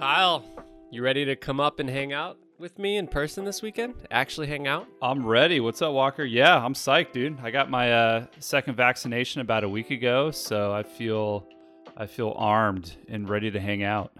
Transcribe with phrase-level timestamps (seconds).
[0.00, 0.42] Kyle,
[0.90, 3.92] you ready to come up and hang out with me in person this weekend?
[4.10, 4.88] Actually, hang out?
[5.02, 5.60] I'm ready.
[5.60, 6.24] What's up, Walker?
[6.24, 7.38] Yeah, I'm psyched, dude.
[7.42, 11.46] I got my uh, second vaccination about a week ago, so I feel
[11.98, 14.16] I feel armed and ready to hang out.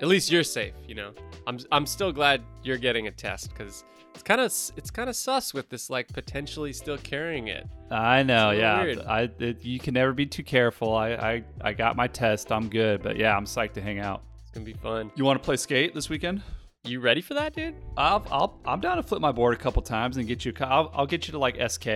[0.00, 1.12] At least you're safe, you know.
[1.46, 3.84] I'm I'm still glad you're getting a test because
[4.14, 4.46] it's kind of
[4.76, 7.64] it's kind of sus with this like potentially still carrying it.
[7.92, 8.82] I know, yeah.
[8.82, 8.98] weird.
[8.98, 10.96] I it, you can never be too careful.
[10.96, 12.50] I, I I got my test.
[12.50, 14.24] I'm good, but yeah, I'm psyched to hang out.
[14.52, 15.10] Gonna be fun.
[15.14, 16.42] You want to play skate this weekend?
[16.84, 17.76] You ready for that, dude?
[17.96, 20.52] I'll, I'll I'm down to flip my board a couple times and get you.
[20.60, 21.86] I'll, I'll get you to like SK.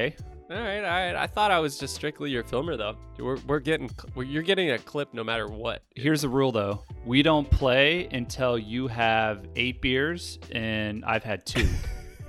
[0.48, 1.16] All right, all right.
[1.16, 2.96] I thought I was just strictly your filmer though.
[3.19, 5.82] We're we're getting we're, you're getting a clip no matter what.
[5.96, 11.45] Here's the rule though: we don't play until you have eight beers and I've had
[11.45, 11.68] two.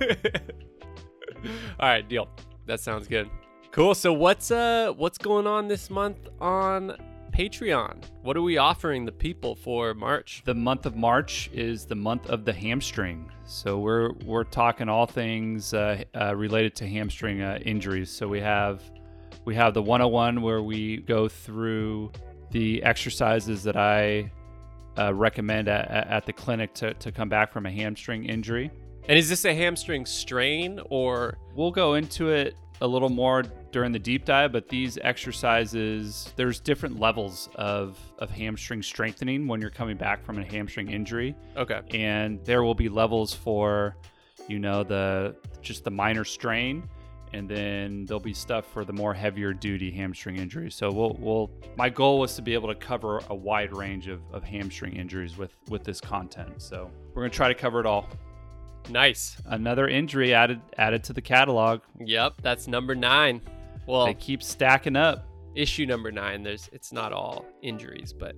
[1.78, 2.28] All right, deal.
[2.66, 3.30] That sounds good.
[3.70, 3.94] Cool.
[3.94, 6.96] So what's uh what's going on this month on
[7.38, 8.02] Patreon?
[8.22, 10.42] What are we offering the people for March?
[10.44, 13.30] the month of March is the month of the hamstring.
[13.44, 18.10] So we're we're talking all things uh, uh, related to hamstring uh, injuries.
[18.10, 18.82] So we have
[19.44, 22.10] we have the 101 where we go through
[22.50, 24.32] the exercises that I
[24.98, 28.68] uh, recommend at, at the clinic to, to come back from a hamstring injury.
[29.08, 33.92] And is this a hamstring strain or We'll go into it a little more during
[33.92, 39.70] the deep dive, but these exercises, there's different levels of, of hamstring strengthening when you're
[39.70, 41.34] coming back from a hamstring injury.
[41.56, 41.80] okay?
[41.90, 43.96] and there will be levels for
[44.48, 46.88] you know the just the minor strain
[47.32, 51.50] and then there'll be stuff for the more heavier duty hamstring injuries so we'll, we'll
[51.76, 55.36] my goal was to be able to cover a wide range of, of hamstring injuries
[55.36, 58.08] with with this content so we're going to try to cover it all
[58.88, 59.36] Nice.
[59.46, 61.80] another injury added added to the catalog.
[61.98, 63.42] Yep, that's number nine.
[63.86, 65.26] Well, they keep stacking up.
[65.54, 68.36] issue number nine there's it's not all injuries but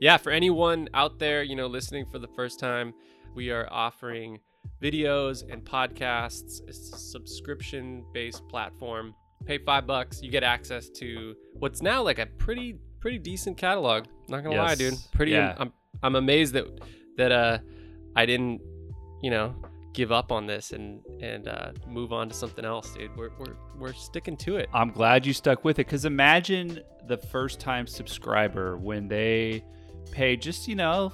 [0.00, 2.94] yeah for anyone out there you know listening for the first time
[3.34, 4.38] we are offering
[4.80, 6.60] videos and podcasts.
[6.68, 9.14] It's a subscription based platform.
[9.44, 14.04] Pay five bucks you get access to what's now like a pretty pretty decent catalog.
[14.28, 14.94] Not gonna lie dude.
[15.12, 15.54] Pretty Yeah.
[15.58, 15.72] I'm,
[16.02, 16.66] I'm amazed that
[17.16, 17.58] that uh
[18.16, 18.60] i didn't
[19.22, 19.54] you know
[19.92, 23.56] give up on this and and uh move on to something else dude we're we're,
[23.78, 27.86] we're sticking to it I'm glad you stuck with it because imagine the first time
[27.86, 29.64] subscriber when they
[30.10, 31.12] pay just, you know,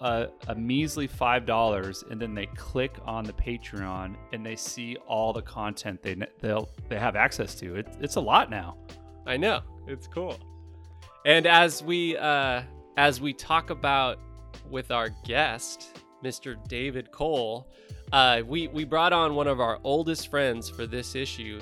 [0.00, 5.32] a a measly $5 and then they click on the Patreon and they see all
[5.32, 7.76] the content they, they'll, they have access to.
[7.76, 8.78] It, it's a lot now.
[9.26, 9.60] I know.
[9.86, 10.38] It's cool.
[11.26, 12.62] And as we uh
[12.96, 14.18] as we talk about
[14.70, 16.56] with our guest, Mr.
[16.68, 17.68] David Cole,
[18.12, 21.60] uh we we brought on one of our oldest friends for this issue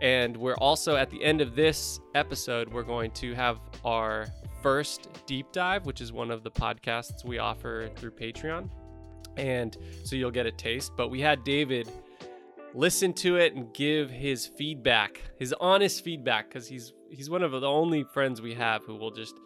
[0.00, 4.26] and we're also at the end of this episode we're going to have our
[4.62, 8.68] first deep dive, which is one of the podcasts we offer through Patreon.
[9.36, 11.88] And so you'll get a taste, but we had David
[12.74, 17.52] listen to it and give his feedback, his honest feedback, because he's he's one of
[17.52, 19.36] the only friends we have who will just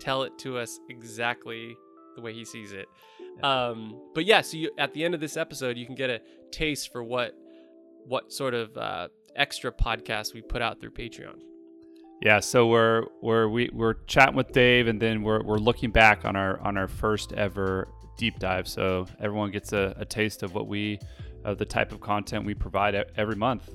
[0.00, 1.76] tell it to us exactly
[2.14, 2.86] the way he sees it.
[3.42, 6.20] Um, but yeah, so you, at the end of this episode, you can get a
[6.50, 7.34] taste for what
[8.06, 11.36] what sort of uh, extra podcast we put out through Patreon.
[12.22, 16.24] Yeah, so we're we're we, we're chatting with Dave, and then we're, we're looking back
[16.24, 18.68] on our on our first ever deep dive.
[18.68, 20.98] So everyone gets a, a taste of what we
[21.44, 23.68] of the type of content we provide every month.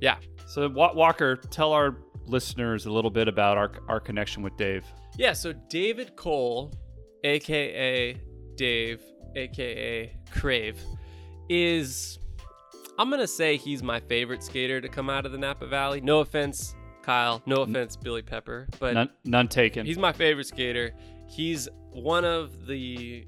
[0.00, 0.16] Yeah.
[0.46, 4.84] So Walker, tell our listeners a little bit about our our connection with Dave.
[5.16, 6.72] Yeah, so David Cole,
[7.24, 8.20] aka
[8.56, 9.00] Dave,
[9.36, 10.78] aka Crave,
[11.48, 12.18] is
[12.98, 16.00] I'm gonna say he's my favorite skater to come out of the Napa Valley.
[16.00, 17.42] No offense, Kyle.
[17.46, 18.68] No offense, Billy Pepper.
[18.78, 19.86] But None, none taken.
[19.86, 20.92] he's my favorite skater.
[21.28, 23.26] He's one of the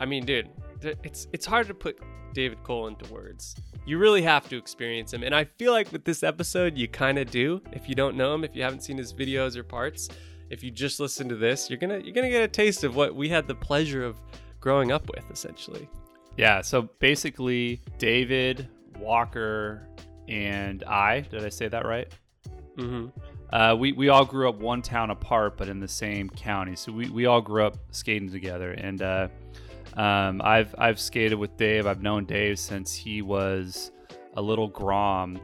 [0.00, 0.48] I mean, dude,
[0.82, 1.98] it's it's hard to put
[2.34, 3.54] David Cole into words.
[3.86, 5.22] You really have to experience him.
[5.22, 7.62] And I feel like with this episode you kind of do.
[7.72, 10.08] If you don't know him, if you haven't seen his videos or parts,
[10.54, 13.14] if you just listen to this, you're to you're to get a taste of what
[13.14, 14.16] we had the pleasure of
[14.60, 15.88] growing up with essentially.
[16.36, 16.62] yeah.
[16.62, 18.68] So basically, David
[18.98, 19.88] Walker
[20.28, 21.20] and I.
[21.20, 22.08] Did I say that right?
[22.76, 23.12] Mhm.
[23.52, 26.74] Uh, we, we all grew up one town apart, but in the same county.
[26.74, 28.72] So we, we all grew up skating together.
[28.72, 29.28] And uh,
[29.96, 31.86] um, I've I've skated with Dave.
[31.86, 33.92] I've known Dave since he was
[34.36, 35.38] a little grom,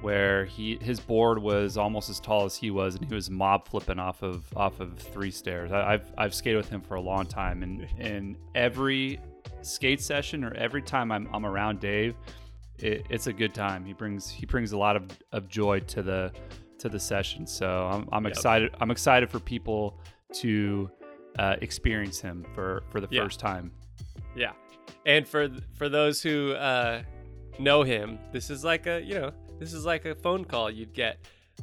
[0.00, 3.68] where he his board was almost as tall as he was, and he was mob
[3.68, 5.72] flipping off of off of three stairs.
[5.72, 9.20] I, I've I've skated with him for a long time, and and every
[9.62, 12.14] skate session or every time I'm, I'm around Dave,
[12.78, 13.84] it, it's a good time.
[13.84, 16.32] He brings he brings a lot of, of joy to the
[16.78, 17.46] to the session.
[17.46, 18.74] So I'm, I'm excited.
[18.80, 19.98] I'm excited for people
[20.34, 20.90] to
[21.38, 23.22] uh, experience him for for the Yeah.
[23.22, 23.70] first time.
[24.34, 24.52] Yeah,
[25.04, 27.02] and for for those who uh,
[27.58, 30.92] know him, this is like a you know this is like a phone call you'd
[30.92, 31.18] get.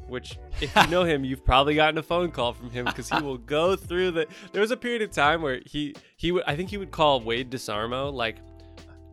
[0.08, 3.20] Which, if you know him, you've probably gotten a phone call from him because he
[3.22, 4.28] will go through the.
[4.54, 7.20] There was a period of time where he he would I think he would call
[7.20, 8.38] Wade DeSarmo like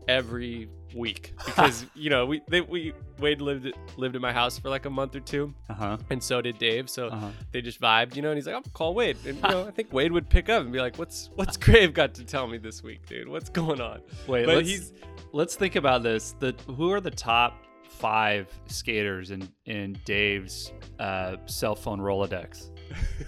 [0.07, 4.69] every week because you know we they, we Wade lived lived in my house for
[4.69, 5.97] like a month or two Uh huh.
[6.11, 7.31] and so did Dave so Uh-huh.
[7.51, 9.71] they just vibed you know and he's like I'll call Wade and you know I
[9.73, 12.59] think Wade would pick up and be like what's what's Crave got to tell me
[12.59, 14.93] this week dude what's going on Wait, but let's, he's
[15.33, 16.37] let's think about this.
[16.39, 17.64] The who are the top
[17.99, 22.71] five skaters in in Dave's uh, cell phone Rolodex?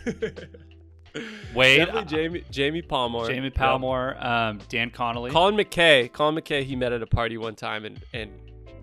[1.54, 4.24] Wade, definitely Jamie Jamie Palmore Jamie Yep.
[4.24, 5.30] Um, Dan Connolly.
[5.30, 8.30] Colin McKay Colin McKay he met at a party one time and and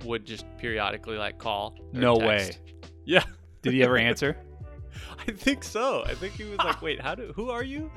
[0.03, 2.59] would just periodically like call No text.
[3.05, 3.23] yeah
[3.61, 4.37] Did he ever answer?
[5.27, 6.03] I think so.
[6.05, 7.31] I think he was like, "Wait, how do?
[7.35, 7.89] Who are you?"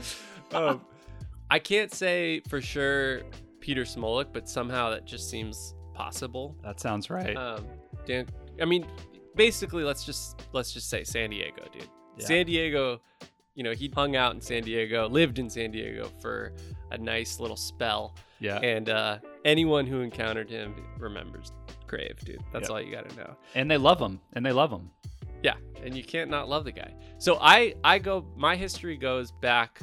[0.52, 0.80] Um,
[1.50, 3.22] I can't say for sure
[3.60, 6.56] Peter Smolik, but somehow that just seems possible.
[6.62, 7.37] That sounds right.
[7.37, 7.64] Um,
[8.06, 8.26] Dan,
[8.60, 8.87] I mean,
[9.34, 11.88] basically, let's just let's just say San Diego, dude.
[12.19, 12.26] Yeah.
[12.26, 13.00] San Diego,
[13.54, 16.52] you know, he hung out in San Diego, lived in San Diego for
[16.90, 18.58] a nice little spell, yeah.
[18.58, 21.52] and uh, anyone who encountered him remembers
[21.87, 22.40] Crave, dude.
[22.52, 22.75] That's Yeah.
[22.75, 23.37] all you got to know.
[23.54, 24.20] and they love him.
[24.32, 24.90] And they love him.
[25.42, 25.54] Yeah,
[25.84, 26.92] and you can't not love the guy.
[27.19, 29.81] So I I go my history goes back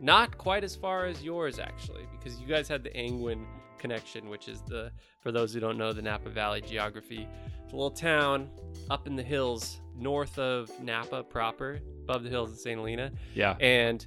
[0.00, 3.44] not quite as far as yours actually because you guys had the Angwin
[3.88, 4.90] connection which is the
[5.20, 7.28] for those who don't know the Napa Valley geography.
[7.62, 8.48] It's a little town
[8.88, 12.78] up in the hills north of Napa proper, above the hills in St.
[12.78, 13.56] Helena, Yeah.
[13.60, 14.06] and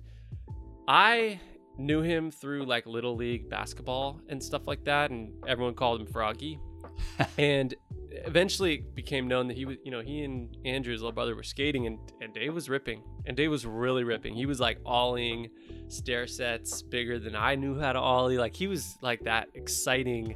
[0.88, 1.40] I
[1.78, 6.08] knew him through like little league basketball and stuff like that and everyone called him
[6.08, 6.60] Froggy.
[7.38, 7.76] and
[8.25, 11.44] eventually it became known that he was, you know, he and Andrew's little brother were
[11.44, 13.04] skating and, and Dave was ripping.
[13.25, 14.34] And Dave was really ripping.
[14.36, 15.50] He was like olling
[15.88, 18.38] stair sets bigger than I knew how to ollie.
[18.38, 20.36] Like he was like that exciting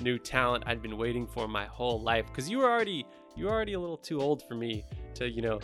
[0.00, 2.26] new talent I'd been waiting for my whole life.
[2.32, 3.06] Cause you were already
[3.36, 4.84] you were already a little too old for me
[5.14, 5.60] to, you know,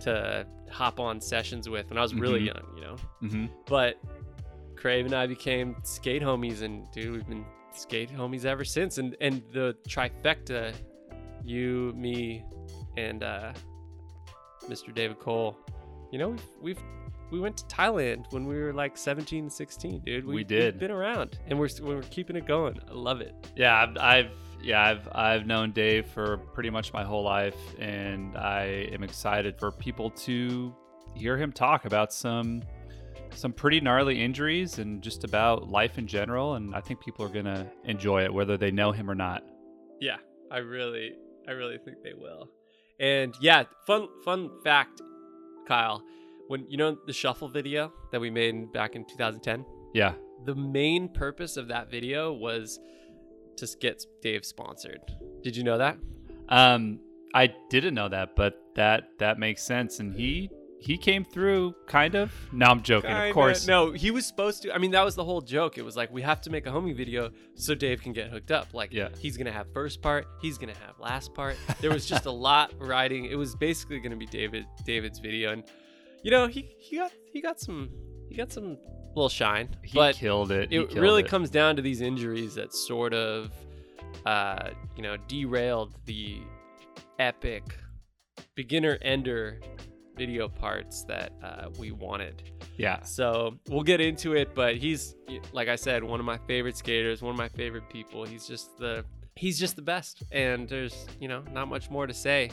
[0.00, 2.46] to hop on sessions with when I was really Mhm.
[2.46, 2.96] young, you know.
[3.22, 3.46] Mm-hmm.
[3.66, 3.98] But
[4.76, 7.44] Crave and I became skate homies, and dude, we've been
[7.74, 8.96] skate homies ever since.
[8.96, 10.72] And and the trifecta,
[11.44, 12.44] you, me,
[12.96, 13.52] and uh,
[14.68, 14.94] Mr.
[14.94, 15.56] David Cole.
[16.12, 16.80] You know, we've we've
[17.30, 20.26] we went to Thailand when we were like 17, 16, dude.
[20.26, 20.74] We We've- did.
[20.74, 22.78] We've been around, and we're we're keeping it going.
[22.88, 23.34] I love it.
[23.56, 24.30] Yeah, I've, I've
[24.62, 29.58] yeah, I've I've known Dave for pretty much my whole life, and I am excited
[29.58, 30.74] for people to
[31.14, 32.62] hear him talk about some
[33.32, 36.54] some pretty gnarly injuries and just about life in general.
[36.54, 39.44] And I think people are gonna enjoy it, whether they know him or not.
[40.00, 40.16] Yeah,
[40.50, 41.12] I really,
[41.48, 42.48] I really think they will.
[42.98, 45.00] And yeah, fun, fun fact,
[45.66, 46.02] Kyle.
[46.48, 49.64] When you know the shuffle video that we made back in 2010,
[49.94, 50.14] Yeah,
[50.44, 52.78] the main purpose of that video was
[53.56, 55.00] to get Dave sponsored.
[55.42, 55.96] Did you know that?
[56.48, 56.98] um,
[57.34, 60.00] I didn't know that, but that that makes sense.
[60.00, 60.50] And he
[60.80, 62.32] he came through kind of.
[62.52, 63.10] No, I'm joking.
[63.10, 63.28] Kinda.
[63.28, 63.66] Of course.
[63.66, 64.74] No, he was supposed to.
[64.74, 65.76] I mean, that was the whole joke.
[65.78, 68.50] It was like we have to make a homie video so Dave can get hooked
[68.50, 68.72] up.
[68.72, 69.10] Like, Yeah.
[69.18, 71.56] he's gonna have first part, he's gonna have last part.
[71.80, 73.26] There was just a lot riding.
[73.26, 75.64] It was basically gonna be David David's video, and
[76.22, 77.90] you know, he he got he got some
[78.28, 78.78] he got some
[79.14, 80.70] little shine, He but killed it.
[80.70, 81.28] He it killed really it.
[81.28, 83.50] comes down to these injuries that sort of
[84.24, 86.38] uh you know derailed the
[87.18, 87.62] epic
[88.54, 89.60] beginner ender
[90.20, 92.36] video parts that uh, we wanted
[92.76, 93.00] Yeah.
[93.02, 95.14] so we'll get into it but he's
[95.52, 98.76] like i said one of my favorite skaters one of my favorite people he's just
[98.78, 99.02] the
[99.34, 102.50] he's just the best and there's you know not much more to say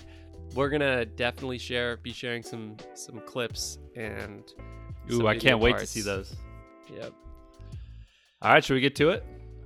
[0.56, 4.44] we're gonna definitely share be sharing some some clips and
[5.12, 6.36] Ooh, I can't wait to see those.
[6.94, 7.12] yep
[8.42, 9.26] All right, should we get to it?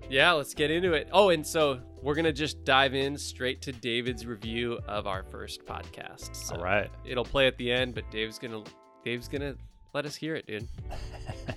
[0.09, 1.07] Yeah, let's get into it.
[1.11, 5.65] Oh, and so we're gonna just dive in straight to David's review of our first
[5.65, 6.35] podcast.
[6.35, 6.89] So All right.
[7.05, 8.63] it'll play at the end, but Dave's gonna
[9.05, 9.55] Dave's gonna
[9.93, 10.67] let us hear it, dude.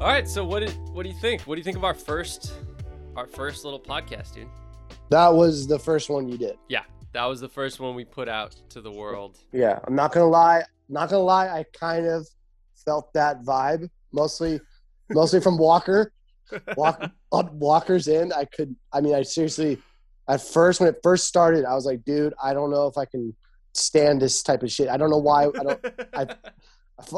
[0.00, 1.42] All right, so what did, what do you think?
[1.42, 2.54] What do you think of our first
[3.16, 4.46] our first little podcast, dude?
[5.10, 6.56] That was the first one you did.
[6.68, 9.38] Yeah, that was the first one we put out to the world.
[9.52, 10.62] Yeah, I'm not gonna lie.
[10.88, 11.48] Not gonna lie.
[11.48, 12.26] I kind of
[12.84, 14.60] felt that vibe mostly,
[15.10, 16.12] mostly from Walker.
[16.76, 18.32] Walk, on Walker's in.
[18.32, 18.74] I could.
[18.92, 19.82] I mean, I seriously.
[20.28, 23.06] At first, when it first started, I was like, dude, I don't know if I
[23.06, 23.34] can
[23.72, 24.88] stand this type of shit.
[24.88, 25.44] I don't know why.
[25.46, 25.80] I don't.
[26.14, 26.26] I,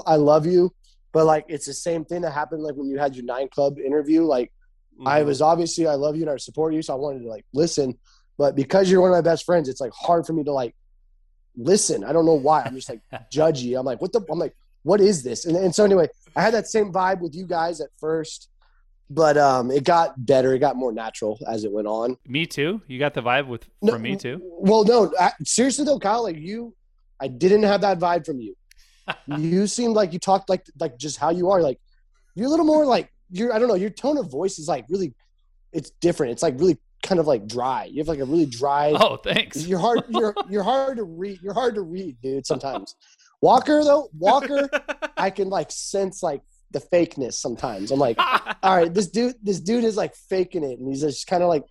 [0.07, 0.73] I love you,
[1.13, 3.79] but like it's the same thing that happened like when you had your nine club
[3.79, 4.23] interview.
[4.23, 4.53] Like
[5.07, 5.27] I Mhm.
[5.27, 7.99] was obviously I love you and I support you, so I wanted to like listen.
[8.41, 10.75] But because you're one of my best friends, it's like hard for me to like
[11.55, 12.03] listen.
[12.03, 12.63] I don't know why.
[12.63, 13.79] I'm just like judgy.
[13.79, 14.23] I'm like, what the?
[14.31, 15.45] I'm like, what is this?
[15.45, 18.49] And, and so anyway, I had that same vibe with you guys at first,
[19.11, 20.55] but um, it got better.
[20.55, 22.17] It got more natural as it went on.
[22.27, 22.81] Me too.
[22.87, 24.41] You got the vibe with No, from me too.
[24.43, 26.75] Well, no, I, seriously though, Kyle, like you,
[27.21, 28.57] I didn't have that vibe from you.
[29.37, 31.61] you seemed like you talked like like just how you are.
[31.61, 31.79] Like
[32.35, 33.53] you're a little more like you're.
[33.53, 33.75] I don't know.
[33.75, 35.13] Your tone of voice is like really.
[35.75, 36.33] It's different.
[36.33, 36.79] It's like really
[37.11, 37.87] kind of like dry.
[37.87, 38.93] You have like a really dry.
[38.95, 39.67] Oh, thanks.
[39.67, 40.05] You're hard.
[40.09, 41.40] You're you're hard to read.
[41.43, 42.47] You're hard to read, dude.
[42.47, 42.95] Sometimes.
[43.43, 44.71] Walker though, Walker,
[45.17, 47.90] I can like sense like the fakeness sometimes.
[47.90, 48.17] I'm like,
[48.62, 51.49] all right, this dude, this dude is like faking it, and he's just kind of
[51.49, 51.64] like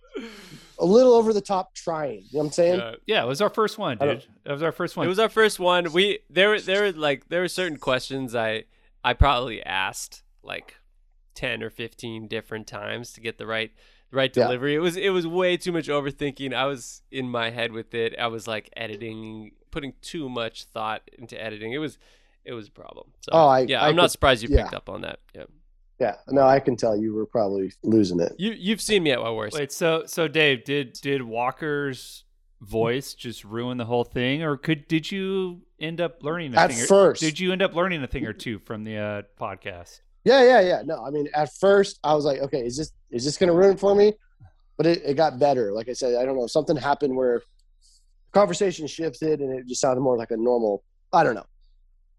[0.78, 2.24] a little over the top trying.
[2.30, 2.78] You know what I'm saying?
[2.78, 2.94] Yeah.
[3.06, 4.24] yeah, it was our first one, dude.
[4.44, 5.06] That was our first one.
[5.06, 5.90] It was our first one.
[5.92, 8.64] We there were there were like there were certain questions I
[9.02, 10.74] I probably asked like
[11.34, 13.70] ten or fifteen different times to get the right
[14.10, 14.44] the right Yeah.
[14.44, 14.74] delivery.
[14.74, 16.52] It was it was way too much overthinking.
[16.54, 18.14] I was in my head with it.
[18.18, 21.72] I was like editing, putting too much thought into editing.
[21.72, 21.98] It was
[22.44, 23.08] it was a problem.
[23.20, 24.62] So Oh, I- yeah, I I'm not surprised you yeah.
[24.62, 25.20] picked up on that.
[25.34, 25.44] Yeah,
[26.00, 26.16] Yeah.
[26.28, 28.34] No, I can tell you were probably losing it.
[28.38, 29.56] you you've seen me at my worst.
[29.56, 32.24] Wait, so so Dave, did did Walker's
[32.62, 36.70] voice just ruin the whole thing, or could did you end up learning a At
[36.72, 36.82] thing?
[36.82, 37.20] or- first.
[37.20, 40.00] did you end up learning a thing or two from the uh, podcast?
[40.24, 40.82] Yeah, yeah, yeah.
[40.84, 43.72] No, I mean, at first I was like, okay, is this is this gonna ruin
[43.72, 44.14] it for me?
[44.76, 45.72] But it, it got better.
[45.72, 46.46] Like I said, I don't know.
[46.46, 47.42] Something happened where
[48.32, 50.82] conversation shifted and it just sounded more like a normal.
[51.12, 51.46] I don't know.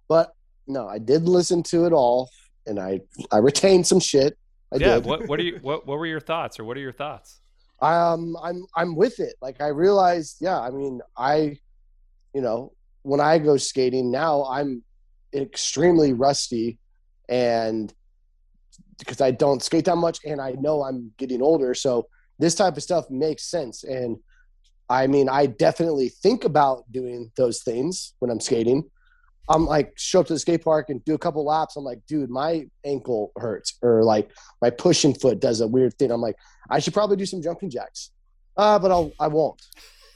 [0.07, 0.33] But
[0.67, 2.29] no, I did listen to it all,
[2.65, 4.37] and I I retained some shit.
[4.73, 4.95] I yeah.
[4.95, 5.05] did.
[5.05, 7.41] What what are you what what were your thoughts, or what are your thoughts?
[7.81, 11.57] um i'm i'm with it like i realized yeah i mean i
[12.33, 12.71] you know
[13.01, 14.83] when i go skating now i'm
[15.33, 16.77] extremely rusty
[17.27, 17.93] and
[19.01, 22.07] because i don't skate that much and i know i'm getting older so
[22.39, 24.17] this type of stuff makes sense and
[24.89, 28.83] i mean i definitely think about doing those things when i'm skating
[29.49, 31.99] i'm like show up to the skate park and do a couple laps i'm like
[32.07, 34.31] dude my ankle hurts or like
[34.61, 36.35] my pushing foot does a weird thing i'm like
[36.71, 38.11] I should probably do some jumping jacks.
[38.55, 39.61] Uh, but I'll I won't.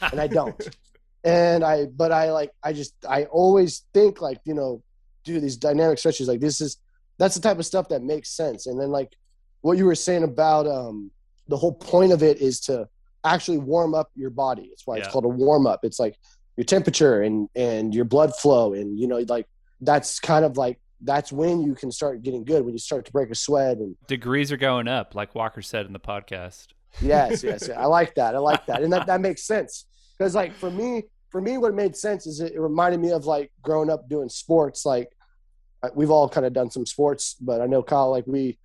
[0.02, 0.68] And I don't.
[1.24, 4.82] and I but I like I just I always think like, you know,
[5.26, 6.78] do these dynamic stretches like this is
[7.18, 8.68] that's the type of stuff that makes sense.
[8.68, 9.14] And then like
[9.62, 11.12] what you were saying about um
[11.48, 12.88] the whole point of it is to
[13.24, 14.70] actually warm up your body.
[14.72, 15.04] It's why Yeah.
[15.04, 15.82] it's called a warm up.
[15.84, 16.16] It's like
[16.58, 19.48] your temperature and and your blood flow and you know like
[19.82, 23.12] that's kind of like that's when you can start getting good when you start to
[23.12, 26.68] break a sweat and Degrees are going up, like Walker said in the podcast.
[27.02, 27.80] yes, yes, yeah.
[27.82, 28.36] I like that.
[28.36, 29.86] I like that, and that that makes sense
[30.18, 33.26] because like for me, for me, what made sense is it, it reminded me of
[33.26, 34.86] like growing up doing sports.
[34.86, 35.10] Like
[35.94, 38.58] we've all kind of done some sports, but I know Kyle, like we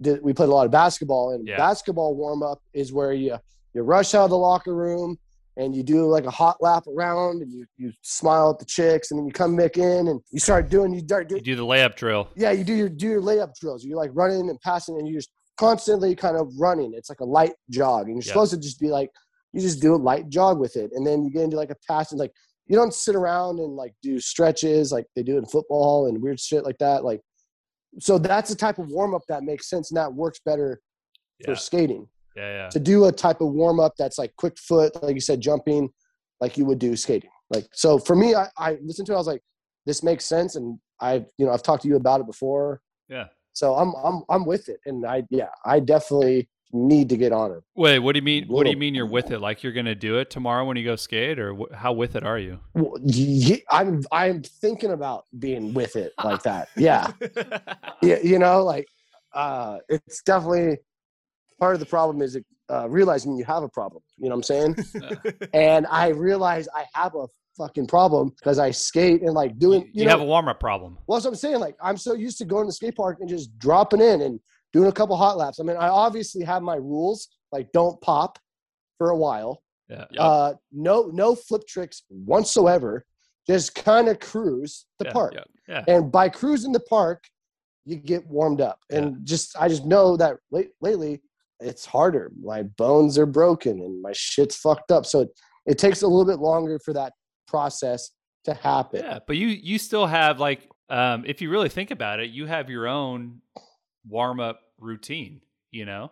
[0.00, 1.56] did, we played a lot of basketball, and Yeah.
[1.56, 3.36] basketball warm up is where you
[3.74, 5.18] you rush out of the locker room
[5.58, 9.10] and you do like a hot lap around, and you you smile at the chicks,
[9.10, 11.64] and then you come back in and you start doing you start You do the
[11.64, 12.28] layup drill.
[12.36, 13.84] yeah, you do your do your layup drills.
[13.84, 16.92] You're like running and passing, and you're just constantly kind of running.
[16.94, 18.32] It's like a light jog, and you're Yeah.
[18.32, 19.10] supposed to just be like
[19.52, 21.76] you just do a light jog with it, and then you get into like a
[21.88, 22.32] pass, and like
[22.68, 26.40] you don't sit around and like do stretches like they do in football and weird
[26.40, 27.04] shit like that.
[27.04, 27.20] Like,
[28.00, 30.80] so that's the type of warm up that makes sense, and that works better
[31.40, 32.08] Yeah, for skating.
[32.36, 32.68] yeah, yeah.
[32.68, 35.88] To do a type of warm up that's like quick foot, like you said, jumping,
[36.40, 37.30] like you would do skating.
[37.50, 39.16] Like so, for me, I, I listened to it.
[39.16, 39.42] I was like,
[39.86, 42.80] this makes sense, and I, you know, I've talked to you about it before.
[43.08, 43.26] Yeah.
[43.52, 47.52] So I'm I'm I'm with it, and I yeah, I definitely need to get on
[47.52, 47.62] it.
[47.74, 48.46] Wait, what do you mean?
[48.48, 49.40] What do you mean you're with it?
[49.40, 52.24] Like you're gonna do it tomorrow when you go skate, or wh- how with it
[52.24, 52.60] are you?
[52.74, 56.68] Well, ye- I'm I'm thinking about being with it like that.
[56.76, 57.08] Yeah,
[58.02, 58.86] yeah, you know, like
[59.32, 60.78] uh, it's definitely
[61.58, 62.38] part of the problem is
[62.70, 64.02] uh, realizing you have a problem.
[64.18, 65.12] You know what I'm saying?
[65.54, 69.82] and I realize I have a fucking problem because I skate and like doing.
[69.82, 70.98] You, You, you know, have a warm up problem.
[71.06, 71.60] Well, that's what I'm saying.
[71.60, 74.40] Like, I'm so used to going to the skate park and just dropping in and
[74.72, 75.60] doing a couple hot laps.
[75.60, 78.38] I mean, I obviously have my rules, like don't pop
[78.98, 79.62] for a while.
[79.88, 80.04] Yeah.
[80.10, 80.18] Yep.
[80.20, 83.04] Uh, no, no flip tricks whatsoever.
[83.46, 85.34] Just kind of cruise the Yeah, park.
[85.34, 85.44] yeah.
[85.68, 85.84] Yeah.
[85.88, 87.24] And by cruising the park,
[87.84, 88.80] you get warmed up.
[88.90, 91.22] And just, I just know that late, lately
[91.60, 92.32] it's harder.
[92.42, 95.06] My bones are broken and my shit's fucked up.
[95.06, 95.28] So it,
[95.66, 97.12] it takes a little bit longer for that
[97.46, 98.10] process
[98.44, 99.02] to happen.
[99.04, 102.46] Yeah, but you you still have like um if you really think about it, you
[102.46, 103.40] have your own
[104.08, 106.10] warm up routine, you know?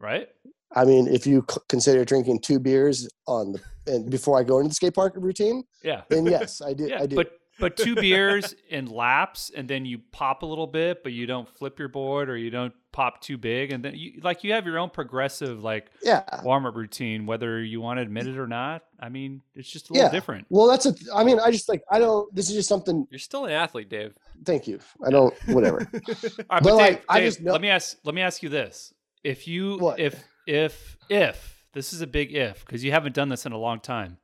[0.00, 0.28] Right?
[0.74, 4.58] I mean, if you c- consider drinking two beers on the and before I go
[4.58, 6.02] into the skate park routine, Yeah.
[6.08, 6.88] then yes, I do.
[6.88, 7.16] Yeah, I do.
[7.16, 11.26] but but two beers and laps, and then you pop a little bit, but you
[11.26, 14.52] don't flip your board or you don't pop too big, and then you like you
[14.52, 16.22] have your own progressive like Yeah.
[16.42, 18.82] warm up routine, whether you want to admit it or not.
[19.00, 20.12] I mean, it's just a little Yeah.
[20.12, 20.46] different.
[20.50, 20.94] Well, that's a.
[21.14, 22.32] I mean, I just like I don't.
[22.34, 23.06] This is just something.
[23.10, 24.14] You're still an athlete, Dave.
[24.44, 24.80] Thank you.
[25.04, 25.34] I don't.
[25.48, 25.78] Whatever.
[25.94, 28.42] All right, But, but like, Dave, I just know- let me ask let me ask
[28.42, 28.92] you this:
[29.22, 29.98] If you What?
[30.00, 33.58] if if if this is a big if because you haven't done this in a
[33.58, 34.18] long time,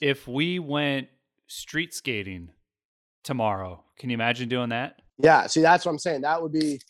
[0.00, 1.08] if we went
[1.46, 2.50] street skating
[3.22, 5.00] tomorrow, can you imagine doing that?
[5.18, 5.46] Yeah.
[5.46, 6.22] See, that's what I'm saying.
[6.22, 6.80] That would be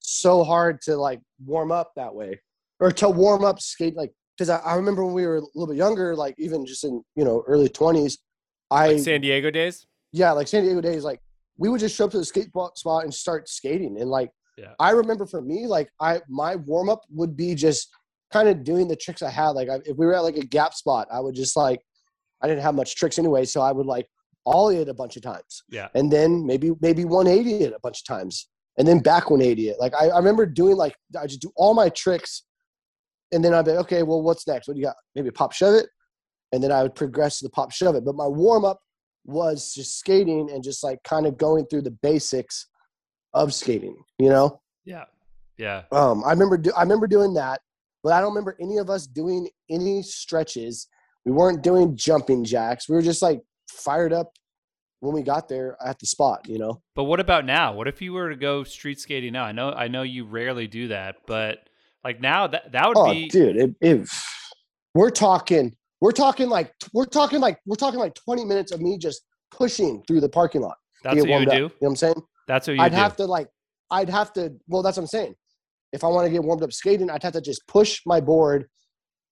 [0.00, 2.40] so hard to like warm up that way,
[2.80, 5.66] or to warm up skate like because I, I remember when we were a little
[5.66, 8.18] bit younger, like even just in you know early 20s,
[8.70, 9.86] I Like San Diego days.
[10.12, 11.20] yeah, like San Diego days, like
[11.56, 14.00] we would just show up to the skate spot and start skating.
[14.00, 14.74] And like, Yeah.
[14.80, 17.88] I remember for me, like I my warm up would be just
[18.32, 19.50] kind of doing the tricks I had.
[19.50, 21.80] Like I, if we were at like a gap spot, I would just like
[22.44, 24.06] I didn't have much tricks anyway, so I would like
[24.44, 25.88] ollie it a bunch of times, Yeah.
[25.94, 29.76] and then maybe maybe 180 it a bunch of times, and then back 180 it.
[29.80, 32.42] Like I, I remember doing like I just do all my tricks,
[33.32, 34.02] and then I'd be okay.
[34.02, 34.68] Well, what's next?
[34.68, 34.96] What do you got?
[35.14, 35.86] Maybe pop shove it,
[36.52, 38.04] and then I would progress to the pop shove it.
[38.04, 38.80] But my warm up
[39.24, 42.66] was just skating and just like kind of going through the basics
[43.32, 43.96] of skating.
[44.18, 45.04] You know, Yeah.
[45.56, 45.84] Yeah.
[45.92, 47.62] um, I remember do, I remember doing that,
[48.02, 50.86] but I don't remember any of us doing any stretches.
[51.24, 52.88] We weren't doing jumping jacks.
[52.88, 53.40] We were just like
[53.70, 54.32] fired up
[55.00, 56.46] when we got there at the spot.
[56.48, 56.82] You know.
[56.94, 57.74] But what about now?
[57.74, 59.44] What if you were to go street skating now?
[59.44, 61.58] I know I know you rarely do that, but
[62.04, 64.08] like now that that would Oh, be dude, it, it,
[64.94, 68.96] we're talking, we're talking like, we're talking like, we're talking like 20 minutes of me
[68.98, 70.76] just pushing through the parking lot.
[71.02, 71.54] that's what you would up.
[71.54, 71.56] do.
[71.56, 72.22] You know what I'm saying?
[72.46, 72.96] That's what you I'd do.
[72.96, 73.48] have to like,
[73.90, 74.52] I'd have to.
[74.68, 75.34] Well, that's what I'm saying.
[75.92, 78.66] If I want to get warmed up skating, I'd have to just push my board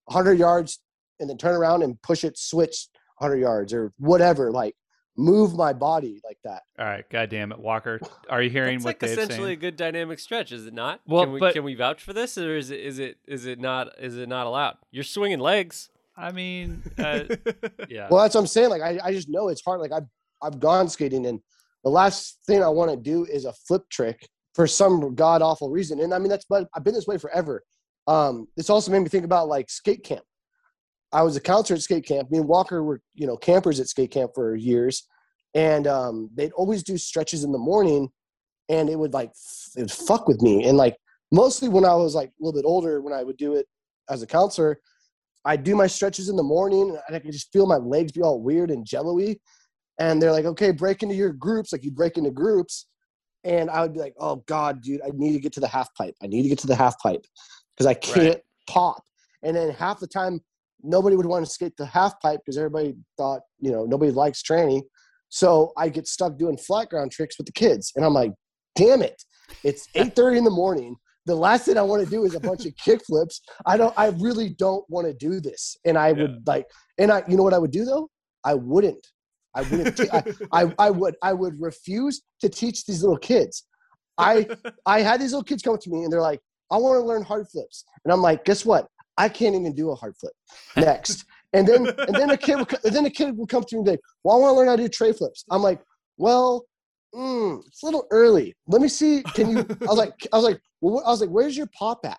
[0.06, 0.80] 100 yards
[1.20, 2.88] and then turn around and push it, switch
[3.18, 4.50] 100 yards or whatever.
[4.50, 4.74] Like
[5.16, 6.62] move my body like that.
[6.78, 8.00] All right, God damn it, Walker.
[8.28, 11.00] Are you hearing That's what like Dave's essentially a good dynamic stretch, is it not?
[11.06, 13.46] Well, can we but- can we vouch for this, or is it is it is
[13.46, 14.76] it not is it not allowed?
[14.90, 15.90] You're swinging legs.
[16.16, 17.24] I mean, uh,
[17.88, 18.08] yeah.
[18.10, 18.70] Well, that's what I'm saying.
[18.70, 19.80] Like I, I just know it's hard.
[19.80, 20.06] Like I've
[20.42, 21.40] I've gone skating and
[21.84, 25.70] the last thing I want to do is a flip trick for some god awful
[25.70, 26.00] reason.
[26.00, 27.62] And I mean that's but I've been this way forever.
[28.06, 30.22] Um, it's also made me think about like skate camp.
[31.12, 32.30] I was a counselor at skate camp.
[32.30, 35.06] Me and Walker were, you know, campers at skate camp for years.
[35.54, 38.08] And um, they'd always do stretches in the morning
[38.68, 39.32] and it would like
[39.76, 40.64] it would fuck with me.
[40.64, 40.96] And like
[41.30, 43.66] mostly when I was like a little bit older, when I would do it
[44.08, 44.80] as a counselor,
[45.44, 48.22] I'd do my stretches in the morning and I could just feel my legs be
[48.22, 49.36] all weird and jello-y.
[49.98, 51.72] And they're like, okay, break into your groups.
[51.72, 52.86] Like you break into groups.
[53.44, 55.92] And I would be like, oh God, dude, I need to get to the half
[55.94, 56.14] pipe.
[56.22, 57.24] I need to get to the half pipe
[57.76, 59.02] because I can't pop.
[59.42, 60.40] And then half the time,
[60.82, 64.42] nobody would want to skate the half pipe because everybody thought, you know, nobody likes
[64.42, 64.82] tranny.
[65.28, 67.92] So I get stuck doing flat ground tricks with the kids.
[67.96, 68.32] And I'm like,
[68.76, 69.22] damn it.
[69.64, 70.96] It's 8.30 in the morning.
[71.26, 73.42] The last thing I want to do is a bunch of kick flips.
[73.64, 75.76] I don't, I really don't want to do this.
[75.84, 76.14] And I Yeah.
[76.22, 76.66] would like,
[76.98, 78.10] and I, you know what I would do though?
[78.44, 79.06] I wouldn't.
[79.54, 79.96] I wouldn't.
[79.96, 81.14] T- I, I, I would.
[81.22, 83.66] I would refuse to teach these little kids.
[84.18, 84.48] I,
[84.86, 86.40] I had these little kids come up to me and they're like,
[86.70, 88.88] "I want to learn hard flips," and I'm like, "Guess what?
[89.16, 90.32] I can't even do a hard flip."
[90.76, 93.74] Next, and then and then a kid, co- and then a kid would come to
[93.74, 95.62] me and be like, "Well, I want to learn how to do tray flips." I'm
[95.62, 95.80] like,
[96.16, 96.64] "Well,
[97.14, 98.54] mm, it's a little early.
[98.66, 99.22] Let me see.
[99.22, 101.68] Can you?" I was like, "I was like, well, what- I was like, where's your
[101.78, 102.18] pop at?"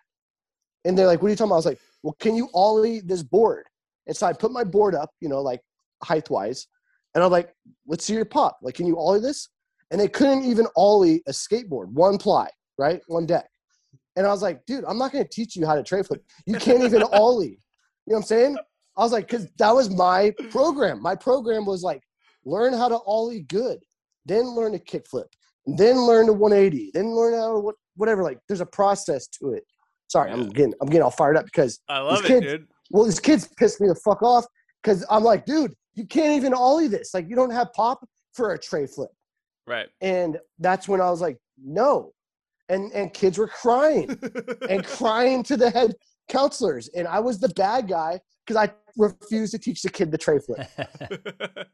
[0.86, 3.00] And they're like, "What are you talking about?" I was like, "Well, can you ollie
[3.02, 3.66] this board?"
[4.08, 5.62] And so I put my board up, you know, like
[6.04, 6.68] height wise,
[7.16, 7.54] and I'm like,
[7.88, 8.58] let's see your pop.
[8.62, 9.50] Like, can you ollie this?
[9.92, 13.02] And they couldn't even ollie a skateboard, one ply, right?
[13.08, 13.48] One deck.
[14.16, 16.24] And I was like, dude, I'm not going to teach you how to tray flip.
[16.46, 17.60] You can't even ollie.
[18.06, 18.58] You know what I'm saying?
[18.98, 21.02] I was like, because that was my program.
[21.02, 22.04] My program was like,
[22.46, 23.80] learn how to ollie good,
[24.26, 25.28] then learn to kick flip,
[25.66, 28.22] then learn to 180, then learn how to whatever.
[28.24, 29.64] Like, there's a process to it.
[30.10, 32.68] Sorry, I'm getting I'm getting all fired up because I love These it, kids- dude.
[32.92, 34.46] well, these kids pissed me the fuck off
[34.84, 37.16] because I'm like, dude, you can't even ollie this.
[37.16, 39.10] Like, you don't have pop for a tray flip.
[39.66, 39.88] Right.
[40.02, 42.12] And that's when I was like, no.
[42.74, 44.18] And and kids were crying
[44.70, 45.96] and crying to the head
[46.28, 46.90] counselors.
[46.90, 50.40] And I was the bad guy because I refused to teach the kid the tray
[50.40, 50.68] flip.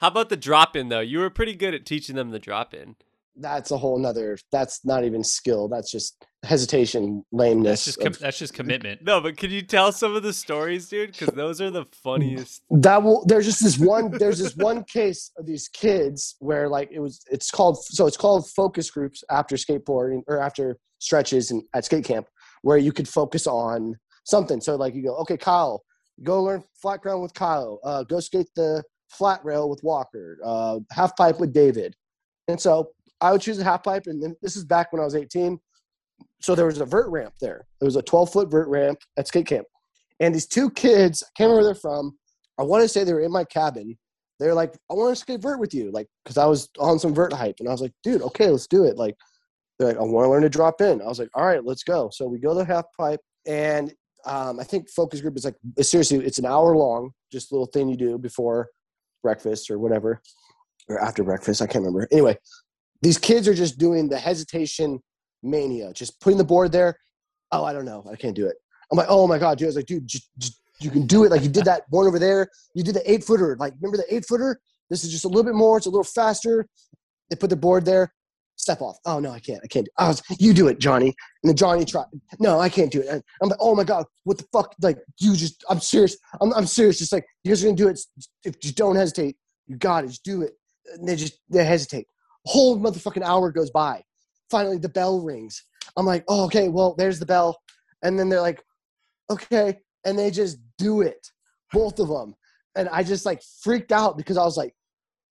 [0.00, 1.00] How about the drop in though?
[1.00, 2.96] You were pretty good at teaching them the drop in.
[3.36, 5.68] That's a whole nother that's not even skill.
[5.68, 7.64] That's just hesitation, lameness.
[7.70, 9.02] that's just com- of- that's just commitment.
[9.02, 11.12] No, but can you tell some of the stories, dude?
[11.12, 12.62] Because those are the funniest.
[12.70, 16.90] that will there's just this one there's this one case of these kids where like
[16.92, 21.62] it was it's called so it's called focus groups after skateboarding or after stretches and
[21.74, 22.26] at skate camp
[22.62, 25.82] where you could focus on something so like you go okay kyle
[26.22, 28.82] go learn flat ground with kyle uh, go skate the
[29.14, 31.94] flat rail with Walker, uh, half pipe with David.
[32.48, 34.04] And so I would choose a half pipe.
[34.06, 35.58] And then this is back when I was 18.
[36.40, 37.66] So there was a vert ramp there.
[37.80, 39.66] There was a 12 foot vert ramp at skate camp.
[40.20, 42.16] And these two kids, I can't remember where they're from.
[42.58, 43.96] I want to say they were in my cabin.
[44.38, 45.90] They're like, I want to skate vert with you.
[45.90, 47.56] Like, cause I was on some vert hype.
[47.60, 48.96] And I was like, dude, okay, let's do it.
[48.96, 49.16] Like,
[49.78, 51.02] they're like, I want to learn to drop in.
[51.02, 52.10] I was like, all right, let's go.
[52.12, 53.20] So we go to the half pipe.
[53.46, 53.92] And
[54.26, 57.66] um, I think focus group is like, seriously, it's an hour long, just a little
[57.66, 58.68] thing you do before
[59.22, 60.20] breakfast or whatever,
[60.88, 61.60] or after breakfast.
[61.60, 62.06] I can't remember.
[62.12, 62.38] Anyway,
[63.02, 65.00] these kids are just doing the hesitation
[65.44, 66.98] mania, just putting the board there.
[67.52, 68.04] Oh, I don't know.
[68.10, 68.56] I can't do it.
[68.90, 69.66] I'm like, oh my God, dude.
[69.66, 70.10] I was like, dude,
[70.80, 71.30] you can do it.
[71.30, 72.48] Like you did that one over there.
[72.74, 73.56] You did the eight footer.
[73.58, 74.60] Like, remember the eight footer?
[74.90, 75.76] This is just a little bit more.
[75.76, 76.66] It's a little faster.
[77.30, 78.12] They put the board there.
[78.56, 78.98] Step off.
[79.04, 79.60] Oh no, I can't.
[79.64, 79.88] I can't.
[79.98, 81.08] I was, you do it, Johnny.
[81.08, 82.06] And then Johnny tried.
[82.38, 83.08] No, I can't do it.
[83.08, 84.74] And I'm like, oh my god, what the fuck?
[84.80, 85.64] Like, you just.
[85.68, 86.16] I'm serious.
[86.40, 86.98] I'm, I'm serious.
[86.98, 87.98] Just like you guys are gonna do it.
[88.44, 90.08] If just don't hesitate, you got it.
[90.08, 90.52] Just do it.
[90.94, 92.06] And they just they hesitate.
[92.46, 94.04] A whole motherfucking hour goes by.
[94.50, 95.62] Finally, the bell rings.
[95.96, 97.58] I'm like, oh, okay, well, there's the bell.
[98.02, 98.62] And then they're like,
[99.30, 99.78] okay.
[100.04, 101.26] And they just do it,
[101.72, 102.34] both of them.
[102.76, 104.74] And I just like freaked out because I was like,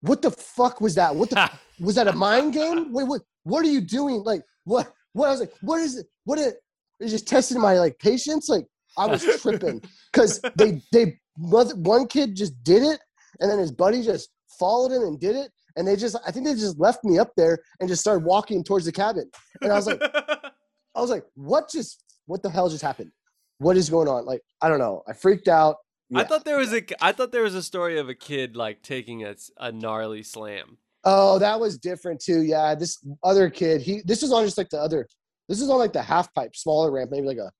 [0.02, 1.14] what the fuck was that?
[1.14, 2.92] What the was that a mind game?
[2.92, 4.22] Wait, what what are you doing?
[4.22, 6.06] Like what what I was like, what is it?
[6.24, 6.56] What it
[7.00, 8.48] is just testing my like patience?
[8.48, 9.82] Like I was tripping.
[10.12, 13.00] Cause they they one kid just did it
[13.40, 15.50] and then his buddy just followed him and did it.
[15.76, 18.64] And they just I think they just left me up there and just started walking
[18.64, 19.30] towards the cabin.
[19.60, 20.00] And I was like,
[20.94, 23.12] I was like, what just what the hell just happened?
[23.58, 24.24] What is going on?
[24.24, 25.02] Like, I don't know.
[25.08, 25.76] I freaked out.
[26.10, 26.20] Yeah.
[26.20, 28.82] I thought there was a I thought there was a story of a kid like
[28.82, 30.78] taking a, a gnarly slam.
[31.04, 32.42] Oh, that was different too.
[32.42, 35.08] Yeah, this other kid, he this is on just like the other.
[35.48, 37.50] This is on like the half pipe, smaller ramp, maybe like a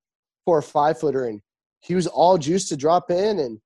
[0.44, 1.40] four or five footer, and
[1.80, 3.58] he was all juiced to drop in, and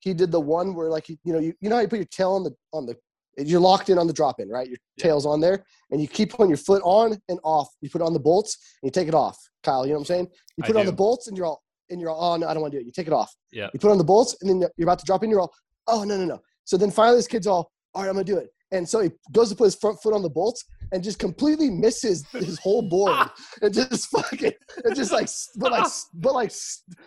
[0.00, 2.06] he did the one where like you know you, you know how you put your
[2.06, 2.96] tail on the on the
[3.38, 4.68] you're locked in on the drop in, right?
[4.68, 7.68] Your tail's on there, and you keep putting your foot on and off.
[7.80, 9.38] You put on the bolts and you take it off.
[9.62, 10.28] Kyle, you know what I'm saying?
[10.56, 12.62] You put on the bolts and you're all and you're all, oh no, I don't
[12.62, 12.86] want to do it.
[12.86, 13.34] You take it off.
[13.50, 13.68] Yeah.
[13.72, 15.30] You put on the bolts and then you're about to drop in.
[15.30, 15.52] You're all,
[15.86, 16.40] oh no no no.
[16.64, 18.48] So then finally this kid's all, all right, I'm gonna do it.
[18.72, 21.68] And so he goes to put his front foot on the bolts and just completely
[21.68, 23.28] misses his whole board.
[23.62, 24.52] and just fucking,
[24.84, 26.52] it just like, but like, but like,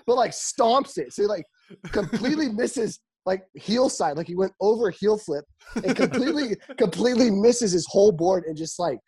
[0.05, 1.11] but like stomps it.
[1.11, 1.45] So he like
[1.91, 7.71] completely misses like heel side, like he went over heel flip and completely, completely misses
[7.71, 8.99] his whole board and just like,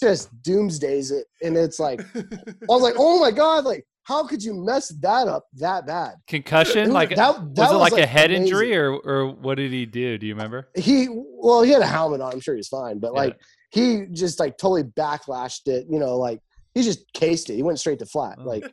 [0.00, 1.26] just doomsdays it.
[1.42, 2.24] And it's like, I
[2.68, 6.14] was like, oh my God, like, how could you mess that up that bad?
[6.28, 6.84] Concussion?
[6.84, 8.44] Was, like that, that was, was, it like, like a head amazing.
[8.44, 10.18] injury or or what did he do?
[10.18, 10.68] Do you remember?
[10.76, 12.32] He well, he had a helmet on.
[12.32, 13.20] I'm sure he's fine, but yeah.
[13.20, 15.86] like he just like totally backlashed it.
[15.88, 16.40] You know, like
[16.74, 17.54] he just cased it.
[17.54, 18.36] He went straight to flat.
[18.38, 18.44] Oh.
[18.44, 18.70] Like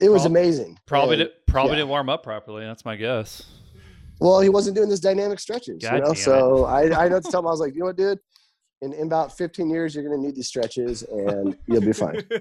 [0.00, 0.78] it was amazing.
[0.86, 1.76] Probably and, did, probably yeah.
[1.76, 2.64] didn't warm up properly.
[2.64, 3.44] That's my guess.
[4.18, 6.14] Well, he wasn't doing this dynamic stretches, God you know.
[6.14, 8.18] So I I know to tell him I was like, you know what, dude.
[8.82, 12.22] In, in about 15 years, you're going to need these stretches, and you'll be fine.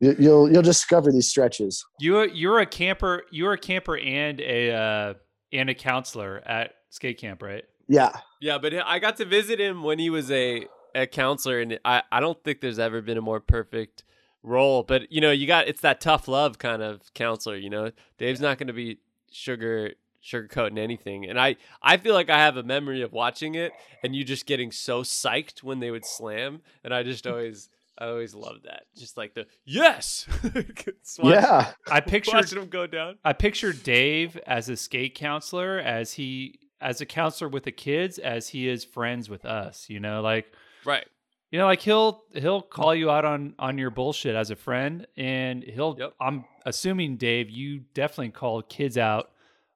[0.00, 1.84] You, will you'll discover these stretches.
[1.98, 3.24] You you're a camper.
[3.30, 5.14] You're a camper and a uh,
[5.52, 7.64] and a counselor at skate camp, right?
[7.86, 8.12] Yeah.
[8.40, 12.02] Yeah, but I got to visit him when he was a a counselor, and I
[12.10, 14.04] I don't think there's ever been a more perfect
[14.42, 14.82] role.
[14.84, 17.56] But you know, you got it's that tough love kind of counselor.
[17.56, 19.00] You know, Dave's not going to be
[19.30, 19.92] sugar
[20.22, 21.28] sugarcoating anything.
[21.28, 24.46] And I, I feel like I have a memory of watching it and you just
[24.46, 26.60] getting so psyched when they would slam.
[26.84, 28.84] And I just always I always loved that.
[28.96, 30.26] Just like the yes.
[31.22, 31.72] yeah.
[31.90, 33.18] I pictured watching him go down.
[33.24, 38.18] I pictured Dave as a skate counselor, as he as a counselor with the kids,
[38.18, 39.90] as he is friends with us.
[39.90, 40.52] You know, like
[40.86, 41.04] right.
[41.50, 45.06] You know, like he'll he'll call you out on on your bullshit as a friend,
[45.18, 45.96] and he'll.
[45.98, 46.14] Yep.
[46.20, 49.30] I'm assuming Dave, you definitely called kids out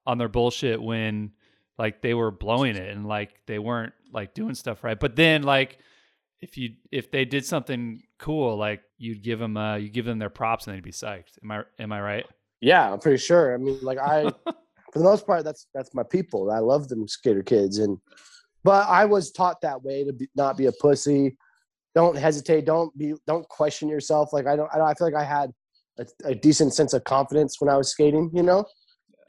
[0.05, 1.31] on their bullshit when
[1.77, 4.99] like they were blowing it and like they weren't like doing stuff right.
[4.99, 5.79] But then like
[6.41, 10.19] if you if they did something cool, like you'd give them uh you give them
[10.19, 11.37] their props and they'd be psyched.
[11.43, 12.25] Am I am I right?
[12.61, 13.53] Yeah, I'm pretty sure.
[13.53, 14.31] I mean, like I
[14.95, 16.49] for the most part, that's that's my people.
[16.51, 17.97] I love them skater kids, and
[18.63, 21.37] but I was taught that way to be, not be a pussy.
[21.93, 22.65] Don't hesitate.
[22.65, 23.13] Don't be.
[23.27, 24.31] Don't question yourself.
[24.31, 24.69] Like I don't.
[24.73, 25.51] I, don't, I feel like I had
[25.99, 28.31] a, a, decent sense of confidence when I was skating.
[28.33, 28.65] You know,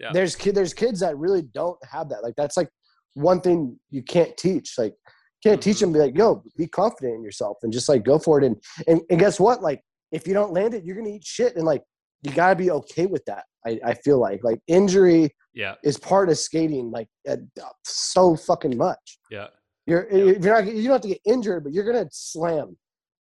[0.00, 0.12] yeah.
[0.12, 0.54] there's kid.
[0.54, 2.22] There's kids that really don't have that.
[2.22, 2.68] Like that's like
[3.14, 4.74] one thing you can't teach.
[4.78, 4.94] Like
[5.42, 8.40] can't teach them be like, yo, be confident in yourself and just like go for
[8.40, 8.44] it.
[8.44, 8.56] And,
[8.86, 9.62] and, and guess what?
[9.62, 9.80] Like,
[10.12, 11.56] if you don't land it, you're going to eat shit.
[11.56, 11.82] And like,
[12.22, 13.44] you got to be okay with that.
[13.66, 15.74] I, I feel like, like injury yeah.
[15.84, 17.36] is part of skating, like uh,
[17.84, 19.18] so fucking much.
[19.30, 19.48] Yeah.
[19.86, 20.34] You're, yeah.
[20.40, 22.76] you're not, you don't have to get injured, but you're going to slam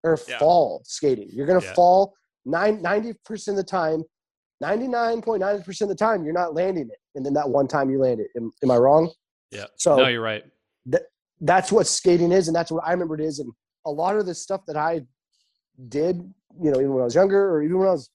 [0.04, 0.38] or yeah.
[0.40, 1.30] fall skating.
[1.32, 1.74] You're going to yeah.
[1.74, 2.14] fall
[2.46, 3.16] nine, 90%
[3.48, 4.04] of the time,
[4.64, 7.00] 99.9% of the time, you're not landing it.
[7.16, 8.28] And then that one time you land it.
[8.38, 9.12] Am, am I wrong?
[9.52, 9.66] Yeah.
[9.78, 10.44] So no, you're right.
[11.42, 13.40] that's what skating is, and that's what I remember it is.
[13.40, 13.52] And
[13.86, 15.02] a lot of the stuff that I
[15.90, 16.18] did,
[16.62, 18.10] you know, even when I was younger, or even when I was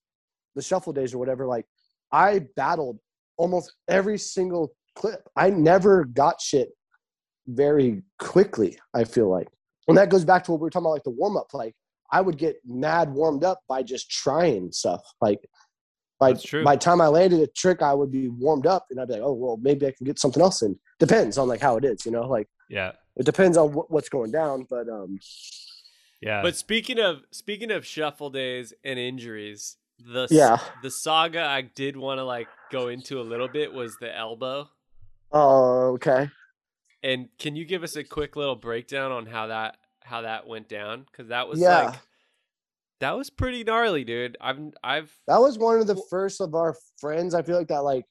[0.54, 1.66] the shuffle days or whatever, like
[2.11, 2.98] I battled
[3.37, 5.28] almost every single clip.
[5.37, 6.70] I never got shit
[7.46, 8.78] very quickly.
[8.94, 9.48] I feel like,
[9.87, 11.54] and that goes back to what we were talking about, like the warm up.
[11.54, 11.74] Like
[12.11, 15.02] I would get mad warmed up by just trying stuff.
[15.20, 15.40] Like
[16.18, 16.64] by That's true.
[16.64, 19.14] by the time I landed a trick, I would be warmed up, and I'd be
[19.14, 20.78] like, oh well, maybe I can get something else in.
[20.98, 22.26] Depends on like how it is, you know.
[22.26, 22.92] Like Yeah.
[23.16, 25.18] it depends on what, what's going down, but um,
[26.20, 26.42] Yeah.
[26.42, 30.59] But speaking of speaking of shuffle days and injuries, the Yeah.
[30.83, 34.68] the saga I did want to like go into a little bit was the elbow.
[35.33, 36.31] oh okay.
[37.02, 40.68] And can you give us a quick little breakdown on how that how that went
[40.68, 41.04] down?
[41.11, 41.83] Because that was Yeah.
[41.85, 41.94] like
[43.00, 44.37] that was pretty gnarly, dude.
[44.40, 47.34] I've I've That was one of the first of our friends.
[47.34, 48.04] I feel like that like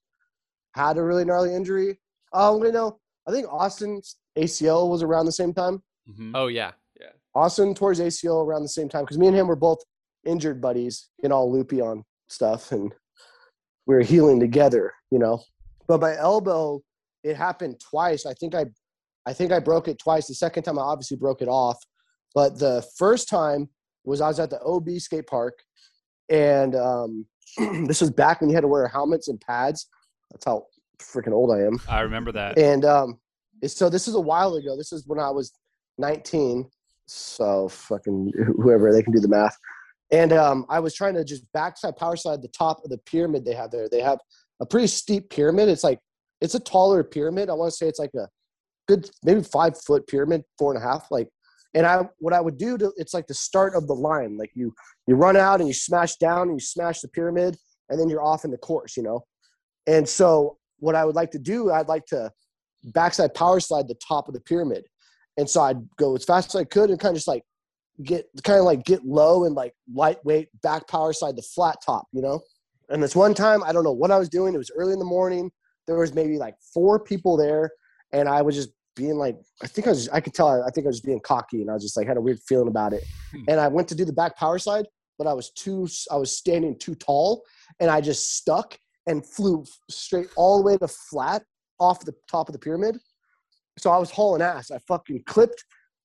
[0.74, 2.00] had a really gnarly injury.
[2.34, 5.82] Oh, you know, I think Austin's ACL was around the same time.
[6.10, 6.32] Mhm.
[6.36, 6.72] oh yeah
[7.02, 9.80] yeah Austin tore his ACL around the same time because me and him were both
[10.26, 12.94] injured buddies, getting all loopy on stuff, and
[13.86, 15.42] we were healing together, you know.
[15.88, 16.82] But my elbow,
[17.24, 18.26] it happened twice.
[18.26, 18.66] I think I,
[19.26, 20.28] I think I broke it twice.
[20.28, 21.78] The second time, I obviously broke it off,
[22.34, 23.70] but the first time
[24.08, 25.60] was I was at the OB skate park,
[26.30, 27.26] and um,
[27.86, 29.88] this was back when you had to wear helmets and pads.
[30.32, 30.66] That's how
[31.00, 31.80] freaking old I am.
[31.88, 32.58] I remember that.
[32.58, 33.20] And um,
[33.66, 34.76] so this is a while ago.
[34.76, 35.52] This is when I was
[35.98, 36.70] 19.
[37.06, 39.56] So fucking whoever they can do the math.
[40.12, 43.46] And um, I was trying to just backside power slide the top of the pyramid
[43.46, 43.90] they have there.
[43.90, 44.20] They have
[44.60, 45.70] a pretty steep pyramid.
[45.70, 46.00] It's like
[46.42, 47.50] it's a taller pyramid.
[47.50, 48.28] I want to say it's like a
[48.88, 51.08] good maybe five foot pyramid, four and a half.
[51.12, 51.28] Like,
[51.74, 54.38] and I what I would do to it's like the start of the line.
[54.38, 54.74] Like you
[55.08, 57.58] you run out and you smash down and you smash the pyramid,
[57.90, 58.98] and then you're off in the course.
[58.98, 59.26] You know.
[59.88, 62.32] And so what I would like to do, I'd like to
[62.84, 64.86] backside power slide the top of the pyramid.
[65.38, 67.44] And so I'd go as fast as I could and kind of just like
[68.04, 72.08] get kind of like get low and like lightweight back power slide the flat top,
[72.12, 72.42] you know?
[72.90, 74.54] And this one time, I don't know what I was doing.
[74.54, 75.52] It was early in the morning.
[75.88, 77.72] There was maybe like four people there,
[78.14, 80.86] and I was just being like, I think I was, I could tell, I think
[80.86, 83.04] I was being cocky, and I was just like had a weird feeling about it.
[83.32, 83.44] Hmm.
[83.48, 84.86] And I went to do the back power slide,
[85.18, 87.44] but I was too, I was standing too tall,
[87.80, 91.44] and I just stuck and flew straight all the way to flat
[91.80, 92.98] off the top of the pyramid.
[93.78, 94.72] So I was hauling ass.
[94.72, 95.64] I fucking clipped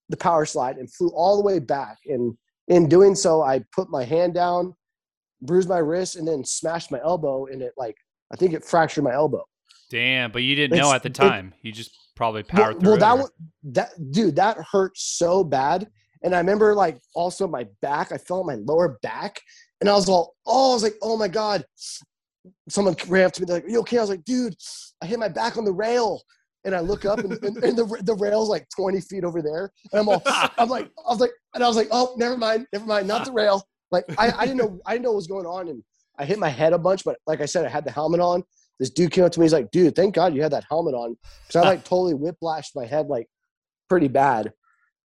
[0.08, 1.96] the power slide and flew all the way back.
[2.06, 2.36] And
[2.68, 4.74] in doing so, I put my hand down,
[5.40, 7.46] bruised my wrist, and then smashed my elbow.
[7.46, 7.96] And it like
[8.32, 9.44] I think it fractured my elbow.
[9.90, 11.54] Damn, but you didn't know at the it- time.
[11.62, 11.90] you just
[12.42, 13.30] probably Well, through well, that or-
[13.64, 15.88] that dude, that hurt so bad.
[16.22, 18.12] And I remember like also my back.
[18.12, 19.40] I felt my lower back,
[19.80, 21.64] and I was all, oh, I was like, oh my god.
[22.68, 23.46] Someone ran up to me.
[23.46, 24.54] They're like, you okay?" I was like, "Dude,
[25.00, 26.20] I hit my back on the rail."
[26.64, 29.70] And I look up, and, and, and the the rail's like twenty feet over there.
[29.92, 30.22] And I'm all,
[30.58, 33.24] I'm like, I was like, and I was like, "Oh, never mind, never mind, not
[33.24, 35.82] the rail." Like I, I didn't know, I didn't know what was going on, and
[36.18, 37.04] I hit my head a bunch.
[37.04, 38.42] But like I said, I had the helmet on.
[38.78, 39.44] This dude came up to me.
[39.44, 42.74] He's like, "Dude, thank God you had that helmet on," because I like totally whiplashed
[42.74, 43.28] my head like
[43.88, 44.52] pretty bad.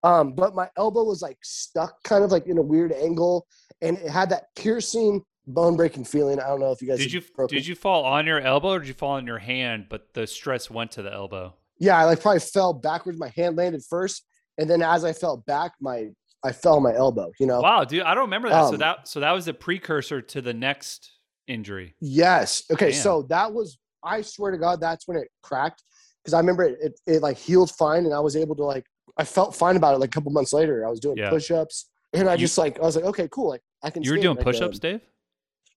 [0.03, 3.45] Um, but my elbow was like stuck, kind of like in a weird angle,
[3.81, 6.39] and it had that piercing, bone breaking feeling.
[6.39, 8.79] I don't know if you guys did you did you fall on your elbow or
[8.79, 9.87] did you fall on your hand?
[9.89, 11.55] But the stress went to the elbow.
[11.79, 13.19] Yeah, I like probably fell backwards.
[13.19, 14.25] My hand landed first,
[14.57, 16.09] and then as I fell back, my
[16.43, 17.31] I fell on my elbow.
[17.39, 17.61] You know.
[17.61, 18.67] Wow, dude, I don't remember that.
[18.67, 21.11] so Um, that so that was the precursor to the next
[21.47, 21.95] injury.
[21.99, 22.63] Yes.
[22.71, 22.91] Okay.
[22.91, 23.01] Damn.
[23.01, 23.77] So that was.
[24.03, 25.83] I swear to God, that's when it cracked
[26.23, 26.99] because I remember it, it.
[27.07, 28.85] It like healed fine, and I was able to like.
[29.17, 29.99] I felt fine about it.
[29.99, 31.29] Like a couple months later, I was doing Yeah.
[31.29, 33.49] push-ups, and I You- just like I was like, okay, cool.
[33.49, 34.03] Like I can.
[34.03, 35.01] You were doing like, push-ups, um, Dave?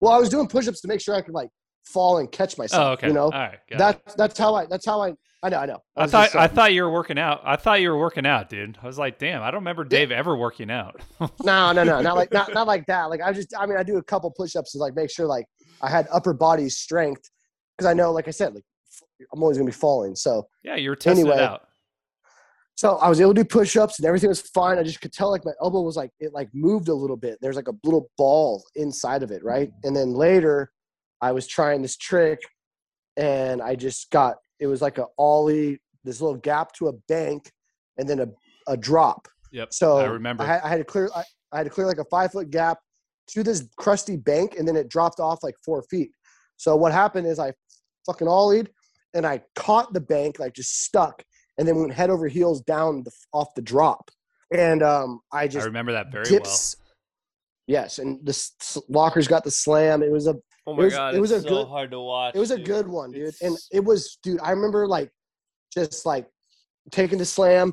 [0.01, 1.49] well, I was doing push-ups to make sure I could like
[1.85, 2.85] fall and catch myself.
[2.85, 3.07] Oh, okay.
[3.09, 3.25] You know.
[3.25, 3.59] All right.
[3.69, 3.79] it.
[3.79, 4.67] That's that's how I.
[4.67, 5.15] That's how I.
[5.43, 5.59] I know.
[5.59, 5.79] I know.
[5.97, 7.41] I was thought just, I um, thought you were working out.
[7.45, 8.77] I thought you were working out, dude.
[8.83, 11.01] I was like, damn, I don't remember Dave ever working out.
[11.43, 13.05] No, no, no, not like not not like that.
[13.05, 15.47] Like I just, I mean, I do a couple push-ups to like make sure like
[15.83, 17.31] I had upper body strength
[17.77, 18.65] because I know, like I said, like
[19.33, 20.15] I'm always gonna be falling.
[20.17, 21.63] So, yeah, you were testing it out.
[22.75, 24.79] so I was able to do push-ups and everything was fine.
[24.79, 27.39] I just could tell like my elbow was like it like moved a little bit.
[27.41, 29.71] There's like a little ball inside of it, right?
[29.85, 30.71] And then later,
[31.21, 32.41] I was trying this trick,
[33.17, 37.51] and I just got it was like a ollie, this little gap to a bank,
[37.99, 38.29] and then a
[38.67, 39.27] a drop.
[39.53, 39.73] Yep.
[39.73, 40.43] So I remember.
[40.43, 41.11] I had, I had to clear.
[41.15, 42.79] I, I had to clear like a five foot gap
[43.33, 46.11] to this crusty bank, and then it dropped off like four feet.
[46.57, 47.53] So what happened is I
[48.07, 48.69] fucking ollied,
[49.15, 51.23] and I caught the bank like just stuck,
[51.59, 54.11] and then went head over heels down the, off the drop,
[54.53, 56.77] and um, I I just remember that very dips.
[57.67, 60.03] Yes, and the s- Walker's got the slam.
[60.03, 60.35] It was a
[60.67, 62.35] Oh It was- god, it was a so good- hard to watch.
[62.35, 63.35] it was a good one, dude.
[63.43, 64.41] And it was, dude.
[64.43, 65.11] I remember like
[65.73, 66.27] just like
[66.91, 67.73] taking the slam,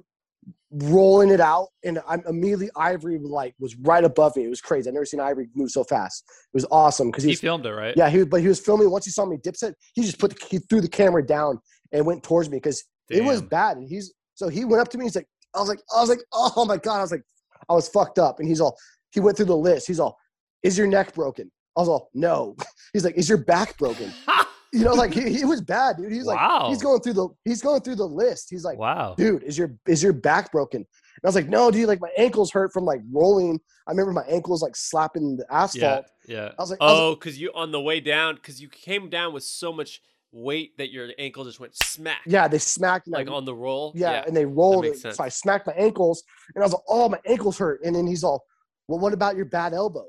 [0.72, 4.44] rolling it out, and I'm immediately Ivory like was right above me.
[4.46, 4.90] It was crazy.
[4.90, 6.24] I've never seen Ivory move so fast.
[6.28, 7.96] It was awesome because he He was filmed it, right?
[7.96, 8.90] yeah, he was, but he was filming.
[8.90, 11.60] Once he saw me dipset, he just put the, he threw the camera down
[11.92, 13.78] and went towards me because it was bad.
[13.78, 15.06] And he's so he went up to me.
[15.06, 17.24] He's like, I was like, I was like, oh my god, I was like,
[17.70, 18.40] I was fucked up.
[18.40, 18.78] And he's all,
[19.12, 19.88] he went through the list.
[19.88, 20.18] He's all,
[20.64, 21.50] is your neck broken?
[21.76, 22.56] I was all, no.
[22.94, 24.12] He's like, is your back broken?
[24.74, 26.12] You know, like he, he was bad, dude.
[26.12, 26.68] He's like, Wow.
[26.70, 28.48] he's going through the he's going through the list.
[28.50, 29.16] He's like, wow.
[29.18, 30.80] dude, is your is your back broken?
[30.82, 33.60] And I was like, no, dude, like my ankles hurt from like rolling.
[33.88, 36.06] I remember my ankles like slapping the asphalt.
[36.28, 36.52] Yeah.
[36.58, 38.68] I was like, I was like, Oh, because you on the way down, because you
[38.70, 40.02] came down with so much
[40.34, 42.20] weight that your ankle just went smack.
[42.28, 43.94] yeah, they smacked I Like on the roll.
[43.96, 44.98] Yeah, and they rolled it.
[44.98, 45.16] sense.
[45.18, 48.06] So I smacked my ankles, and I was like, "Oh, my ankles hurt." And then
[48.06, 48.44] he's all,
[48.90, 50.06] "Well, what about your bad elbow?"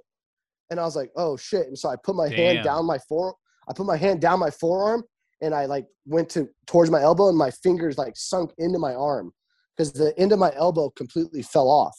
[0.71, 2.37] And I was like, "Oh shit!" And so I put my Damn.
[2.57, 3.37] hand down my fore,
[3.69, 5.05] I put my hand down my forearm,
[5.41, 8.95] and I like went to towards my elbow, and my fingers like sunk into my
[8.95, 9.33] arm
[9.77, 11.97] because the end of my elbow completely fell off.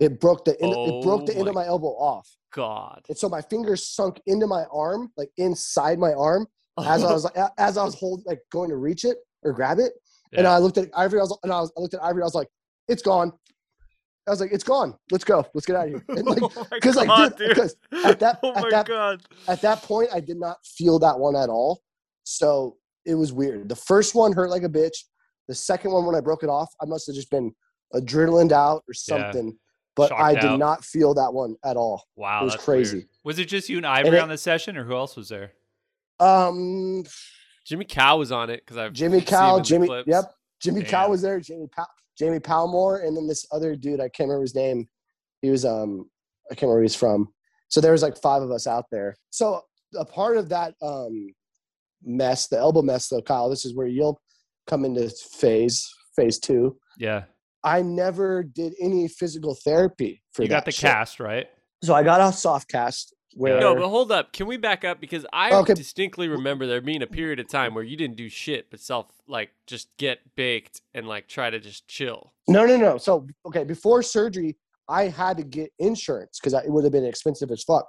[0.00, 3.02] It broke the end, it broke the Oh end of my- elbow off, God.
[3.08, 6.46] and so my fingers sunk into my arm, like inside my arm,
[6.78, 9.78] as I was like, as I was holding, like going to reach it or grab
[9.78, 9.92] it.
[10.32, 11.20] And I looked at Ivory.
[11.20, 12.22] I was, and I, was, I looked at Ivory.
[12.22, 12.48] I was like,
[12.86, 13.32] "It's gone."
[14.28, 14.94] I was like, "It's gone.
[15.10, 15.44] Let's go.
[15.54, 17.48] Let's get out of here." And like, oh because like, God, dude, dude.
[17.48, 19.22] because at that oh at my that God.
[19.48, 21.82] at that point, I did not feel that one at all.
[22.24, 23.68] So it was weird.
[23.68, 24.96] The first one hurt like a bitch.
[25.48, 27.52] The second one, when I broke it off, I must have just been
[27.94, 29.22] adrenalined out or Yeah.
[29.32, 29.58] something.
[29.96, 30.58] But Shocked I did out.
[30.58, 32.04] not feel that one at all.
[32.14, 32.42] Wow.
[32.42, 32.98] it was crazy.
[32.98, 33.08] weird.
[33.24, 35.52] Was it just you and Ivory it- on the session, or who else was there?
[36.20, 37.04] Um,
[37.66, 40.24] Jimmy Cow was on it because I've Jimmy Cow, Jimmy, yep,
[40.60, 41.40] Jimmy Cow was there.
[41.40, 41.86] Jamie Pow,
[42.18, 44.00] Jamie Palmore, and then this other dude.
[44.00, 44.88] I can't remember his name.
[45.42, 46.08] He was um,
[46.50, 47.28] I can't remember where he's from.
[47.68, 49.14] So there was like five of us out there.
[49.30, 49.62] So
[49.96, 51.28] a part of that um
[52.02, 53.48] mess, the elbow mess, though, Kyle.
[53.50, 54.20] This is where you'll
[54.66, 56.76] come into phase phase two.
[56.98, 57.24] Yeah.
[57.64, 60.90] I never did any physical therapy for You got the shit.
[60.90, 61.46] cast, right?
[61.82, 64.32] So I got a soft cast where No, but hold up.
[64.32, 65.00] Can we back up?
[65.00, 65.74] Because I Okay.
[65.74, 69.06] distinctly remember there being a period of time where you didn't do shit but self
[69.26, 72.32] like just get baked and like try to just chill.
[72.48, 72.98] No, no, no.
[72.98, 74.56] So, okay, before surgery,
[74.88, 77.86] I had to get insurance because it would have been expensive as fuck.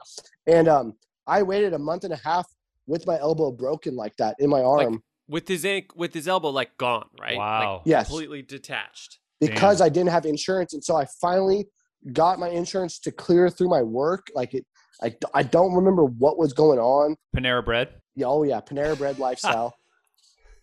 [0.47, 0.95] And um,
[1.27, 2.45] I waited a month and a half
[2.87, 6.27] with my elbow broken like that in my Like, arm With his ank with his
[6.27, 7.37] elbow like gone, right?
[7.37, 7.75] Wow.
[7.77, 8.07] Like, Yes.
[8.07, 9.19] Completely detached.
[9.39, 10.73] because I didn't have insurance.
[10.73, 11.69] And so I finally
[12.11, 14.27] got my insurance to clear through my work.
[14.35, 14.65] Like it,
[15.01, 17.15] I, I don't remember what was going on.
[17.35, 17.89] Panera Bread.
[18.15, 19.75] Yeah, oh yeah, Panera Bread lifestyle.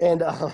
[0.00, 0.50] and uh,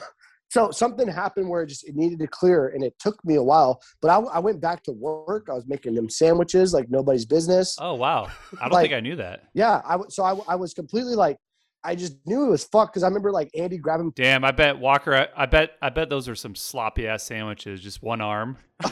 [0.51, 3.43] so something happened where it just it needed to clear, and it took me a
[3.43, 3.81] while.
[4.01, 5.49] But I, I went back to work.
[5.51, 7.77] I was making them sandwiches like nobody's business.
[7.81, 8.25] Oh wow.
[8.27, 8.31] I
[8.65, 9.45] don't Like- think I knew that.
[9.55, 11.39] Yeah, I so I, I was completely like,
[11.83, 14.13] I just knew it was fucked because I remember like Andy grabbing.
[14.15, 15.15] Damn, I bet Walker.
[15.15, 15.73] I, I bet.
[15.83, 17.81] I bet those are some sloppy ass sandwiches.
[17.81, 18.59] Just one arm.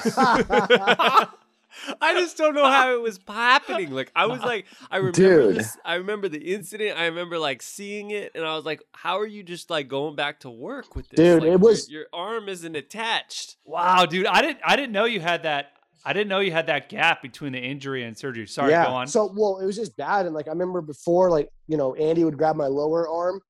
[2.01, 3.91] I just don't know how it was happening.
[3.91, 5.57] Like I was like, I remember Dude.
[5.57, 5.77] this.
[5.85, 6.99] I remember the incident.
[6.99, 10.17] I remember like seeing it, and I was like, "How are you just like going
[10.17, 13.57] back to work with this?" Dude, Like, it your- was- your, arm isn't attached.
[13.65, 14.27] Wow, dude.
[14.27, 14.59] I didn't.
[14.65, 15.73] I didn't know you had that.
[16.05, 18.47] I didn't know you had that gap between the injury and surgery.
[18.47, 18.87] Sorry, yeah.
[18.87, 19.07] go on.
[19.07, 22.25] So well, it was just bad, and like I remember before, like you know, Andy
[22.25, 23.41] would grab my lower arm.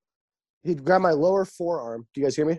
[0.65, 2.07] He'd grab my lower forearm.
[2.13, 2.59] Do you guys hear me?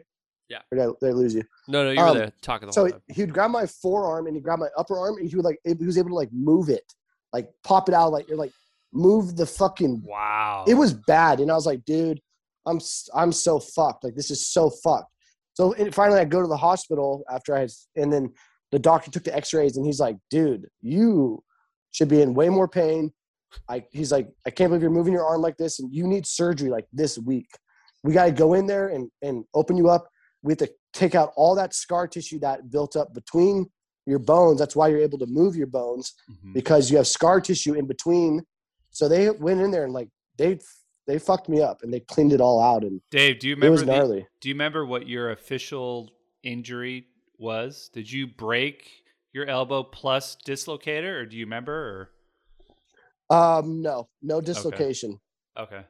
[0.52, 0.60] Yeah.
[0.72, 1.44] Or did I, did I lose you?
[1.68, 3.02] No, no, you were Um, there talking the So whole he, time.
[3.08, 5.74] he'd grab my forearm and he'd grab my upper arm and he would like he
[5.86, 6.84] was able to like move it,
[7.32, 8.52] like pop it out, like you're like
[8.94, 10.04] move the fucking.
[10.06, 10.66] wow.
[10.68, 12.20] It was bad, and I was like, dude,
[12.66, 12.80] I'm
[13.14, 14.04] I'm so fucked.
[14.04, 15.08] Like this is so fucked.
[15.54, 18.34] So and finally, I go to the hospital after I, had- and then
[18.74, 21.44] the doctor took the X-rays and he's like, dude, you
[21.92, 23.12] should be in way more pain.
[23.70, 26.26] I he's like, I can't believe you're moving your arm like this, and you need
[26.26, 27.48] surgery like this week.
[28.04, 30.08] We got to go in there and and open you up.
[30.44, 33.68] We have to take out all that scar tissue that built up between
[34.06, 34.60] your bones.
[34.60, 36.54] That's why you're able to move your bones Mhm.
[36.54, 38.42] because you have scar tissue in between.
[38.90, 40.60] So they went in there and like they
[41.08, 43.68] they fucked me up and they cleaned it all out and Dave, do you remember?
[43.68, 44.08] it was remember?
[44.08, 44.28] The, gnarly.
[44.40, 46.12] do you remember what your official
[46.44, 47.08] injury
[47.38, 47.90] was?
[47.94, 48.90] Did you break
[49.34, 52.10] your elbow plus dislocator, or do you remember?
[53.30, 53.58] Or?
[53.60, 55.20] Um, no, no dislocation
[55.58, 55.84] okay.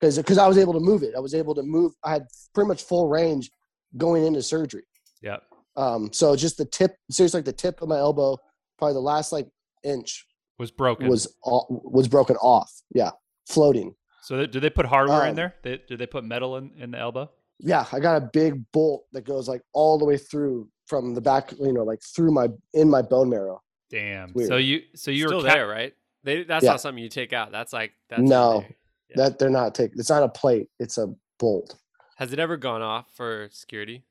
[0.00, 1.14] because because I was able to move it.
[1.14, 1.92] I was able to move.
[2.02, 3.50] I had pretty much full range
[3.96, 4.84] going into surgery.
[5.22, 5.38] Yeah.
[5.76, 8.36] Um, so just the tip, seriously, like the tip of my elbow,
[8.78, 9.46] probably the last like
[9.84, 10.26] inch
[10.58, 11.08] Was broken.
[11.08, 12.70] was all, was broken off.
[12.94, 13.10] Yeah,
[13.48, 13.94] floating.
[14.22, 15.54] so they, did they put hardware in Um, there?
[15.62, 17.30] They, did they put metal in, in the elbow?
[17.60, 21.20] Yeah, I got a big bolt that goes like all the way through from the
[21.20, 23.62] back, you know, like through my in my bone marrow.
[23.90, 24.32] Damn.
[24.46, 25.92] So you so you're Still were ca- there, right?
[26.24, 26.70] They, that's Yeah.
[26.72, 27.50] not something you take out.
[27.52, 28.60] That's like that's No.
[28.60, 28.68] there.
[29.10, 29.16] Yeah.
[29.16, 29.98] That they're not taking.
[29.98, 30.68] It's not a plate.
[30.78, 31.08] It's a
[31.38, 31.74] bolt.
[32.18, 34.04] Has it ever gone off for security?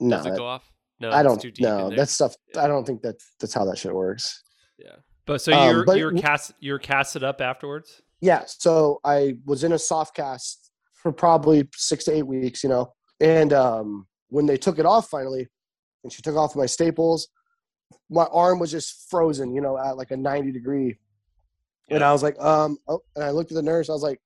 [0.00, 0.70] No, Does it that- go off?
[1.00, 1.40] No, I don't.
[1.40, 2.34] too deep No, that stuff.
[2.54, 2.62] Yeah.
[2.64, 4.42] I don't think that that's how that shit works.
[4.78, 4.96] yeah.
[5.26, 8.02] But so Um, you're but you're cast you're casted up afterwards.
[8.20, 8.42] Yeah.
[8.46, 12.92] So I was in a soft cast for probably six to eight weeks, you know.
[13.20, 15.48] And um, when they took it off finally,
[16.04, 17.28] and she took off my staples,
[18.10, 20.98] my arm was just frozen, you know, at like a 90 degree.
[21.88, 23.88] And I was like, um, oh, and I looked at the nurse.
[23.88, 24.20] I was like,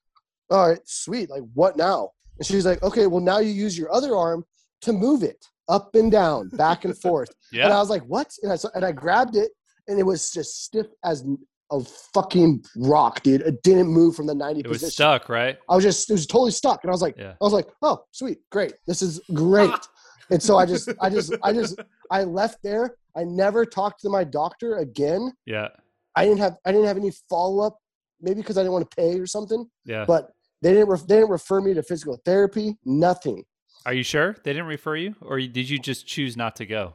[0.51, 1.31] all right, sweet.
[1.31, 2.11] Like, what now?
[2.39, 4.45] And she's like, okay, well, now you use your other arm
[4.83, 7.31] to move it up and down, back and forth.
[7.53, 7.65] yeah.
[7.65, 8.31] And I was like, what?
[8.43, 9.51] And I, and I grabbed it,
[9.89, 11.25] and it was just stiff as
[11.73, 11.81] a
[12.13, 13.41] fucking rock, dude.
[13.41, 15.57] It didn't move from the 90 It was stuck, right?
[15.69, 16.85] I was just, it was totally stuck.
[16.85, 17.33] And I was like, Yeah.
[17.33, 18.75] I was like, oh, sweet, great.
[18.87, 19.71] This is great.
[20.31, 21.81] and so I just, I just, I just,
[22.11, 22.97] I left there.
[23.17, 25.33] I never talked to my doctor again.
[25.47, 25.69] Yeah.
[26.17, 27.79] I didn't have, I didn't have any follow up,
[28.21, 30.05] maybe because I didn't want to pay or something, Yeah.
[30.07, 30.31] but
[30.65, 33.45] they didn't, ref- they didn't refer me to physical therapy, nothing.
[33.85, 36.95] Are you sure they didn't refer you, or did you just choose not to go?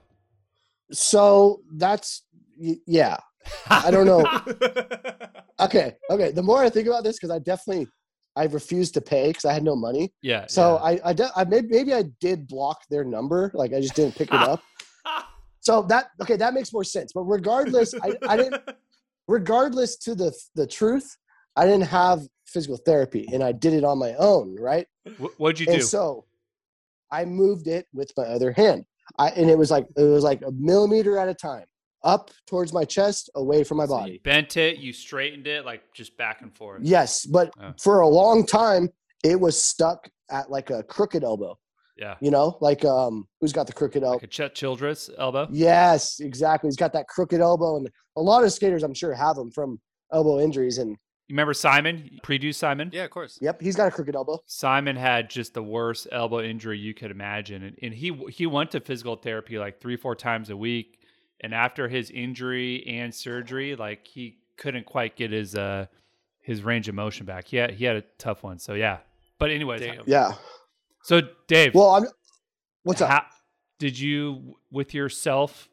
[0.91, 2.23] So that's,
[2.57, 3.17] yeah.
[3.69, 4.25] I don't know.
[5.61, 5.97] Okay.
[6.09, 6.31] Okay.
[6.31, 7.85] The more I think about this, because I definitely,
[8.37, 10.13] I refused to pay because I had no money.
[10.21, 10.45] Yeah.
[10.47, 10.83] So yeah.
[10.83, 13.51] I, I, de- I maybe, maybe I did block their number.
[13.53, 14.63] Like I just didn't pick it up.
[15.59, 17.11] So that okay, that makes more sense.
[17.13, 18.61] But regardless, I, I didn't.
[19.27, 21.15] Regardless to the the truth,
[21.55, 24.87] I didn't have physical therapy, and I did it on my own, right?
[25.37, 25.85] What'd you And do?
[25.85, 26.25] so,
[27.11, 28.85] I moved it with my other hand.
[29.17, 31.65] I and it was like it was like a millimeter at a time,
[32.03, 34.21] up towards my chest, away from my So you body.
[34.23, 36.81] bent it, you straightened it, like just back and forth.
[36.83, 37.73] Yes, but Oh.
[37.81, 38.89] for a long time,
[39.23, 41.57] it was stuck at like a crooked elbow.
[41.97, 42.15] Yeah.
[42.21, 44.19] You know, like um, who's got the crooked elbow?
[44.21, 45.47] Like Chet Childress elbow.
[45.51, 46.67] Yes, exactly.
[46.69, 49.81] He's got that crooked elbow, and a lot of skaters, I'm sure, have them from
[50.13, 50.77] elbow injuries.
[50.77, 50.95] And
[51.29, 52.19] You remember Simon?
[52.23, 52.89] Pre-do Simon?
[52.91, 53.37] Yeah, of course.
[53.39, 54.39] yep, he's got a crooked elbow.
[54.47, 58.71] Simon had just the worst elbow injury you could imagine, and, and he he went
[58.71, 60.99] to physical therapy like three four times a week.
[61.41, 65.85] And after his injury and surgery, like he couldn't quite get his uh
[66.41, 67.47] his range of motion back.
[67.47, 68.57] He had he had a tough one.
[68.57, 68.97] So yeah.
[69.37, 70.03] But anyways, Damn.
[70.07, 70.33] Yeah.
[71.03, 72.05] so Dave, Well, I'm.
[72.83, 73.09] What's up?
[73.09, 73.25] how-
[73.77, 75.69] did you with your self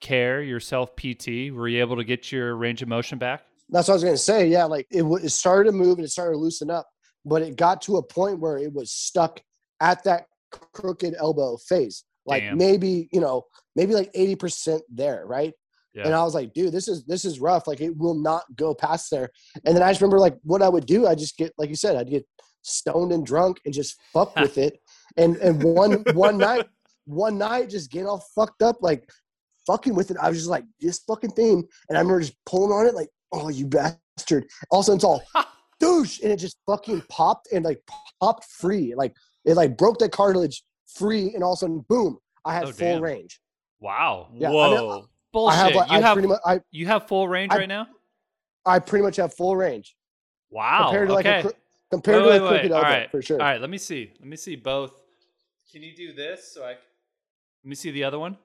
[0.00, 3.42] care, your self PT, were you able to get your range of motion back?
[3.72, 4.46] That's what I was gonna say.
[4.46, 6.86] Yeah, like it, w- it started to move and it started to loosen up,
[7.24, 9.40] but it got to a point where it was stuck
[9.80, 10.26] at that
[10.74, 12.04] crooked elbow phase.
[12.26, 12.58] Like Damn.
[12.58, 15.54] maybe you know, maybe like eighty percent there, right?
[15.94, 16.04] Yeah.
[16.06, 17.66] And I was like, dude, this is this is rough.
[17.66, 19.30] Like it will not go past there.
[19.64, 21.06] And then I just remember like what I would do.
[21.06, 22.26] I just get like you said, I'd get
[22.62, 24.78] stoned and drunk and just fuck with it.
[25.16, 26.66] And and one one night,
[27.06, 29.08] one night, just get all fucked up, like
[29.66, 30.16] fucking with it.
[30.20, 33.08] I was just like this fucking thing, and I remember just pulling on it, like,
[33.32, 34.46] oh you bastard.
[34.70, 35.22] All of a sudden, it's all
[35.80, 37.80] douche, and it just fucking popped and like
[38.20, 38.94] popped free.
[38.94, 39.14] Like
[39.44, 42.72] it like broke the cartilage free, and all of a sudden, boom, I had Oh,
[42.72, 43.02] full damn.
[43.02, 43.40] range.
[43.80, 44.28] Wow.
[44.34, 45.08] Yeah, I Whoa.
[45.32, 45.58] Bullshit.
[45.58, 47.68] I have like you I have pretty much I you have full range I- right
[47.68, 47.86] now?
[48.64, 49.96] I pretty much have full range.
[50.50, 50.84] Wow.
[50.84, 51.52] compared to like a cro-
[51.90, 52.70] compared Wait, to wait, a crooked wait.
[52.70, 53.10] elbow All right.
[53.10, 53.40] for sure.
[53.40, 54.12] All right, let me see.
[54.20, 54.92] Let me see both.
[55.72, 56.76] Can you do this so I Let
[57.64, 58.36] me see the other one.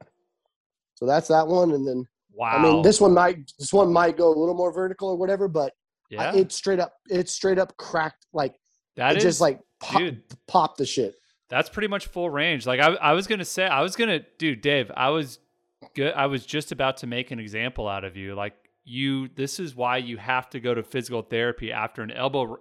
[0.95, 2.57] So that's that one, and then Wow.
[2.57, 5.47] I mean this one might this one might go a little more vertical or whatever,
[5.47, 5.73] but
[6.09, 6.31] yeah.
[6.31, 8.55] I, it straight up it straight up cracked like
[8.95, 10.23] that it is just like pop, dude.
[10.47, 11.15] popped the shit.
[11.49, 12.65] That's pretty much full range.
[12.65, 14.91] Like I, I was gonna say, I was gonna, dude, Dave.
[14.95, 15.39] I was
[15.95, 16.13] good.
[16.13, 18.35] I was just about to make an example out of you.
[18.35, 18.53] Like
[18.83, 22.57] you, this is why you have to go to physical therapy after an elbow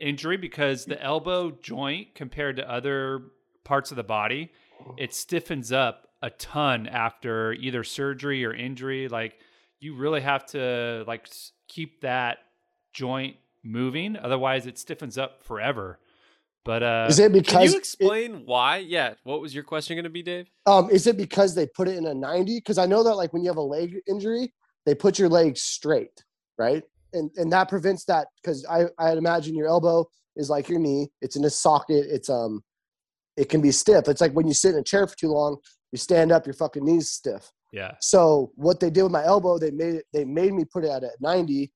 [0.00, 3.22] injury because the elbow joint compared to other
[3.64, 4.52] parts of the body,
[4.96, 9.06] it stiffens up a ton after either surgery or injury.
[9.06, 9.38] Like
[9.78, 11.28] you really have to like
[11.68, 12.38] keep that
[12.92, 16.00] joint moving, otherwise it stiffens up forever.
[16.64, 18.78] But uh, Is it Can because you explain why?
[18.78, 19.14] Yeah.
[19.22, 20.50] What was your question going to be, Dave?
[20.66, 22.56] um is it because they put it in a 90?
[22.56, 24.52] Because I know that like when you have a leg injury,
[24.84, 26.24] they put your leg straight,
[26.58, 26.82] right?
[27.12, 31.08] And and that prevents that because I I'd imagine your elbow is like your knee.
[31.22, 32.04] It's in a socket.
[32.10, 32.64] It's um
[33.36, 34.08] it can be stiff.
[34.08, 35.58] It's like when you sit in a chair for too long,
[35.96, 37.50] you stand up, your fucking knees stiff.
[37.72, 40.84] yeah, So what they did with my elbow, they made it, they made me put
[40.84, 41.72] it at a 90,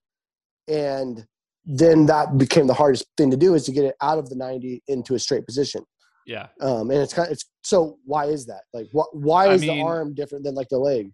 [0.68, 1.26] and
[1.64, 4.36] then that became the hardest thing to do is to get it out of the
[4.36, 5.82] 90 into a straight position.
[6.26, 6.46] yeah.
[6.60, 8.62] Um, and it's kind of, it's so why is that?
[8.72, 11.10] Like what why I is mean- the arm different than like the leg?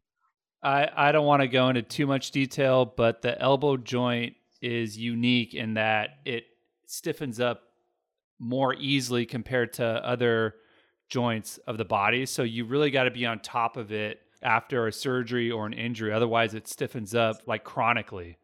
[0.62, 4.96] I, I don't want to go into too much detail, but the elbow joint is
[4.98, 6.44] unique in that it
[6.86, 7.62] stiffens up
[8.40, 10.54] more easily compared to other
[11.09, 12.26] joints of the body.
[12.26, 15.72] So you really got to be on top of it after a surgery or an
[15.72, 16.12] injury.
[16.12, 18.38] Otherwise, it stiffens up like chronically.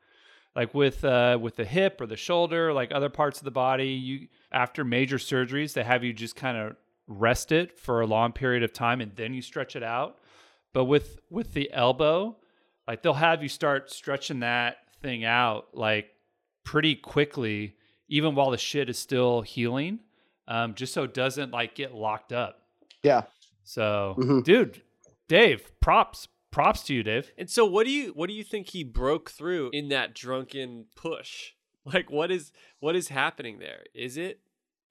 [0.54, 3.88] Like with uh, with the hip or the shoulder, like other parts of the body,
[3.88, 8.32] you after major surgeries, they have you just kind of rest it for a long
[8.32, 10.18] period of time and then you stretch it out.
[10.74, 12.36] But with with the elbow,
[12.86, 16.10] like they'll have you start stretching that thing out like
[16.64, 17.76] pretty quickly,
[18.08, 20.00] even while the shit is still healing,
[20.52, 22.62] um, just so it doesn't like get locked up.
[23.02, 23.22] Yeah.
[23.64, 24.44] So, Mhm.
[24.44, 24.82] dude,
[25.28, 27.30] Dave, props, props to you, Dave.
[27.38, 30.86] And so what do you what do you think he broke through in that drunken
[30.96, 31.52] push?
[31.84, 33.82] Like what is what is happening there?
[33.92, 34.38] Is it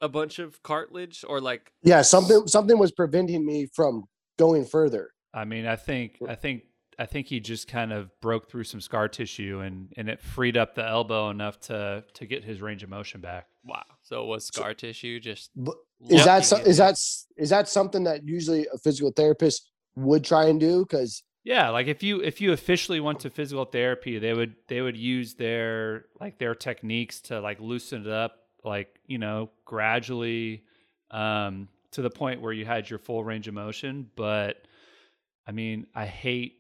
[0.02, 4.06] a bunch of cartilage or like Yeah, something something was preventing me from
[4.38, 5.12] going further.
[5.34, 6.64] I mean, I think, I think,
[7.00, 10.58] I think he just kind of broke through some scar tissue and and it freed
[10.58, 13.48] up the elbow enough to to get his range of motion back.
[13.64, 13.84] wow.
[14.12, 15.52] So it was scar tissue just
[16.10, 16.86] is that locking so, it is in?
[16.86, 20.82] that that something that usually a physical therapist would try and do?
[20.82, 24.82] Because Yeah, like if you if you officially went to physical therapy, they would they
[24.82, 28.34] would use their like their techniques to like loosen it up,
[28.66, 30.66] like you know gradually
[31.10, 34.10] um, to the point where you had your full range of motion.
[34.18, 34.58] But
[35.48, 36.56] I mean, I hate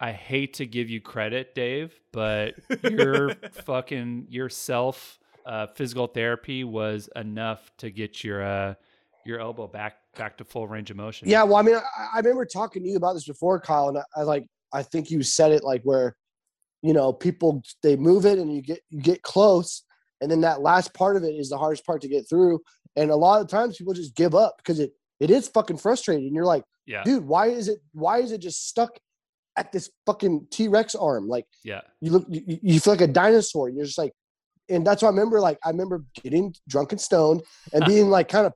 [0.00, 6.64] I hate to give you credit, Dave, but your fucking your self uh, physical therapy
[6.64, 8.74] was enough to get your uh,
[9.24, 11.28] your elbow back back to full range of motion.
[11.28, 13.98] yeah, well, I mean, I, I remember talking to you about this before, Kyle, and
[13.98, 16.16] I, I like I think you said it like where,
[16.82, 19.82] you know, people they move it and you get you get close,
[20.20, 22.60] and then that last part of it is the hardest part to get through,
[22.96, 26.34] and a lot of times people just give up because it it is fucking frustrating.
[26.34, 28.98] You're like, yeah, dude, why is it why is it just stuck
[29.56, 31.28] at this fucking T Rex arm?
[31.28, 31.82] Like yeah.
[32.00, 34.12] you look you, you feel like a dinosaur and you're just like
[34.70, 37.42] and that's why i remember like i remember getting drunk and stoned
[37.72, 38.52] and being like kind of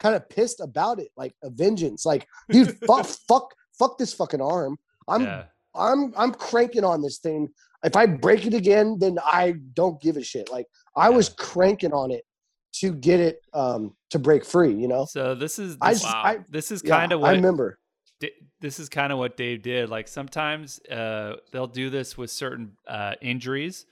[0.00, 4.40] kind of pissed about it like a vengeance like dude fuck fuck fuck this fucking
[4.40, 4.76] arm
[5.08, 5.44] i'm yeah.
[5.74, 7.48] i'm i'm cranking on this thing
[7.84, 11.92] if i break it again then i don't give a shit like i was cranking
[11.92, 12.24] on it
[12.72, 16.14] to get it um to break free you know So this is i this, just
[16.14, 16.22] Wow.
[16.24, 17.78] i this is yeah, kind of i remember
[18.20, 19.90] Da- this is kind of what Dave did.
[19.90, 23.84] Like sometimes uh, they'll do this with certain uh, injuries.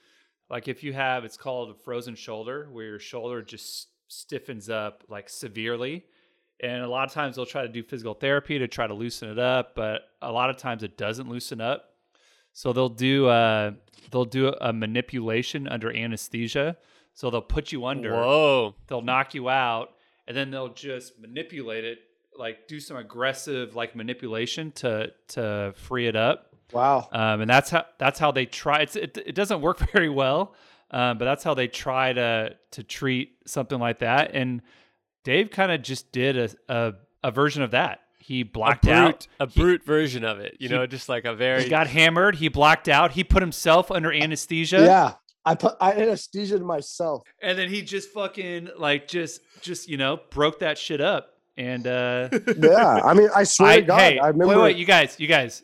[0.54, 5.02] Like if you have, it's called a frozen shoulder, where your shoulder just stiffens up
[5.08, 6.04] like severely.
[6.62, 9.28] And a lot of times they'll try to do physical therapy to try to loosen
[9.30, 11.96] it up, but a lot of times it doesn't loosen up.
[12.52, 13.72] So they'll do uh,
[14.12, 16.76] they'll do a manipulation under anesthesia.
[17.14, 18.76] So they'll put you under Whoa.
[18.86, 19.94] they'll knock you out
[20.28, 21.98] and then they'll just manipulate it
[22.38, 27.08] like do some aggressive like manipulation to to free it up wow.
[27.12, 30.54] Um, and that's how that's how they try it's, it, it doesn't work very well
[30.90, 34.30] um, but that's how they try to to treat something like that.
[34.34, 34.62] And
[35.24, 36.92] dave kind of just did a, a
[37.24, 38.00] a version of that.
[38.18, 40.56] He A brute, out a He- brute version of it.
[40.60, 43.42] You he- know, just like a very he got hammered he blacked out he put
[43.42, 44.84] himself under anesthesia.
[44.84, 45.12] Yeah
[45.46, 47.22] i put i anesthesia myself.
[47.42, 51.30] And then he just fucking like just just you know broke that shit up.
[51.56, 54.76] And uh yeah i mean i swear I, to god hey, i remember wait, wait,
[54.76, 55.62] you guys, you guys.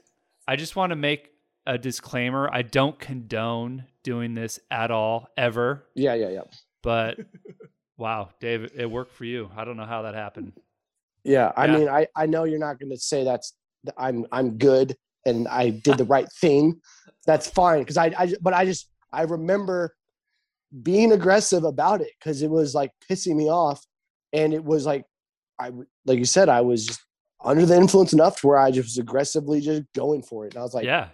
[0.50, 1.30] I just want to make
[1.64, 2.50] a disclaimer.
[2.52, 5.86] I don't condone doing this at all, ever.
[5.94, 6.42] yeah yeah yeah
[6.82, 7.18] But
[7.96, 9.48] wow, Dave, it worked for you.
[9.56, 10.54] I don't know how that happened.
[11.22, 11.78] Yeah, I Yeah.
[11.78, 13.54] mean, I I know you're not going to say that's
[13.96, 16.80] I'm I'm good and I did the right thing.
[17.26, 19.94] That's fine because I I but I just I remember
[20.82, 23.84] being aggressive about it because it was like pissing me off,
[24.32, 25.04] and it was like
[25.60, 25.70] I
[26.06, 27.00] like you said I was just
[27.44, 30.54] under the influence enough to where I just was aggressively just going for it.
[30.54, 31.08] And I was like yeah,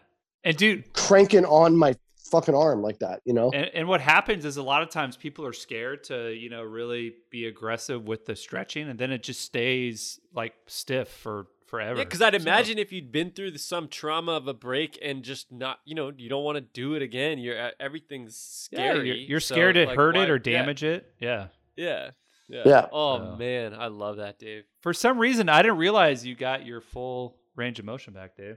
[0.45, 1.95] and dude, cranking on my
[2.31, 3.51] fucking arm like that, you know?
[3.55, 6.63] and, and what happens is a lot of times people are scared to you know
[6.63, 11.99] really be aggressive with the stretching, and then it just stays like stiff for forever.
[11.99, 14.99] Yeah, because I'd So- imagine if you'd been through the, some trauma of a break
[15.03, 17.39] and just not, you know, you don't want to do it again.
[17.39, 19.07] You're everything's yeah, scary.
[19.09, 21.13] you're, you're so, scared to like, hurt why- it or yeah, damage it.
[21.19, 21.49] Yeah.
[21.77, 22.11] Yeah,
[22.49, 22.63] yeah.
[22.67, 22.87] Yeah.
[22.93, 24.65] Oh So- man, I love that, Dave.
[24.83, 28.57] For some reason, I didn't realize you got your full range of motion back, Dave.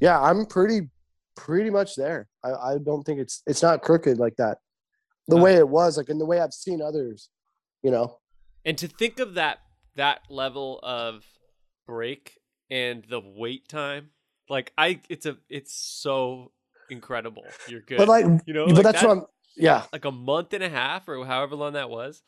[0.00, 0.88] Yeah, I'm pretty
[1.36, 2.28] pretty much there.
[2.44, 4.58] I, I don't think it's it's not crooked like that.
[5.28, 5.42] The Huh.
[5.42, 7.28] way it was, like in the way I've seen others,
[7.82, 8.18] you know.
[8.64, 9.58] And to think of that
[9.96, 11.24] that level of
[11.86, 12.38] break
[12.70, 14.10] and the wait time,
[14.48, 16.52] like I, it's a, it's so
[16.90, 17.44] incredible.
[17.68, 19.24] You're good, But like, you know, but like that's that- what I'm.
[19.56, 22.22] Yeah, like a month and a half or however long that was.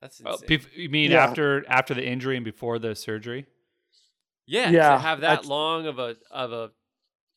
[0.00, 0.48] That's Oh, insane.
[0.48, 1.24] bef- you mean Yeah.
[1.24, 3.46] after after the injury and before the surgery?
[4.46, 6.70] Yeah, Yeah, to have that that's- long of a of a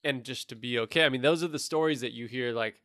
[0.04, 1.06] and just to be okay.
[1.06, 2.76] I mean, those are the stories that you hear like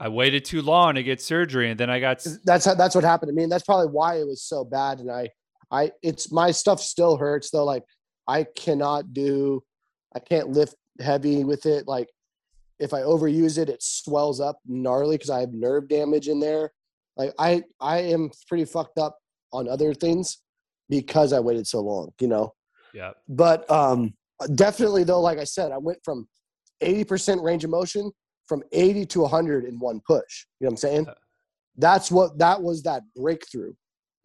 [0.00, 2.26] I waited too long to get surgery, and then I got.
[2.44, 4.98] that's how, that's what happened to me, and that's probably why it was so bad.
[4.98, 5.28] And I,
[5.70, 7.64] I, it's my stuff still hurts though.
[7.64, 7.84] Like
[8.26, 9.62] I cannot do,
[10.14, 11.86] I can't lift heavy with it.
[11.86, 12.08] Like
[12.80, 16.72] if I overuse it, it swells up gnarly because I have nerve damage in there.
[17.16, 19.16] Like I, I am pretty fucked up
[19.52, 20.38] on other things,
[20.88, 22.52] because I waited so long, you know.
[22.92, 23.12] Yeah.
[23.28, 24.14] But um,
[24.54, 26.26] definitely though, like I said, I went from
[26.82, 28.10] 80% range of motion
[28.46, 30.46] from 80 to 100 in one push.
[30.60, 31.04] You know what I'm saying?
[31.06, 31.14] Yeah.
[31.76, 33.72] That's what that was that breakthrough,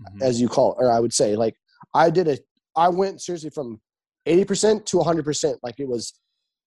[0.01, 0.21] Mhm.
[0.21, 1.35] as you call it, or I would say.
[1.35, 1.55] Like
[1.93, 2.37] I did a,
[2.75, 3.79] I went seriously from
[4.27, 5.57] 80% to 100%.
[5.63, 6.13] Like it was,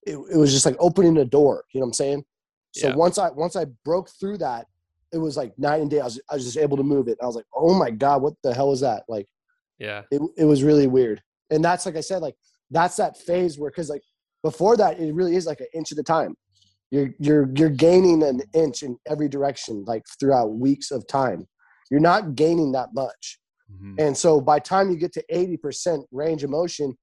[0.06, 1.64] it, it was just like opening a door.
[1.72, 2.24] You know what I'm saying?
[2.74, 2.94] So Yeah.
[2.96, 4.66] once I once I broke through that,
[5.12, 6.00] it was like night and day.
[6.00, 7.18] I was I was just able to move it.
[7.22, 9.02] I was like, oh my god, what the hell is that?
[9.08, 9.26] Like
[9.78, 10.02] Yeah.
[10.10, 12.34] it, it was really weird and that's like i said like
[12.70, 14.00] that's that phase where because like
[14.42, 16.34] before that it really is like an inch at a time
[16.90, 21.46] you're you're you're gaining an inch in every direction like throughout weeks of time
[21.90, 23.38] you're not gaining that much
[23.70, 23.94] Mhm.
[23.98, 26.94] and so by time you get to 80% range of motion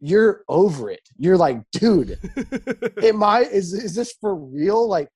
[0.00, 2.18] you're over it you're like dude
[3.02, 5.08] am i is, is this for real like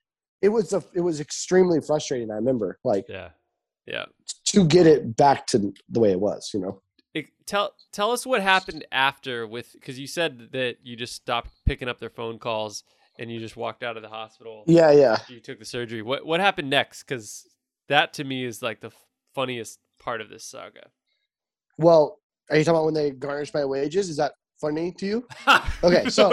[0.42, 3.30] it was a it was extremely frustrating i remember like Yeah.
[3.86, 4.04] yeah.
[4.46, 6.82] to get it back to the way it was you know
[7.14, 11.50] It- tell tell us what happened after with because you said that you just stopped
[11.66, 12.84] picking up their phone calls
[13.18, 14.62] and you just walked out of the hospital.
[14.68, 16.02] yeah yeah You took the surgery.
[16.02, 17.02] What what happened next?
[17.02, 17.46] Because
[17.88, 20.90] that to me is like the f- funniest part of this saga.
[21.78, 22.20] Well,
[22.50, 24.08] are you talking about when they garnish my wages?
[24.08, 25.28] Is that funny to you?
[25.84, 26.32] Okay, so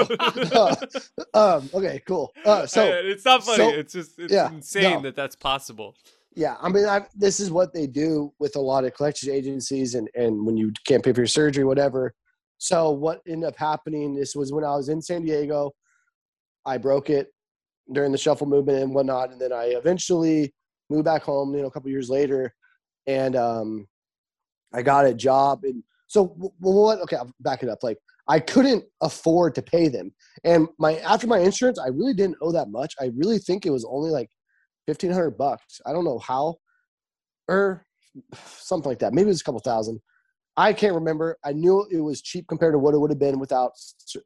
[1.33, 2.33] um, okay, cool.
[2.43, 3.57] Uh, so it's not funny.
[3.57, 5.01] so- it's just it's yeah, insane no.
[5.01, 5.95] that that's possible.
[6.35, 9.93] yeah, I mean, I, this is what they do with a lot of collection agencies,
[9.95, 12.13] and and when you can't pay for your surgery, whatever.
[12.57, 14.15] So what ended up happening?
[14.15, 15.71] This was when I was in San Diego.
[16.65, 17.27] I broke it
[17.93, 20.53] during the shuffle movement and whatnot, and then I eventually
[20.89, 21.53] moved back home.
[21.53, 22.53] You know, a couple years later,
[23.05, 23.87] and um,
[24.73, 25.63] I got a job.
[25.63, 26.99] And so, well, what?
[27.01, 27.83] Okay, I'll back it up.
[27.83, 27.97] Like,
[28.27, 30.13] I couldn't afford to pay them,
[30.43, 32.93] and my after my insurance, I really didn't owe that much.
[32.99, 34.29] I really think it was only like
[34.87, 35.79] fifteen hundred bucks.
[35.85, 36.55] I don't know how,
[37.47, 37.85] or
[38.35, 39.13] something like that.
[39.13, 39.99] Maybe it was a couple thousand.
[40.57, 41.37] I can't remember.
[41.43, 43.71] I knew it was cheap compared to what it would have been without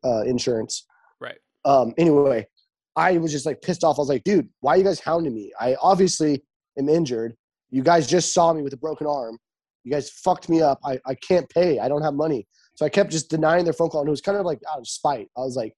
[0.06, 0.86] uh, insurance.
[1.20, 1.38] Right.
[1.66, 1.94] Um.
[1.98, 2.48] Anyway,
[2.96, 3.98] I was just like pissed off.
[3.98, 5.52] I was like, dude, why are you guys hounding me?
[5.60, 6.44] I obviously
[6.78, 7.36] am injured.
[7.70, 9.38] You guys just saw me with a broken arm.
[9.84, 10.80] You guys fucked me up.
[10.84, 11.80] I, I can't pay.
[11.80, 12.48] I don't have money.
[12.80, 14.00] So I kept just denying their phone call.
[14.00, 15.28] And it was kind of like out of spite.
[15.36, 15.74] I was like,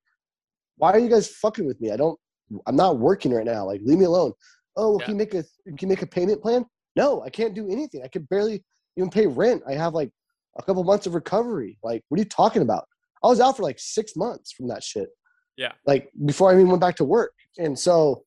[0.77, 1.89] why are you guys fucking with me?
[1.89, 2.15] I don't,
[2.67, 3.65] I'm not working right now.
[3.65, 4.33] Like, leave me alone.
[4.77, 5.05] Oh, well, Yeah.
[5.07, 6.63] can you make a, can you make a payment plan?
[6.95, 8.03] No, I can't do anything.
[8.03, 8.63] I could barely
[8.97, 9.63] even pay rent.
[9.67, 10.11] I have like
[10.59, 11.79] a couple months of recovery.
[11.81, 12.85] Like, what are you talking about?
[13.23, 15.09] I was out for like six months from that shit.
[15.57, 15.71] Yeah.
[15.87, 17.33] Like before I even went back to work.
[17.57, 18.25] And so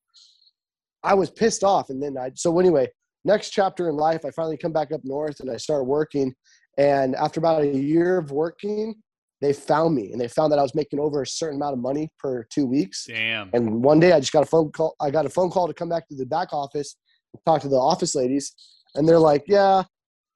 [1.01, 1.89] I was pissed off.
[1.89, 2.89] And then I, so anyway,
[3.23, 6.33] next chapter in life, I finally come back up north and I start working.
[6.77, 8.95] And after about a year of working,
[9.41, 11.79] they found me and they found that I was making over a certain amount of
[11.79, 13.05] money per two weeks.
[13.05, 13.49] Damn.
[13.53, 14.95] And one day I just got a phone call.
[14.99, 16.95] I got a phone call to come back to the back office,
[17.33, 18.53] and talk to the office ladies,
[18.95, 19.83] and they're like, "Yeah,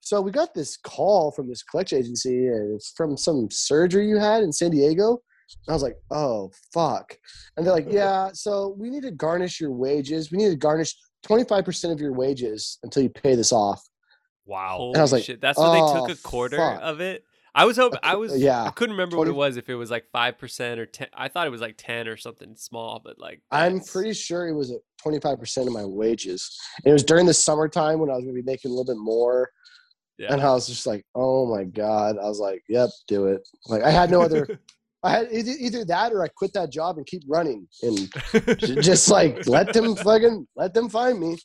[0.02, 4.18] so we got this call from this collection agency, and it's from some surgery you
[4.18, 5.22] had in San Diego."
[5.66, 7.18] And I was like, "Oh fuck!"
[7.56, 10.32] And they're like, "Yeah, so we need to garnish your wages.
[10.32, 13.82] We need to garnish twenty five percent of your wages until you pay this off."
[14.50, 14.78] Wow.
[14.78, 15.40] Holy I was like, shit!
[15.40, 17.24] That's what they "Oh, took a oh, quarter fuck." of it.
[17.54, 18.00] I was hoping.
[18.02, 18.38] I was.
[18.38, 19.58] yeah, I couldn't remember what it was.
[19.58, 21.08] If it was like five percent or ten.
[21.14, 23.42] I thought it was like ten or something small, but like.
[23.52, 26.58] I'm pretty sure it was uh, at 25% of my wages.
[26.78, 28.92] And it was during the summertime when I was going to be making a little
[28.92, 29.50] bit more.
[30.18, 30.34] Yeah.
[30.34, 32.18] And I was just like, oh my God.
[32.18, 33.48] I was like, yep, do it.
[33.68, 34.60] Like, I had no other,
[35.04, 38.12] I had either, either that or I quit that job and keep running and
[38.84, 41.38] just like let them fucking, let them find me.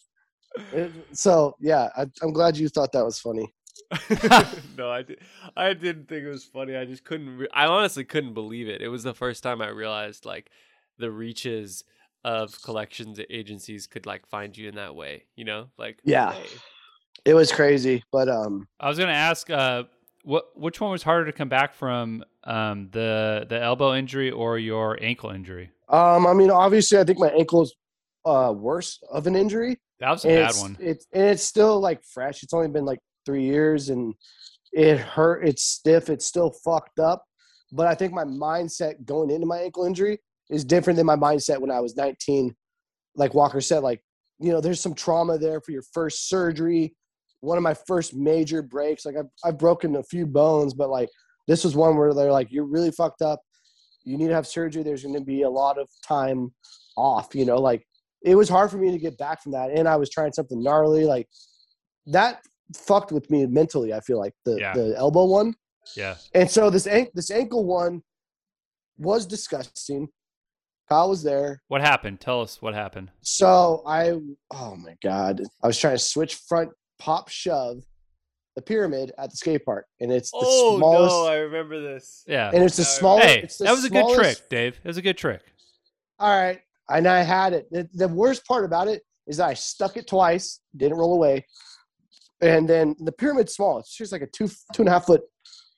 [0.73, 3.53] It- so, yeah, I, I'm glad you thought that was funny.
[4.79, 5.19] no, I did.
[5.57, 6.77] I didn't think it was funny.
[6.77, 7.37] I just couldn't.
[7.39, 8.81] Re- I honestly couldn't believe it.
[8.81, 10.51] It was the first time I realized like
[10.99, 11.85] the reaches
[12.25, 15.25] of collections agencies could like find you in that way.
[15.37, 16.33] You know, like Yeah.
[16.33, 16.47] hey,
[17.25, 19.85] It was crazy, but um, I was gonna ask, uh,
[20.23, 24.59] what which one was harder to come back from, um, the the elbow injury or
[24.59, 25.71] your ankle injury?
[25.89, 27.75] um, I mean, obviously, I think my ankle's
[28.25, 29.79] uh, worse of an injury.
[30.01, 30.77] That was a And bad one.
[30.81, 32.43] It's and it's still like fresh.
[32.43, 34.15] It's only been like three years, and
[34.73, 35.47] it hurt.
[35.47, 36.11] It's stiff.
[36.11, 37.25] It's still fucked up.
[37.73, 40.19] But I think my mindset going into my ankle injury
[40.51, 42.55] is different than my mindset when I was 19.
[43.17, 44.03] Like Walker said, like
[44.41, 46.95] you know, there's some trauma there for your first surgery.
[47.41, 49.07] One of my first major breaks.
[49.07, 51.09] Like I've I've broken a few bones, but like
[51.47, 53.41] this was one where they're like, you're really fucked up.
[54.05, 54.83] You need to have surgery.
[54.83, 56.53] There's going to be a lot of time
[56.97, 57.35] off.
[57.35, 57.87] You know, like
[58.25, 60.63] it was hard for me to get back from that and i was trying something
[60.63, 61.29] gnarly like
[62.07, 62.41] that
[62.77, 64.73] fucked with me mentally i feel like the Yeah.
[64.75, 65.55] the elbow one
[65.97, 66.17] Yeah.
[66.35, 68.03] and so this an- this ankle one
[68.99, 70.09] was disgusting
[70.89, 72.21] kyle was there What happened?
[72.21, 73.11] Tell us what happened.
[73.21, 74.13] so i
[74.53, 77.83] oh my god i was trying to switch front pop shove
[78.57, 81.13] the pyramid at the skate park, and it's the oh smallest.
[81.13, 82.23] Oh no, I remember this.
[82.29, 82.53] Yeah.
[82.55, 83.27] and it's the Hey, smallest.
[83.27, 84.79] hey, it's the that was a good trick, Dave.
[84.85, 85.41] It was a good trick.
[86.21, 86.61] All right,
[86.91, 87.71] and I had it.
[87.71, 91.47] The, the worst part about it is that I stuck it twice, didn't roll away,
[92.41, 93.79] and then the pyramid's small.
[93.79, 95.23] It's just like a two two and a half foot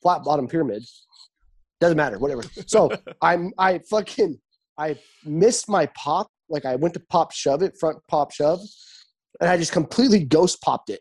[0.02, 0.84] flat bottom pyramid.
[1.80, 2.42] Doesn't matter, whatever.
[2.66, 2.90] So
[3.22, 4.38] I'm I fucking
[4.78, 6.28] I missed my pop.
[6.48, 8.61] Like I went to pop shove it, front pop shove,
[9.40, 11.00] and I just completely ghost popped it.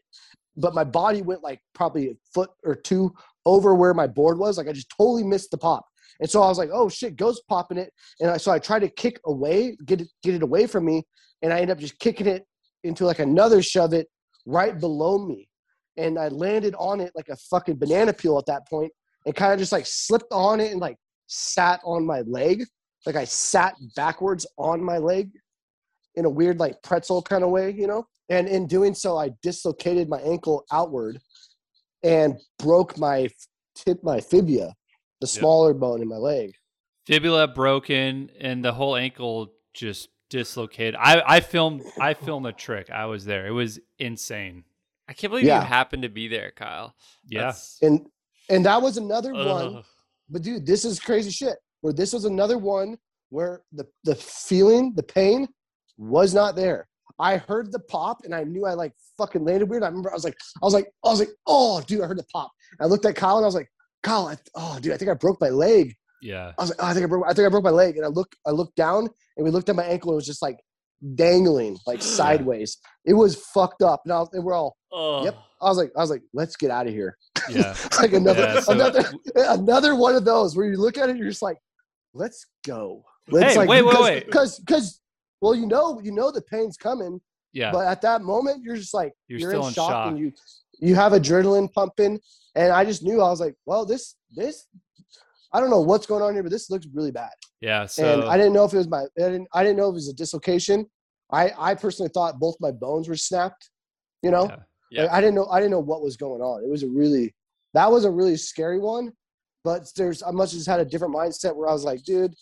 [0.58, 3.14] But my body went like probably a foot or two
[3.46, 4.58] over where my board was.
[4.58, 5.86] Like I just totally missed the pop.
[6.20, 7.92] And so I was like, oh shit, ghost popping it.
[8.20, 11.04] And I, so I tried to kick away, get it, get it away from me.
[11.42, 12.46] And I ended up just kicking it
[12.84, 14.08] into like another shove it
[14.46, 15.50] right below me.
[15.98, 18.92] And I landed on it like a fucking banana peel at that point
[19.26, 20.98] and kind of just like slipped on it and like
[21.28, 22.66] sat on my leg.
[23.06, 25.32] Like I sat backwards on my leg
[26.16, 28.06] in a weird like pretzel kind of way, you know?
[28.30, 31.20] And in doing so, I dislocated my ankle outward
[32.04, 33.30] and broke my
[33.76, 34.74] tip, my fibia,
[35.22, 36.54] the smaller bone in my leg.
[37.06, 40.96] Fibula broken and the whole ankle just dislocated.
[41.00, 42.90] I, I filmed I filmed a trick.
[42.90, 43.46] I was there.
[43.48, 44.64] It was insane.
[45.08, 45.62] I can't believe Yeah.
[45.62, 46.96] you happened to be there, Kyle.
[47.28, 47.54] Yeah.
[47.82, 48.08] And
[48.50, 49.84] and that was another one
[50.30, 51.56] But dude, this is crazy shit.
[51.82, 52.98] Where this was another one
[53.30, 55.48] where the the feeling, the pain,
[55.98, 56.88] was not there.
[57.20, 59.84] I heard the pop and I knew I like fucking landed weird.
[59.84, 62.18] I remember I was like, I was like, I was like, oh, dude, I heard
[62.18, 62.52] the pop.
[62.82, 63.70] I looked at Kyle and I was like,
[64.06, 65.96] Kyle, I, oh, dude, I think I broke my leg.
[66.22, 66.52] Yeah.
[66.58, 67.98] I was like, oh, I think I broke, I think I broke my leg.
[67.98, 70.12] And I look, I looked down and we looked at my ankle.
[70.12, 70.60] And it was just like
[71.16, 72.78] dangling, like sideways.
[73.06, 74.02] It was fucked up.
[74.06, 75.26] And, I was, and we're all, Ugh.
[75.26, 75.38] Yep.
[75.62, 77.18] I was like, I was like, let's get out of here.
[77.50, 77.76] Yeah.
[78.00, 79.04] like another, Yeah, so- another,
[79.36, 81.58] another one of those where you look at it, you're just like,
[82.14, 83.04] let's go.
[83.30, 84.26] Let's Hey, like, wait, wait, because, wait.
[84.26, 85.02] Because, because,
[85.42, 87.20] well, you know, you know the pain's coming,
[87.54, 87.72] Yeah.
[87.72, 90.08] but at that moment, you're just like, You're you're, still in, in shock, shock.
[90.10, 90.32] and you,
[90.80, 92.20] you have adrenaline pumping,
[92.56, 94.68] and I just knew I was like, well, this, this,
[95.54, 97.32] I don't know what's going on here, but this looks really bad.
[97.62, 97.86] yeah.
[97.86, 99.94] So and I didn't know if it was my, I didn't, I didn't know if
[99.94, 100.86] it was a dislocation.
[101.32, 103.70] I, I personally thought both my bones were snapped.
[104.22, 104.56] You know, yeah.
[104.92, 105.02] Yeah.
[105.04, 106.64] like, I didn't know I didn't know what was going on.
[106.64, 107.34] It was a really
[107.74, 109.12] that was a really scary one.
[109.64, 112.34] But there's I must have just had a different mindset where I was like, dude,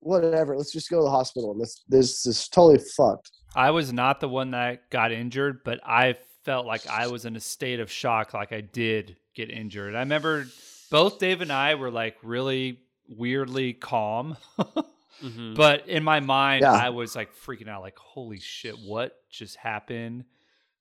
[0.00, 1.52] whatever, let's just go to the hospital.
[1.52, 3.30] And this this is totally fucked.
[3.56, 7.36] I was not the one that got injured, but I felt like I was in
[7.36, 9.94] a state of shock, like I did get injured.
[9.94, 10.46] I remember
[10.90, 14.36] both Dave and I were like really weirdly calm,
[15.22, 15.54] Mhm.
[15.56, 16.72] but in my mind, Yeah.
[16.72, 20.24] I was like freaking out, like, holy shit, what just happened?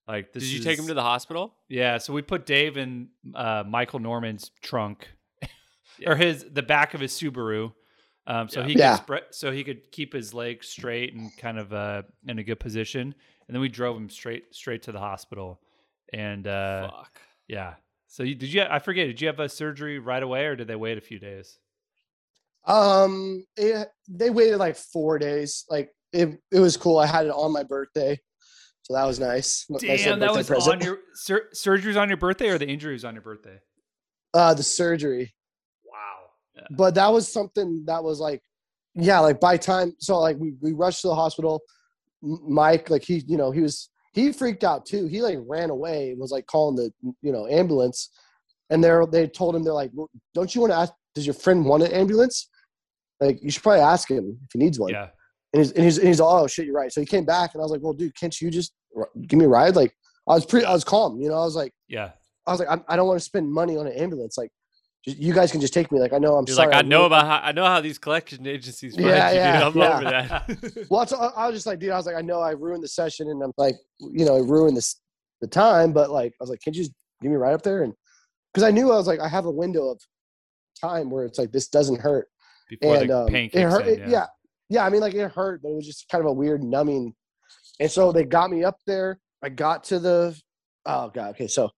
[0.08, 1.56] Like, this Did you take him to the hospital?
[1.70, 5.08] Yeah, so we put Dave in uh, Michael Norman's trunk,
[6.06, 7.74] or his the back of his Subaru,
[8.28, 8.68] um, so Yeah.
[8.68, 8.96] he Yeah.
[8.98, 12.44] could spread, so he could keep his legs straight and kind of uh, in a
[12.44, 13.16] good position.
[13.48, 15.60] And then we drove him straight straight to the hospital.
[16.14, 17.20] And uh, Fuck.
[17.48, 17.74] yeah,
[18.14, 18.62] so you, did you?
[18.70, 19.08] I forget.
[19.08, 21.58] Did you have a surgery right away, or did they wait a few days?
[22.68, 25.66] Um it, they waited like four days.
[25.68, 27.00] Like it it was cool.
[27.00, 28.20] I had it on my birthday.
[28.84, 29.66] So that was nice.
[29.68, 30.76] Nice Damn, that was present.
[30.76, 33.58] on your sur- surgery on your birthday, or the injury was on your birthday?
[34.36, 35.34] uh the surgery.
[35.84, 36.66] Wow.
[36.70, 38.42] but that was something that was like
[38.94, 41.62] yeah like by time so like we, we rushed to the hospital
[42.22, 45.08] mike like he you know he was he freaked out too.
[45.08, 46.92] He like ran away and was like calling the
[47.22, 48.10] you know ambulance.
[48.70, 51.34] And they're they told him they're like well, don't you want to ask does your
[51.34, 52.50] friend want an ambulance?
[53.20, 54.92] Like you should probably ask him if he needs one.
[54.92, 55.10] Yeah.
[55.54, 56.92] and he's and he's, and he's oh shit you're right.
[56.92, 58.74] So he came back and i was like well dude can't you just
[59.28, 59.76] give me a ride?
[59.76, 59.94] Like
[60.28, 62.12] i was pretty i was calm you know i was like Yeah.
[62.48, 64.38] i was like i, I don't want to spend money on an ambulance.
[64.38, 64.52] Like
[65.06, 66.98] you guys can just take me like i know i'm You're sorry like, I know
[67.00, 69.78] really- about how I know how these collection agencies Yeah, you, yeah, dude.
[69.78, 69.96] I'm yeah.
[69.96, 70.86] over that.
[70.90, 72.88] Well, I I was just like, dude, I was like, I know I ruined the
[72.88, 75.02] session, and I'm like, you know, it ruined this
[75.42, 77.84] the time, but like, I was like, can you just give me right up there?
[77.84, 77.94] And
[78.54, 80.00] because I knew I was like, I have a window of
[80.80, 82.28] time where it's like this doesn't hurt,
[82.70, 83.88] Before and the um, pain it hurt.
[83.88, 84.28] in, it- yeah,
[84.70, 84.86] yeah.
[84.86, 87.14] I mean, like it hurt, but it was just kind of a weird numbing.
[87.82, 89.20] And so they got me up there.
[89.44, 90.40] I got to the.
[90.86, 91.32] Oh god.
[91.32, 91.70] Okay, so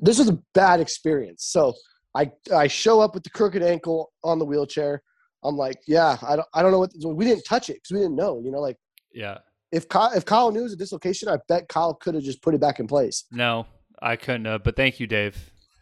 [0.00, 1.44] this was a bad experience.
[1.44, 1.74] So
[2.16, 5.02] I I show up with the crooked ankle on the wheelchair.
[5.44, 7.98] I'm like, yeah, I don't I don't know what we didn't touch it because we
[8.00, 8.40] didn't know.
[8.44, 8.76] You know, like
[9.12, 9.38] Yeah.
[9.70, 12.42] if Kyle, if Kyle knew it was a dislocation, I bet Kyle could have just
[12.42, 13.24] put it back in place.
[13.30, 13.66] No,
[14.00, 15.36] I couldn't have, but thank you, Dave.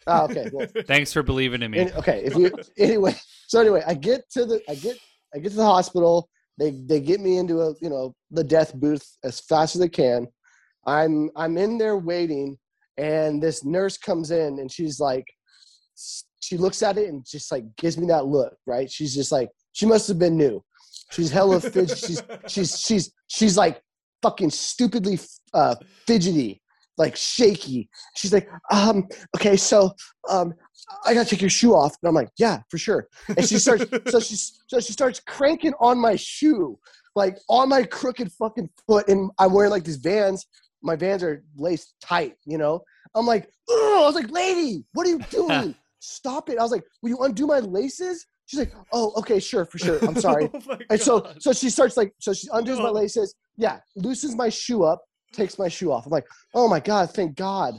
[0.07, 0.51] Oh, okay.
[0.53, 1.78] Well, Thanks for believing in me.
[1.78, 2.22] Any- okay.
[2.24, 3.14] If you anyway,
[3.47, 4.99] so anyway, I get to the I get
[5.35, 6.28] I get to the hospital.
[6.59, 9.89] They they get me into a you know the death booth as fast as they
[9.89, 10.26] can.
[10.87, 12.59] I'm I'm in there waiting,
[12.99, 15.24] and this nurse comes in and she's like,
[16.45, 18.57] she looks at it and just like gives me that look.
[18.66, 18.90] Right?
[18.90, 20.62] She's just like she must have been new.
[21.11, 22.07] She's hella fidgety.
[22.07, 23.82] She's she's she's she's like
[24.22, 25.18] fucking stupidly
[25.53, 25.76] uh,
[26.07, 26.61] fidgety.
[26.97, 27.88] like shaky.
[28.16, 29.90] She's like, um, okay, so
[30.28, 30.55] um,
[31.05, 31.97] I gotta take your shoe off.
[32.03, 33.09] And I'm like, yeah, for sure.
[33.28, 36.78] And she starts, so she's, so she starts cranking on my shoe,
[37.14, 39.09] like on my crooked fucking foot.
[39.09, 40.47] And I'm wearing like these Vans.
[40.82, 42.82] My Vans are laced tight, you know.
[43.14, 45.74] I'm like, oh, I was like, lady, what are you doing?
[46.05, 46.59] Stop it!
[46.59, 48.26] I was like, will you undo my laces?
[48.46, 49.98] She's like, oh, okay, sure, for sure.
[50.05, 50.50] I'm sorry.
[50.52, 53.34] Oh And so, so she starts like, so she undoes my laces.
[53.57, 55.02] Yeah, loosens my shoe up,
[55.32, 56.05] takes my shoe off.
[56.05, 57.78] I'm like, oh my god, thank God.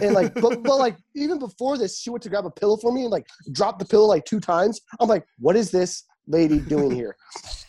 [0.00, 2.92] And like, but, but like, even before this, she went to grab a pillow for
[2.92, 4.80] me and like dropped the pillow like two times.
[4.98, 7.16] I'm like, what is this lady doing here?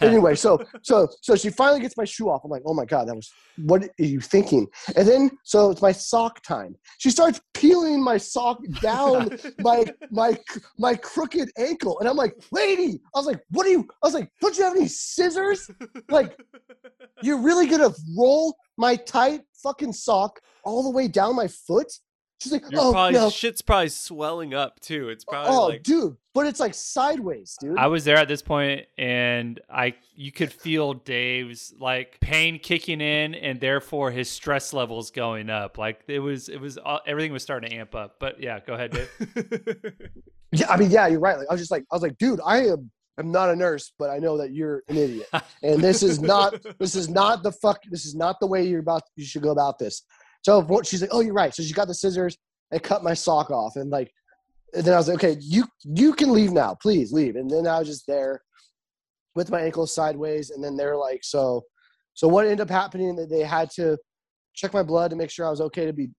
[0.02, 2.44] anyway, so so so she finally gets my shoe off.
[2.44, 4.68] I'm like, oh my god, that was what are you thinking?
[4.96, 6.76] And then so it's my sock time.
[6.98, 10.38] She starts peeling my sock down my my
[10.78, 14.14] my crooked ankle and i'm like lady i was like what are you i was
[14.14, 15.70] like don't you have any scissors
[16.10, 16.38] like
[17.22, 21.92] you're really gonna roll my tight fucking sock all the way down my foot
[22.42, 25.10] she's like You're oh probably no shit's probably swelling up too.
[25.10, 28.42] It's probably oh like dude but it's like sideways dude I was there at this
[28.42, 34.74] point, and I you could feel Dave's like pain kicking in, and therefore his stress
[34.74, 35.78] levels going up.
[35.78, 38.16] Like it was, it was uh, everything was starting to amp up.
[38.20, 39.94] But yeah, go ahead, Dave.
[40.52, 42.40] yeah i mean yeah you're right like i was just like i was like dude
[42.46, 45.28] i am i'm not a nurse but i know that you're an idiot
[45.64, 48.80] and this is not this is not the fuck this is not the way you're
[48.80, 50.04] about you should go about this
[50.42, 51.54] so what she's like oh you're right.
[51.54, 52.38] So she got the scissors
[52.72, 54.12] and cut my sock off and like
[54.74, 56.76] and then i was like okay you you can leave now.
[56.82, 57.36] Please leave.
[57.36, 58.42] And then i was just there
[59.36, 61.64] with my ankle sideways and then they're like so
[62.14, 63.98] so what ended up happening that they had to
[64.54, 66.10] check my blood to make sure i was okay to be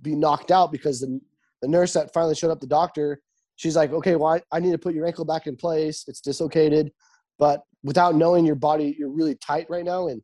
[0.00, 1.20] be knocked out because the,
[1.60, 3.20] the nurse that finally showed up the doctor
[3.56, 6.04] she's like okay well I, I need to put your ankle back in place.
[6.08, 6.90] It's dislocated
[7.38, 10.22] but without knowing your body you're really tight right now and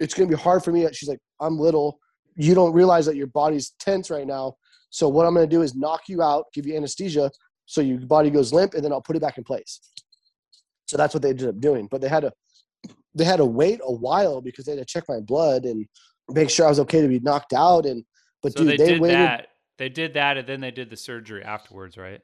[0.00, 0.86] it's going to be hard for me.
[0.92, 1.98] She's like i'm little
[2.38, 4.54] you don't realize that your body's tense right now
[4.90, 7.30] so what i'm going to do is knock you out give you anesthesia
[7.66, 9.80] so your body goes limp and then i'll put it back in place
[10.86, 12.32] so that's what they ended up doing but they had to
[13.14, 15.86] they had to wait a while because they had to check my blood and
[16.30, 18.04] make sure i was okay to be knocked out and
[18.42, 19.48] but so dude they, they, did waited that.
[19.78, 22.20] They did that, and then they did the surgery afterwards, right?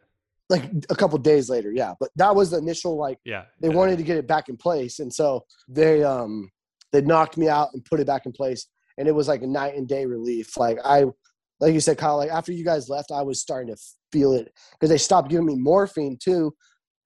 [0.51, 3.45] like a couple days later yeah but that was the initial like Yeah.
[3.61, 3.75] they yeah.
[3.75, 6.51] wanted to get it back in place and so they um
[6.93, 8.67] they knocked me out and put it back in place
[8.99, 11.05] and it was like a night and day relief like i
[11.61, 13.80] like you said kyle like after you guys left i was starting to
[14.12, 16.55] feel it because they stopped giving me morphine too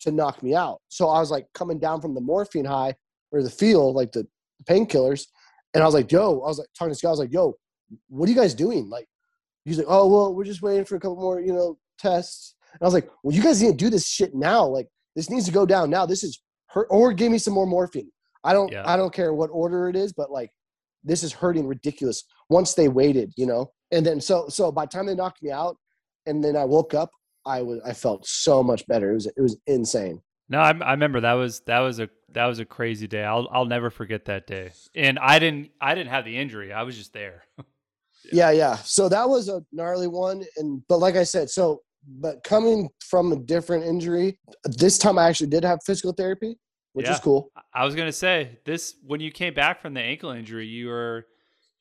[0.01, 2.95] to knock me out so i was like coming down from the morphine high
[3.33, 4.27] or the feel like the
[4.69, 5.27] painkillers
[5.75, 7.55] and i was like yo i was like talking to scott i was like yo
[8.09, 9.07] what are you guys doing like
[9.65, 12.83] he's like oh well we're just waiting for a couple more you know tests and
[12.83, 14.65] I was like, well, you guys need to do this shit now.
[14.67, 16.07] Like, this needs to go down now.
[16.07, 18.11] This is hurt, or give me some more morphine.
[18.45, 18.85] I don't, Yeah.
[18.87, 20.51] I don't care what order it is, but like,
[21.05, 22.25] this is hurting ridiculous.
[22.49, 25.51] Once they waited, you know, and then so, so by the time they knocked me
[25.51, 25.77] out,
[26.27, 27.11] and then I woke up,
[27.47, 29.11] I was, I felt so much better.
[29.11, 30.21] It was, it was insane.
[30.51, 33.23] No, I, I remember that was that was a that was a crazy day.
[33.23, 34.71] I'll I'll never forget that day.
[34.95, 36.73] And I didn't I didn't have the injury.
[36.73, 37.45] I was just there.
[38.33, 38.77] Yeah, yeah.
[38.77, 43.33] So that was a gnarly one, and but like I said, so but coming from
[43.33, 46.59] a different injury, this time I actually did have physical therapy,
[46.93, 47.51] which is cool.
[47.73, 51.27] I was gonna say this when you came back from the ankle injury, you were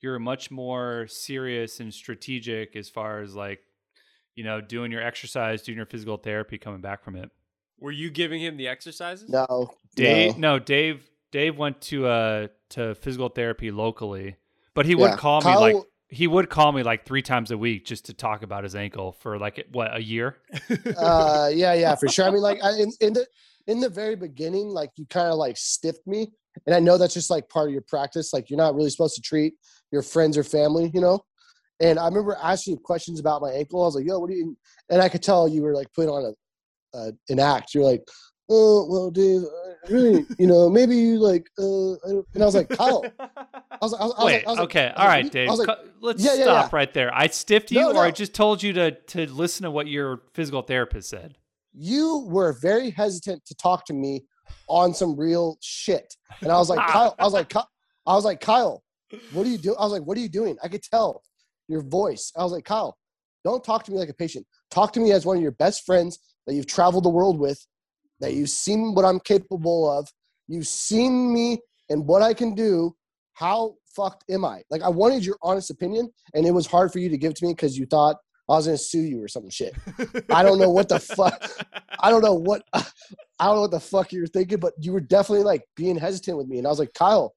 [0.01, 3.59] you were much more serious and strategic as far as like
[4.35, 7.29] you know doing your exercise, doing your physical therapy, coming back from it.
[7.79, 9.29] Were you giving him the exercises?
[9.29, 10.53] No, Dave, no.
[10.53, 14.35] no, Dave, Dave went to uh to physical therapy locally,
[14.73, 15.15] but he would Yeah.
[15.17, 15.75] call me Kyle- like
[16.09, 19.11] he would call me like three times a week just to talk about his ankle
[19.11, 20.37] for like what a year.
[20.95, 23.27] uh yeah yeah for sure i mean like I, in, in the
[23.67, 26.27] in the very beginning like you kind of like stiffed me
[26.65, 29.15] and i know that's just like part of your practice like you're not really supposed
[29.15, 29.53] to treat
[29.91, 31.19] your friends or family you know
[31.79, 34.35] and i remember asking you questions about my ankle i was like yo what do
[34.35, 34.57] you
[34.89, 36.33] and i could tell you were like putting on
[36.93, 38.03] a, an act you're like
[38.49, 39.41] oh well dave
[39.85, 43.77] I really you know maybe you like uh I and i was like kyle i
[43.81, 45.49] was, I was, I was Wait, like, I was okay, was all like, right, Dave.
[45.49, 46.75] Like, let's Yeah, yeah, stop yeah.
[46.75, 47.13] right there.
[47.13, 50.21] I stiffed you, No, or I just told you to to listen to what your
[50.33, 51.37] physical therapist said.
[51.77, 54.25] You were very hesitant to talk to me
[54.67, 56.15] on some real shit.
[56.41, 57.59] And I was like, Kyle, I was like, Ky-
[58.05, 58.83] I was like, Kyle,
[59.31, 59.75] what are you doing?
[59.79, 60.57] I was like, what are you doing?
[60.63, 61.21] I could tell
[61.67, 62.31] your voice.
[62.35, 62.97] I was like, Kyle,
[63.43, 64.45] don't talk to me like a patient.
[64.71, 67.65] Talk to me as one of your best friends that you've traveled the world with,
[68.19, 70.07] that you've seen what I'm capable of.
[70.47, 71.59] You've seen me
[71.89, 72.95] and what I can do.
[73.33, 74.63] How fucked am I?
[74.71, 77.45] Like, I wanted your honest opinion, and it was hard for you to give to
[77.45, 78.15] me because you thought
[78.49, 79.75] I was to sue you or some shit.
[80.31, 81.49] I don't know what the fuck.
[81.99, 84.93] I don't know what I don't know what the fuck you were thinking, but you
[84.93, 86.57] were definitely like being hesitant with me.
[86.57, 87.35] And I was like, Kyle,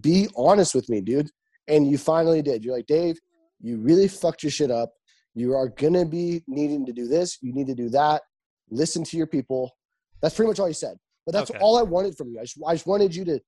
[0.00, 1.30] be honest with me, dude.
[1.68, 2.64] And you finally did.
[2.64, 3.18] You're like, Dave,
[3.60, 4.92] you really fucked your shit up.
[5.34, 7.38] You are gonna be needing to do this.
[7.42, 8.22] You need to do that.
[8.70, 9.76] Listen to your people.
[10.22, 10.96] That's pretty much all he said.
[11.26, 11.58] But that's Okay.
[11.60, 12.38] all I wanted from you.
[12.40, 13.40] I just, I just wanted you to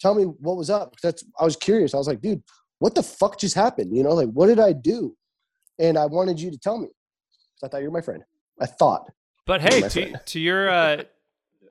[0.00, 0.94] tell me what was up.
[1.02, 1.94] That's I was curious.
[1.94, 2.42] I was like, dude,
[2.80, 3.94] what the fuck just happened?
[3.96, 5.14] You know, like what did I do?
[5.78, 6.88] And I wanted you to tell me.
[6.88, 8.22] 'Cause I thought you were my friend.
[8.60, 9.10] I thought.
[9.46, 10.20] But hey, to, friend.
[10.26, 11.02] to your uh,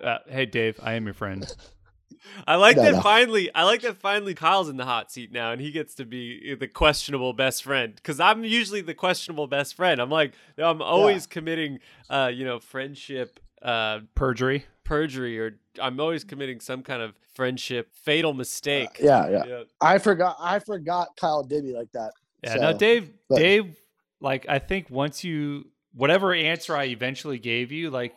[0.02, 1.46] uh, hey Dave, I am your friend.
[2.48, 3.02] I like No, that no.
[3.02, 3.54] finally.
[3.54, 4.34] I like that finally.
[4.34, 7.94] Kyle's in the hot seat now, and he gets to be the questionable best friend.
[7.96, 10.00] Because I'm usually the questionable best friend.
[10.00, 11.80] I'm like, I'm always committing,
[12.10, 14.66] uh, you know, friendship uh, Perjury.
[14.86, 19.00] perjury, or I'm always committing some kind of friendship fatal mistake.
[19.02, 19.44] Yeah, yeah.
[19.46, 19.64] Yeah.
[19.82, 22.12] I forgot I forgot Kyle did me like that.
[22.44, 23.12] Yeah, So, no, Dave.
[23.28, 23.76] but- Dave,
[24.24, 28.16] like I think once you whatever answer I eventually gave you, like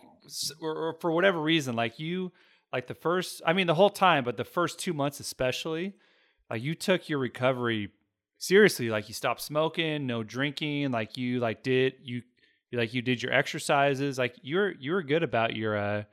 [0.62, 2.32] or, or for whatever reason, like you,
[2.72, 5.94] like the first, I mean the whole time, but the first two months especially,
[6.48, 7.90] like you took your recovery
[8.38, 8.88] seriously.
[8.88, 10.92] Like you stopped smoking, no drinking.
[10.92, 12.22] Like you like did you
[12.72, 14.16] like you did your exercises.
[14.16, 16.04] Like you're you were good about your uh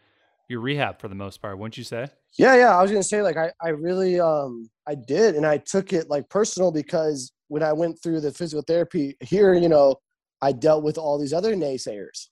[0.49, 2.07] your rehab for the most part, wouldn't you say?
[2.37, 2.77] Yeah, yeah.
[2.77, 6.09] I was gonna say like I, I really um I did and I took it
[6.09, 9.95] like personal because when I went through the physical therapy here, you know,
[10.41, 12.27] I dealt with all these other naysayers.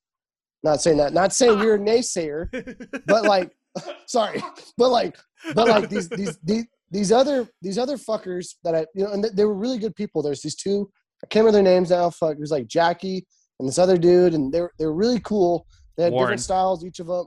[0.63, 2.49] Not saying that, not saying you're a naysayer,
[3.05, 3.51] but like
[4.05, 4.43] sorry.
[4.77, 5.17] But like
[5.55, 9.23] but like these these these these other these other fuckers that I you know and
[9.23, 10.21] they were really good people.
[10.21, 10.89] There's these two
[11.23, 12.09] I can't remember their names now.
[12.09, 13.25] Fuck, it was like Jackie
[13.59, 15.65] and this other dude, and they're they're really cool.
[15.97, 16.27] They had Warren.
[16.27, 17.25] different styles, each of them.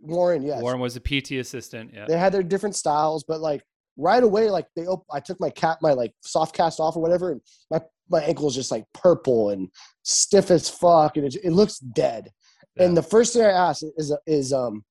[0.00, 1.90] Warren, yes Warren was a PT assistant.
[1.94, 2.04] Yeah.
[2.06, 3.62] they had their different styles, but like
[3.96, 7.02] right away, like they, op- I took my cap, my like soft cast off or
[7.02, 7.40] whatever, and
[7.70, 7.80] my
[8.10, 9.68] my ankle is just like purple and
[10.02, 12.30] stiff as fuck, and it, it looks dead.
[12.78, 14.84] And the first thing I asked is is um,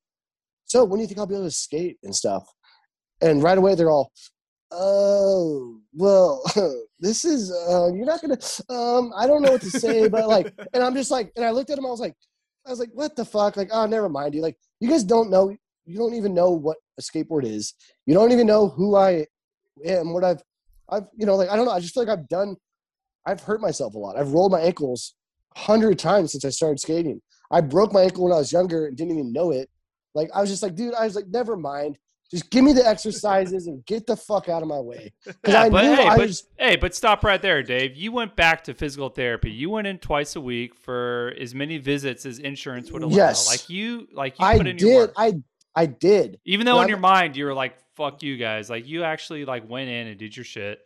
[0.65, 2.47] so when do you think I'll be able to skate and stuff?
[3.21, 4.11] And right away they're all,
[4.71, 6.43] oh well,
[6.99, 8.39] this is uh, you're not gonna
[8.69, 11.51] um, I don't know what to say, but like, and I'm just like, and I
[11.51, 12.15] looked at him, I was like,
[12.65, 13.57] I was like, what the fuck?
[13.57, 16.77] Like, oh, never mind, you like, you guys don't know, you don't even know what
[16.97, 17.73] a skateboard is.
[18.05, 19.25] You don't even know who I
[19.85, 20.41] am, what I've,
[20.89, 21.71] I've, you know, like I don't know.
[21.71, 22.55] I just feel like I've done,
[23.25, 24.17] I've hurt myself a lot.
[24.17, 25.15] I've rolled my ankles
[25.55, 27.21] a hundred times since I started skating.
[27.51, 29.69] I broke my ankle when I was younger and didn't even know it.
[30.15, 31.97] Like I was just like, dude, I was like, never mind.
[32.31, 35.13] Just give me the exercises and get the fuck out of my way.
[35.23, 37.95] Because Yeah, I but knew hey, I but, was hey, but stop right there, Dave.
[37.95, 39.51] You went back to physical therapy.
[39.51, 43.15] You went in twice a week for as many visits as insurance would allow.
[43.15, 43.47] Yes.
[43.47, 45.13] Like you, like you I put in your did.
[45.15, 45.33] I
[45.75, 46.39] I did.
[46.45, 49.45] Even though but in your mind you were like, "Fuck you guys," like you actually
[49.45, 50.79] like went in and did your shit.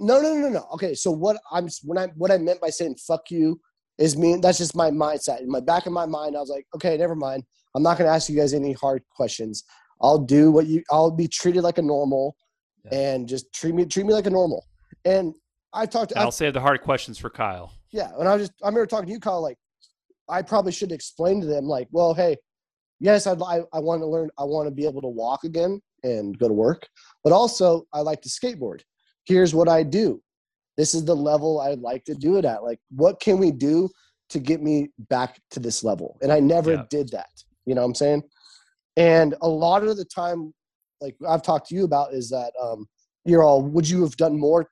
[0.00, 0.66] No, no, no, no.
[0.74, 3.60] Okay, so what I'm when I what I meant by saying "fuck you"
[3.98, 5.40] is mean that's just my mindset.
[5.40, 7.44] In my back of my mind, I was like, okay, never mind.
[7.76, 9.64] I'm not going to ask you guys any hard questions.
[10.00, 10.82] I'll do what you.
[10.90, 12.36] I'll be treated like a normal,
[12.84, 12.98] Yeah.
[12.98, 14.64] and just treat me treat me like a normal.
[15.04, 15.34] And
[15.72, 16.12] I talked.
[16.16, 17.72] I, I'll save the hard questions for Kyle.
[17.92, 19.40] yeah, and I was just I remember talking to you, Kyle.
[19.40, 19.56] Like,
[20.28, 22.36] I probably should explain to them, like, well, hey,
[23.04, 24.30] yes, I'd, I I want to learn.
[24.38, 26.88] I want to be able to walk again and go to work,
[27.22, 28.80] but also I like to skateboard.
[29.26, 30.22] Here's what I do.
[30.76, 32.64] This is the level I'd like to do it at.
[32.64, 33.88] Like, what can we do
[34.30, 36.18] to get me back to this level?
[36.22, 36.84] And I never Yeah.
[36.90, 37.30] did that.
[37.66, 38.22] You know what I'm saying?
[38.96, 40.52] And a lot of the time,
[41.00, 42.86] like I've talked to you about, is that um,
[43.24, 44.68] you're all, would you have done more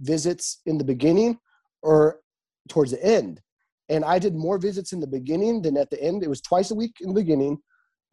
[0.00, 1.38] visits in the beginning
[1.82, 2.20] or
[2.68, 3.40] towards the end?
[3.88, 6.22] And I did more visits in the beginning than at the end.
[6.22, 7.58] It was twice a week in the beginning,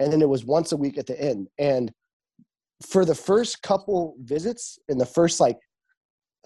[0.02, 1.48] and then it was once a week at the end.
[1.60, 1.92] And
[2.88, 5.60] for the first couple visits, in the first like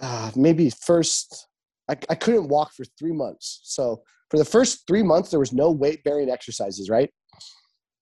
[0.01, 1.47] uh, maybe first,
[1.89, 3.61] I, I couldn't walk for three months.
[3.63, 7.09] So for the first three months, there was no weight bearing exercises, right?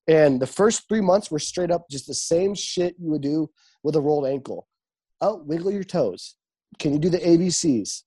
[0.07, 3.49] And the first three months were straight up just the same shit you would do
[3.83, 4.67] with a rolled ankle.
[5.21, 6.35] Oh, wiggle your toes.
[6.79, 8.01] Can you do the ABCs?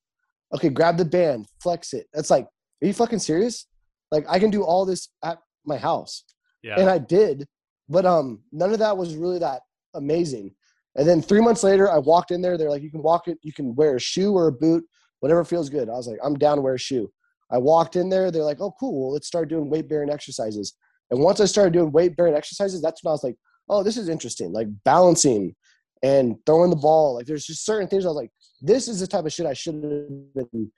[0.54, 2.08] Okay, grab the band, flex it.
[2.12, 2.46] That's like,
[2.82, 3.66] are you fucking serious?
[4.10, 6.24] Like I can do all this at my house.
[6.66, 6.80] Yeah.
[6.80, 7.46] And I did,
[7.88, 9.62] but um none of that was really that
[9.94, 10.54] amazing.
[10.96, 12.56] And then three months later, I walked in there.
[12.56, 14.84] They're like, you can walk it, you can wear a shoe or a boot,
[15.20, 15.88] whatever feels good.
[15.88, 17.10] I was like, I'm down to wear a shoe.
[17.50, 18.30] I walked in there.
[18.30, 19.00] They're like, oh, cool.
[19.00, 20.74] Well, let's start doing weight bearing exercises.
[21.10, 23.36] And once I started doing weight bearing exercises, that's when I was like,
[23.68, 24.52] oh, this is interesting.
[24.52, 25.54] Like balancing
[26.02, 27.14] and throwing the ball.
[27.14, 29.52] Like there's just certain things I was like, this is the type of shit I
[29.52, 30.72] should have been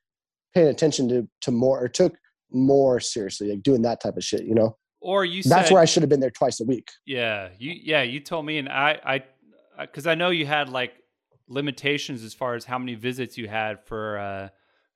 [0.55, 2.15] paying attention to to more or took
[2.51, 4.77] more seriously, like doing that type of shit, you know?
[5.01, 6.91] Or you said, That's where I should have been there twice a week.
[7.07, 9.23] Yeah, you yeah, you told me and I
[9.79, 10.95] I cuz I know you had like
[11.49, 14.49] limitations as far as how many visits you had for uh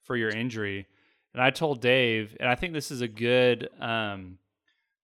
[0.02, 0.86] for your injury.
[1.34, 4.38] And I told Dave and I think this is a good um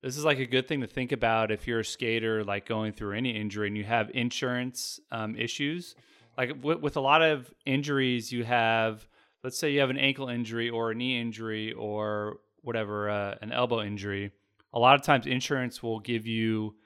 [0.03, 2.93] this is like a good thing to think about if you're a skater like going
[2.93, 5.97] through any injury and you have insurance um, issues.
[6.37, 9.09] Like with, with a lot of injuries, you have
[9.43, 13.53] let's say you have an ankle injury or a knee injury or whatever, uh, an
[13.53, 14.31] elbow injury.
[14.79, 16.77] A lot of times, insurance will give you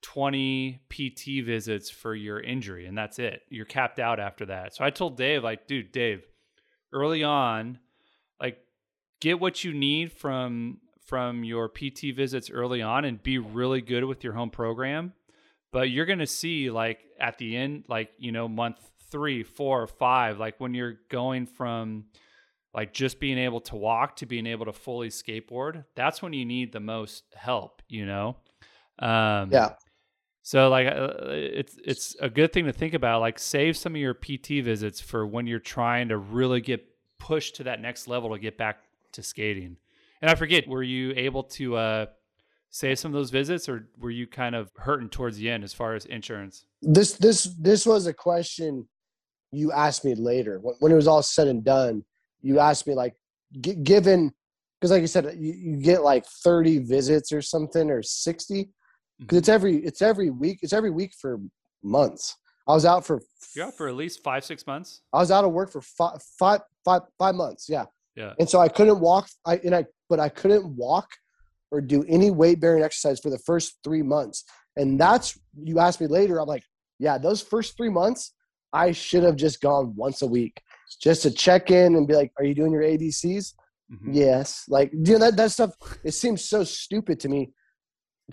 [0.00, 3.42] 20 PT visits for your injury, and that's it.
[3.48, 4.74] You're capped out after that.
[4.74, 6.24] So I told Dave, like, dude, Dave,
[6.92, 7.78] early on,
[8.40, 8.58] like,
[9.20, 14.02] get what you need from from your PT visits early on and be really good
[14.02, 15.12] with your home program.
[15.70, 18.78] But you're gonna see like at the end, like, you know, month
[19.12, 22.06] three, four, five, like when you're going from
[22.74, 26.44] like just being able to walk to being able to fully skateboard, that's when you
[26.44, 28.36] need the most help, you know?
[28.98, 29.74] Um, yeah.
[30.42, 33.20] So like uh, it's it's a good thing to think about.
[33.20, 36.84] Like save some of your PT visits for when you're trying to really get
[37.18, 38.80] pushed to that next level to get back
[39.12, 39.76] to skating.
[40.20, 42.06] And I forget, were you able to uh,
[42.70, 45.72] save some of those visits, or were you kind of hurting towards the end as
[45.72, 46.64] far as insurance?
[46.80, 48.88] This this this was a question
[49.52, 52.04] you asked me later when it was all said and done.
[52.42, 53.14] You asked me like,
[53.60, 54.32] g- given
[54.80, 58.70] because like you said, you, you get like thirty visits or something or sixty
[59.20, 59.54] because it's mm-hmm.
[59.54, 60.58] every it's every week.
[60.62, 61.38] It's every week for
[61.84, 62.36] months.
[62.66, 63.22] I was out for
[63.54, 65.02] you're out for at least five six months.
[65.12, 67.68] I was out of work for five five five five months.
[67.68, 67.84] Yeah.
[68.16, 68.34] Yeah.
[68.38, 69.28] And so I couldn't walk.
[69.46, 71.08] I and I but I couldn't walk
[71.70, 74.44] or do any weight bearing exercise for the first three months.
[74.76, 76.40] And that's you asked me later.
[76.40, 76.64] I'm like,
[76.98, 78.34] yeah, those first three months,
[78.72, 80.60] I should have just gone once a week
[80.96, 83.54] just to check in and be like, are you doing your ABCs?
[83.92, 84.12] Mm-hmm.
[84.12, 84.64] Yes.
[84.68, 85.72] Like, you know, that, that stuff,
[86.04, 87.52] it seems so stupid to me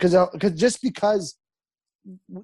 [0.00, 1.36] because because uh, just because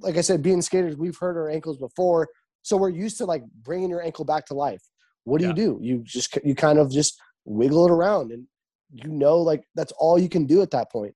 [0.01, 2.29] like i said being skaters we've hurt our ankles before
[2.63, 4.83] so we're used to like bringing your ankle back to life
[5.25, 5.51] what do yeah.
[5.51, 8.47] you do you just you kind of just wiggle it around and
[8.93, 11.15] you know like that's all you can do at that point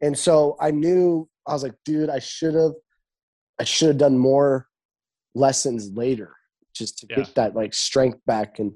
[0.00, 2.72] and so i knew i was like dude i should have
[3.58, 4.68] i should have done more
[5.34, 6.34] lessons later
[6.74, 7.16] just to yeah.
[7.16, 8.72] get that like strength back and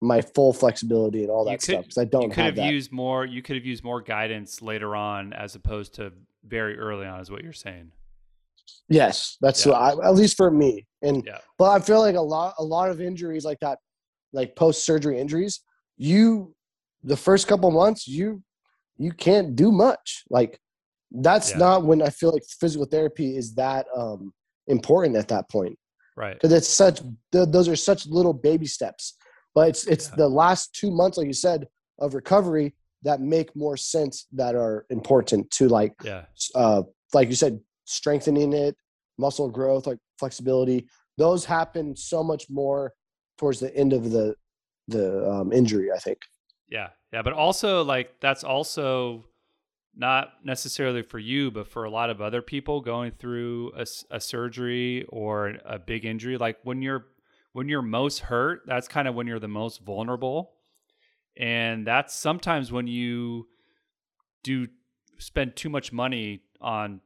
[0.00, 2.22] my full flexibility and all that could, stuff because I don't.
[2.24, 3.24] You could have, have used more.
[3.24, 6.12] You could have used more guidance later on, as opposed to
[6.46, 7.90] very early on, is what you're saying.
[8.88, 9.72] Yes, that's yeah.
[9.72, 10.86] I, at least for me.
[11.02, 11.38] And yeah.
[11.58, 13.78] but I feel like a lot, a lot of injuries like that,
[14.32, 15.60] like post surgery injuries,
[15.96, 16.54] you,
[17.02, 18.42] the first couple months, you,
[18.96, 20.24] you can't do much.
[20.30, 20.58] Like
[21.10, 21.58] that's yeah.
[21.58, 24.32] not when I feel like physical therapy is that um
[24.66, 25.78] important at that point.
[26.16, 26.34] Right.
[26.34, 27.00] Because it's such,
[27.32, 29.16] those are such little baby steps.
[29.54, 30.16] But it's it's yeah.
[30.16, 31.68] the last two months, like you said,
[32.00, 36.24] of recovery that make more sense that are important to like yeah.
[36.54, 38.76] uh like you said strengthening it
[39.18, 40.88] muscle growth like flexibility.
[41.18, 42.92] Those happen so much more
[43.38, 44.34] towards the end of the
[44.88, 46.18] the um, injury i think.
[46.68, 46.88] Yeah.
[47.12, 49.24] Yeah but also like that's also
[49.96, 54.20] not necessarily for you but for a lot of other people going through a, a
[54.20, 57.06] surgery or a big injury like when you're
[57.54, 60.50] when you're most hurt, that's kind of when you're the most vulnerable.
[61.36, 63.46] And that's sometimes when you
[64.42, 64.66] do
[65.18, 67.00] spend too much money on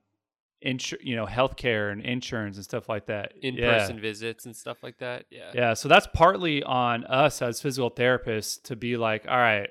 [0.65, 3.35] insur- you know, healthcare and insurance and stuff like that.
[3.43, 4.03] In-person yeah.
[4.03, 5.27] visits and stuff like that.
[5.31, 5.51] Yeah.
[5.55, 5.75] Yeah.
[5.75, 9.69] So that's partly on us as physical therapists to be like, all right,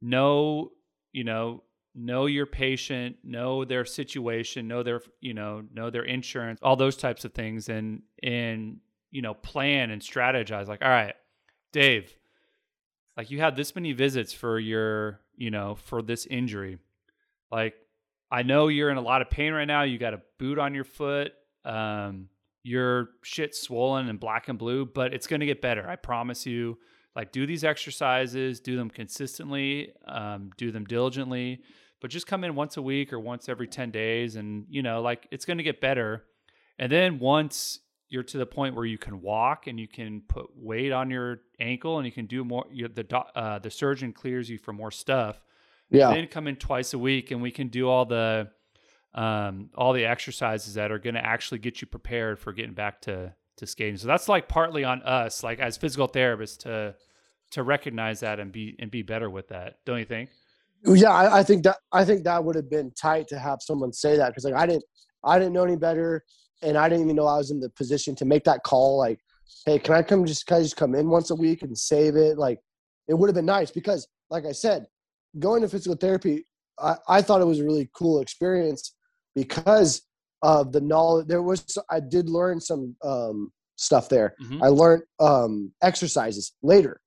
[0.00, 0.70] no
[1.12, 1.62] you know,
[1.98, 6.96] know your patient, know their situation, know their, you know, know their insurance, all those
[6.96, 7.68] types of things.
[7.68, 8.78] And, and
[9.10, 10.68] you know, plan and strategize.
[10.68, 11.14] Like, all right,
[11.72, 12.16] Dave,
[13.16, 16.78] like you had this many visits for your, you know, for this injury.
[17.50, 17.74] Like,
[18.30, 19.82] I know you're in a lot of pain right now.
[19.82, 21.32] You got a boot on your foot.
[21.64, 22.28] Um,
[22.62, 25.88] your shit swollen and black and blue, but it's going to get better.
[25.88, 26.78] I promise you.
[27.16, 31.62] Like, do these exercises, do them consistently, um, do them diligently,
[32.00, 34.36] but just come in once a week or once every 10 days.
[34.36, 36.24] And, you know, like it's going to get better.
[36.78, 40.46] And then once you're to the point where you can walk and you can put
[40.56, 44.48] weight on your ankle and you can do more you, the uh, the surgeon clears
[44.48, 45.40] you for more stuff
[45.90, 48.48] yeah then come in twice a week and we can do all the
[49.14, 53.00] um, all the exercises that are going to actually get you prepared for getting back
[53.02, 56.94] to to skating so that's like partly on us like as physical therapists to
[57.50, 60.30] to recognize that and be and be better with that don't you think
[60.84, 63.92] yeah I, I think that i think that would have been tight to have someone
[63.92, 64.84] say that because like i didn't
[65.24, 66.22] i didn't know any better
[66.62, 68.98] and I didn't even know I was in the position to make that call.
[68.98, 69.20] Like,
[69.66, 72.16] hey, can I come just can I just come in once a week and save
[72.16, 72.38] it?
[72.38, 72.58] Like,
[73.08, 74.86] it would have been nice because, like I said,
[75.38, 76.46] going to physical therapy,
[76.78, 78.94] I, I thought it was a really cool experience
[79.34, 80.02] because
[80.42, 81.28] of the knowledge.
[81.28, 84.34] There was I did learn some um, stuff there.
[84.42, 84.62] Mm-hmm.
[84.62, 87.00] I learned um, exercises later,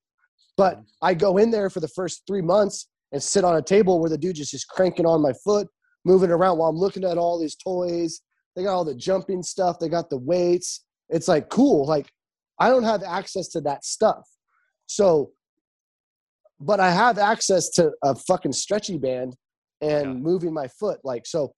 [0.55, 0.85] but mm-hmm.
[1.01, 4.09] I go in there for the first three months and sit on a table where
[4.09, 5.67] the dude just is cranking on my foot,
[6.05, 8.21] moving around while I'm looking at all these toys
[8.55, 9.79] they got all the jumping stuff.
[9.79, 10.83] They got the weights.
[11.09, 11.85] It's like cool.
[11.85, 12.11] Like
[12.59, 14.27] I don't have access to that stuff.
[14.87, 15.31] So,
[16.59, 19.35] but I have access to a fucking stretchy band
[19.81, 20.13] and Yeah.
[20.13, 20.99] moving my foot.
[21.03, 21.53] Like, so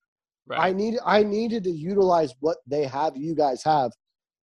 [0.51, 0.75] I Right.
[0.75, 3.91] need I needed to utilize what they have, you guys have,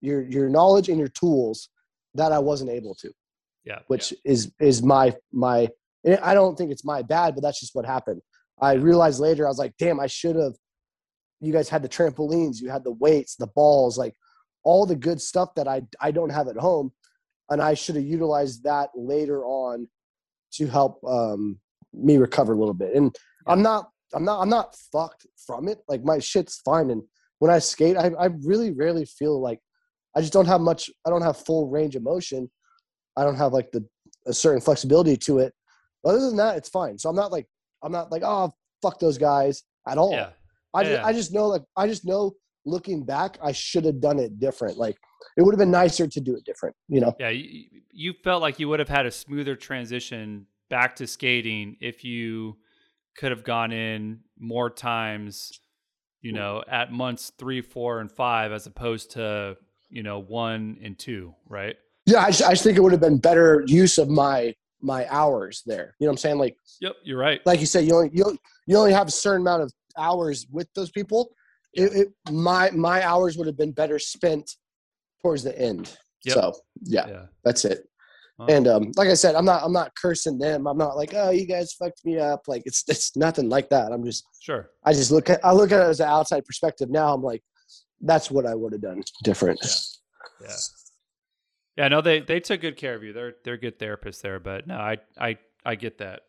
[0.01, 1.69] your your knowledge and your tools
[2.15, 3.11] that I wasn't able to,
[3.63, 3.79] Yeah.
[3.87, 5.69] which is is my my.
[6.05, 8.21] I don't think it's my bad, but that's just what happened.
[8.61, 10.53] I realized later I was like, damn, I should have.
[11.41, 14.13] You guys had the trampolines, you had the weights, the balls, like
[14.63, 16.91] all the good stuff that I I don't have at home,
[17.49, 19.87] and I should have utilized that later on
[20.53, 21.59] to help um,
[21.93, 22.93] me recover a little bit.
[22.93, 23.15] And
[23.47, 25.79] I'm not I'm not I'm not fucked from it.
[25.87, 26.89] Like my shit's fine.
[26.89, 27.03] And
[27.39, 29.59] when I skate, I I really rarely feel like
[30.15, 30.89] I just don't have much.
[31.05, 32.49] I don't have full range of motion.
[33.15, 33.85] I don't have like the
[34.27, 35.53] a certain flexibility to it.
[36.05, 36.97] Other than that, it's fine.
[36.97, 37.47] So I'm not like
[37.83, 40.11] I'm not like oh fuck those guys at all.
[40.11, 40.29] Yeah.
[40.73, 41.05] I just Yeah.
[41.05, 42.33] I just know like I just know
[42.65, 44.77] looking back I should have done it different.
[44.77, 44.97] Like
[45.37, 46.75] it would have been nicer to do it different.
[46.87, 47.15] You know.
[47.19, 51.77] Yeah, you, you felt like you would have had a smoother transition back to skating
[51.81, 52.57] if you
[53.17, 55.59] could have gone in more times,
[56.21, 59.57] you know, at months three, four, and five, as opposed to
[59.89, 61.75] you know one and two, right?
[62.05, 65.07] Yeah, I just, I just think it would have been better use of my my
[65.09, 65.95] hours there.
[65.99, 66.37] You know what I'm saying?
[66.37, 67.41] Like Yep, you're right.
[67.45, 70.45] like you said, you only you only- you only have a certain amount of hours
[70.51, 71.31] with those people.
[71.73, 74.49] It, it, my my hours would have been better spent
[75.21, 75.95] towards the end.
[76.25, 76.33] Yep.
[76.35, 76.53] So
[76.83, 77.25] yeah, yeah.
[77.43, 77.85] that's it.
[78.37, 78.45] Wow.
[78.47, 80.65] And um, like I said, I'm not I'm not cursing them.
[80.67, 82.41] I'm not like oh you guys fucked me up.
[82.47, 83.91] Like it's it's nothing like that.
[83.91, 84.69] I'm just Sure.
[84.85, 86.89] I just look at I look at it as an outside perspective.
[86.89, 87.43] Now I'm like
[88.01, 89.59] that's what I would have done different.
[89.61, 90.47] Yeah.
[90.47, 90.55] Yeah,
[91.87, 93.13] no, they they took good care of you.
[93.13, 96.21] They're they're good therapists there, but no, I I I get that.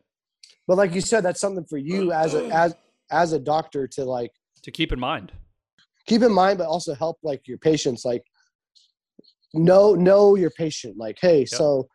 [0.67, 2.77] But like you said, that's something for you as a as
[3.11, 4.31] as a doctor to like
[4.63, 5.33] To keep in mind.
[6.07, 8.23] keep in mind, but also help like your patients like
[9.55, 10.97] know know your patient.
[10.97, 11.89] Like, hey, so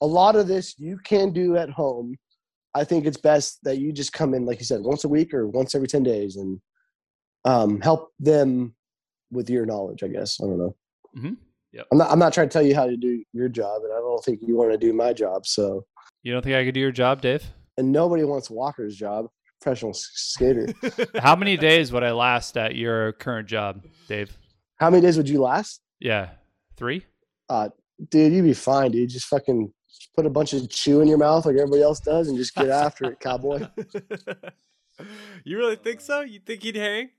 [0.00, 2.16] a lot of this you can do at home.
[2.74, 5.32] I think it's best that you just come in, like you said, once a week
[5.32, 6.60] or once every ten days, and
[7.44, 8.74] um, help them
[9.30, 10.02] with your knowledge.
[10.02, 10.76] I guess I don't know.
[11.16, 11.36] Mhm.
[11.72, 11.86] Yep.
[11.92, 12.10] I'm not.
[12.10, 14.40] I'm not trying to tell you how to do your job, and I don't think
[14.42, 15.46] you want to do my job.
[15.46, 15.84] So,
[16.22, 17.44] You don't think I could do your job, Dave?
[17.76, 19.26] and nobody wants Walker's job,
[19.60, 20.66] professional skater.
[21.20, 24.36] How many days would I last at your current job, Dave?
[24.76, 25.80] How many days would you last?
[26.00, 26.30] Yeah,
[26.76, 27.04] three.
[27.50, 27.68] uh,
[28.10, 29.10] dude, you'd be fine, dude.
[29.10, 32.28] Just fucking just put a bunch of chew in your mouth like everybody else does,
[32.28, 33.66] and just get after it, cowboy.
[35.44, 36.20] you really think so?
[36.22, 37.10] You think he'd hang?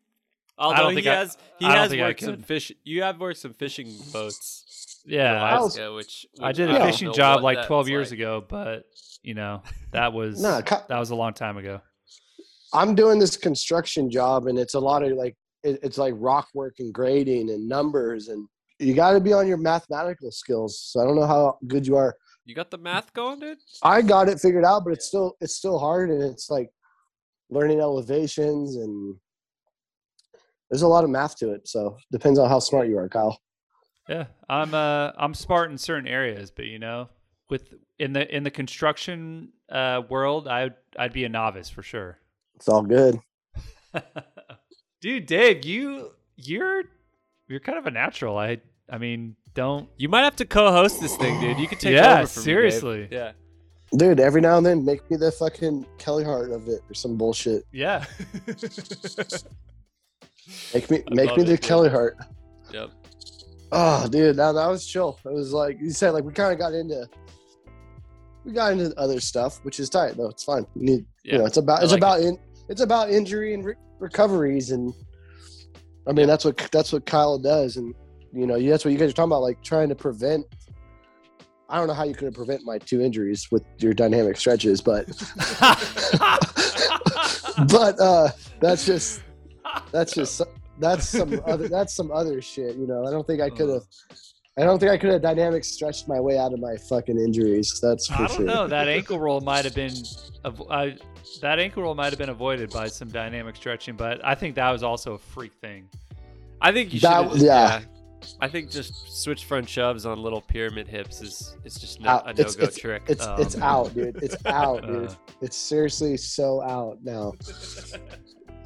[0.59, 2.71] Although don't he think I- has, he I don't has think I worked some fish.
[2.83, 5.01] You have worked some fishing boats.
[5.05, 8.19] in Yeah, I, Alaska, which, I did a fishing job like 12 years like.
[8.19, 8.85] ago, but
[9.23, 11.81] you know that was Nah, co- that was a long time ago.
[12.73, 16.47] I'm doing this construction job, and it's a lot of like it, it's like rock
[16.53, 18.47] work and grading and numbers, and
[18.79, 20.79] you got to be on your mathematical skills.
[20.79, 22.15] So I don't know how good you are.
[22.45, 23.57] You got the math going, dude?
[23.83, 26.69] I got it figured out, but it's still it's still hard, and it's like
[27.49, 29.15] learning elevations and
[30.69, 31.67] there's a lot of math to it.
[31.67, 33.39] So depends on how smart you are, Kyle.
[34.07, 37.09] Yeah, I'm uh I'm smart in certain areas, but you know,
[37.49, 42.17] with in the in the construction uh world, I'd I'd be a novice for sure.
[42.55, 43.19] It's all good.
[45.01, 46.83] Dude, Dave, you you're
[47.47, 48.37] you're kind of a natural.
[48.37, 51.59] I I mean, don't You might have to co-host this thing, dude.
[51.59, 53.07] You could take Yeah, over from me, seriously.
[53.11, 53.33] Yeah.
[53.95, 57.15] Dude, every now and then make me the fucking Kelly Hart of it or some
[57.17, 57.63] bullshit.
[57.71, 58.05] yeah.
[60.73, 61.61] Make me I make me it, the dude.
[61.61, 62.17] Kelly Hart.
[62.71, 62.89] Yep.
[63.71, 65.19] Oh, dude, now that was chill.
[65.25, 67.07] It was like you said, like we kind of got into
[68.45, 70.29] we got into other stuff, which is tight though.
[70.29, 70.65] It's fine.
[70.75, 71.33] You need, Yeah.
[71.33, 74.93] you know, it's about it's like about in it's about injury and re- recoveries, and
[76.07, 77.93] I mean that's what that's what Kyle does, and
[78.33, 80.45] you know that's what you guys are talking about, like trying to prevent.
[81.71, 85.05] I don't know how you could prevent my two injuries with your dynamic stretches, but
[87.71, 89.21] but uh that's just
[89.91, 90.41] that's just
[90.79, 93.83] that's some other that's some other shit you know i don't think i could have
[94.57, 97.79] i don't think i could have dynamic stretched my way out of my fucking injuries
[97.81, 98.67] that's for I don't sure know.
[98.67, 99.93] That ankle roll might have been
[100.69, 100.95] I,
[101.41, 104.69] that ankle roll might have been avoided by some dynamic stretching, but I think that
[104.71, 105.87] was also a freak thing.
[106.61, 107.09] I think you should.
[107.09, 107.79] That- yeah.
[107.79, 107.81] yeah.
[108.41, 112.31] I think just switch front shoves on little pyramid hips is it's just no, a
[112.31, 113.03] It's- no-go it's- trick.
[113.07, 117.33] it's Um, it's out dude it's out dude Uh, it's seriously so out now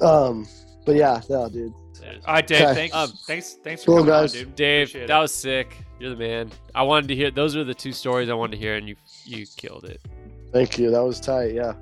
[0.00, 0.46] um
[0.84, 1.72] but yeah no dude
[2.26, 2.60] all right, Dave.
[2.62, 2.74] Okay.
[2.74, 2.94] Thanks.
[2.94, 3.54] Um, thanks.
[3.64, 4.34] Thanks for cool, coming guys.
[4.34, 4.56] on, dude.
[4.56, 5.22] Dave, Appreciate that it.
[5.22, 5.76] was sick.
[5.98, 6.50] You're the man.
[6.74, 7.30] I wanted to hear.
[7.30, 10.00] Those are the two stories I wanted to hear, and you you killed it.
[10.52, 11.72] thank you that was tight yeah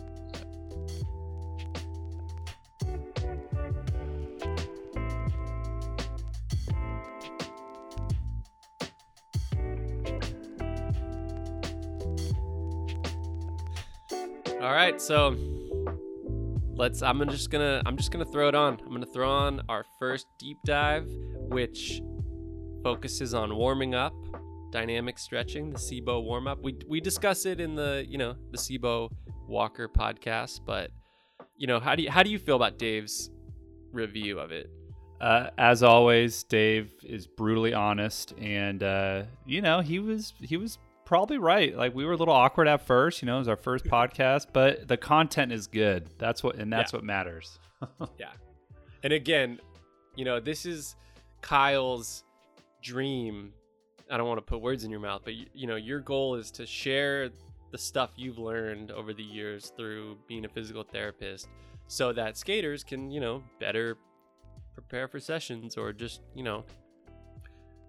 [14.60, 15.36] All right, so
[16.74, 18.78] let's I'm just gonna I'm just gonna throw it on.
[18.84, 22.02] I'm gonna throw on our first deep dive, which
[22.82, 24.14] focuses on warming up,
[24.70, 26.62] dynamic stretching, the Sebo warm up.
[26.62, 29.10] We we discuss it in the you know the Sebo
[29.46, 30.90] Walker podcast, but
[31.56, 33.30] you know how do you how do you feel about Dave's
[33.92, 34.70] review of it?
[35.20, 40.78] Uh, as always, Dave is brutally honest, and uh, you know he was he was
[41.12, 41.76] probably right.
[41.76, 44.46] Like we were a little awkward at first, you know, it was our first podcast,
[44.54, 46.08] but the content is good.
[46.16, 46.96] That's what and that's Yeah.
[46.96, 47.58] what matters.
[48.18, 48.30] Yeah.
[49.02, 49.60] And again,
[50.16, 50.96] you know, this is
[51.42, 52.24] Kyle's
[52.82, 53.52] dream.
[54.10, 56.36] I don't want to put words in your mouth, but you, you know, your goal
[56.36, 57.28] is to share
[57.72, 61.48] the stuff you've learned over the years through being a physical therapist
[61.88, 63.98] so that skaters can, you know, better
[64.72, 66.64] prepare for sessions or just, you know,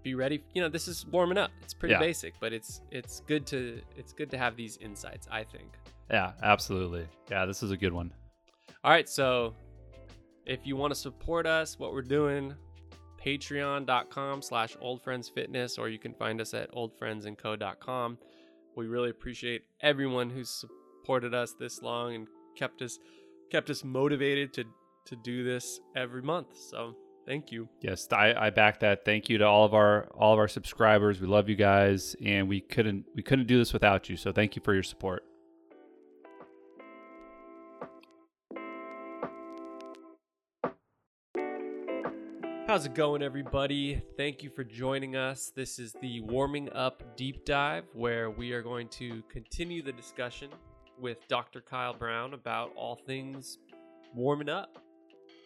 [0.04, 0.44] be ready.
[0.54, 1.52] You know, this is warming up.
[1.62, 2.00] It's pretty Yeah.
[2.00, 5.78] basic, but it's it's good to it's good to have these insights, I think.
[6.12, 7.08] Yeah, absolutely.
[7.32, 8.14] Yeah, this is a good one.
[8.84, 9.56] All right, so
[10.46, 12.54] if you want to support us, what we're doing,
[13.18, 18.18] patreon.com slash oldfriendsfitness, or you can find us at oldfriendsandco.com.
[18.76, 23.00] We really appreciate everyone who's supported us this long and kept us
[23.52, 24.64] kept us motivated to
[25.06, 26.58] to do this every month.
[26.58, 27.68] So thank you.
[27.82, 29.06] Yes, I, I back that.
[29.06, 31.20] Thank you to all of our all of our subscribers.
[31.20, 34.18] We love you guys, and we couldn't we couldn't do this without you.
[34.18, 35.24] So thank you for your support.
[42.66, 44.02] How's it going, everybody?
[44.18, 45.52] Thank you for joining us.
[45.56, 50.50] This is the Warming Up Deep Dive, where we are going to continue the discussion
[50.98, 51.62] with Dr.
[51.62, 53.60] Kyle Brown about all things
[54.16, 54.80] warming up.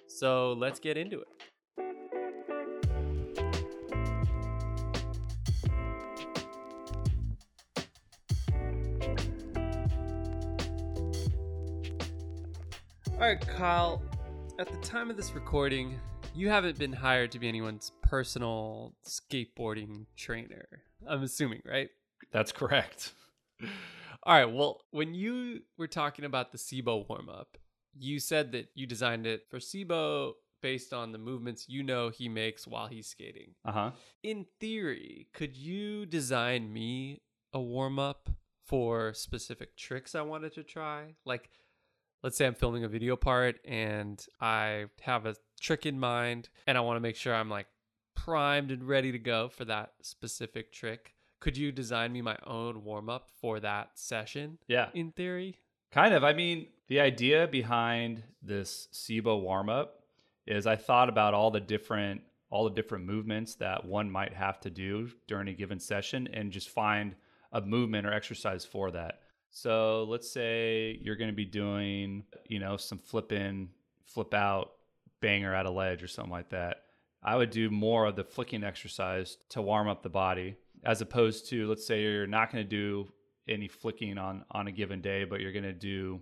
[0.07, 1.27] So let's get into it.
[13.17, 13.99] All right, Kyle,
[14.59, 15.99] at the time of this recording,
[16.35, 20.67] you haven't been hired to be anyone's personal skateboarding trainer.
[21.07, 21.89] I'm assuming, right?
[22.31, 23.13] That's correct.
[24.23, 24.45] All right.
[24.45, 27.57] Well, when you were talking about the Sebo warm up,
[27.97, 32.29] you said that you designed it for Sebo based on the movements you know he
[32.29, 33.55] makes while he's skating.
[33.65, 33.91] Uh huh.
[34.21, 38.29] In theory, could you design me a warm up
[38.63, 41.15] for specific tricks I wanted to try?
[41.25, 41.49] Like,
[42.23, 46.77] let's say I'm filming a video part and I have a trick in mind and
[46.77, 47.67] I want to make sure I'm like
[48.15, 51.13] primed and ready to go for that specific trick.
[51.39, 54.89] Could you design me my own warm up for that session Yeah.
[54.93, 55.59] in theory?
[55.91, 56.23] Kind of.
[56.23, 60.03] I mean, the idea behind this Sebo warm up
[60.45, 64.57] is I thought about all the different all the different movements that one might have
[64.61, 67.13] to do during a given session and just find
[67.51, 69.19] a movement or exercise for that.
[69.49, 73.69] So let's say you're going to be doing, you know, some flip in,
[74.05, 74.73] flip out,
[75.21, 76.83] banger at a ledge or something like that.
[77.23, 81.49] I would do more of the flicking exercise to warm up the body as opposed
[81.49, 83.07] to let's say you're not going to do
[83.47, 86.21] any flicking on on a given day, but you're going to do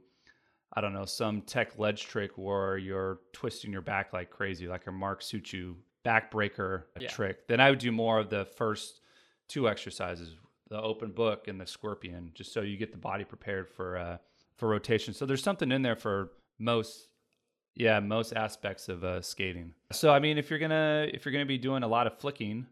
[0.73, 4.87] I don't know, some tech ledge trick where you're twisting your back like crazy, like
[4.87, 7.07] a Mark Suciu backbreaker Yeah.
[7.07, 7.47] trick.
[7.47, 9.01] Then I would do more of the first
[9.47, 10.35] two exercises,
[10.69, 14.17] the open book and the scorpion, just so you get the body prepared for uh,
[14.55, 15.13] for rotation.
[15.13, 17.07] So there's something in there for most
[17.75, 19.73] yeah, most aspects of uh, skating.
[19.91, 22.67] So I mean, if you're gonna if you're gonna be doing a lot of flicking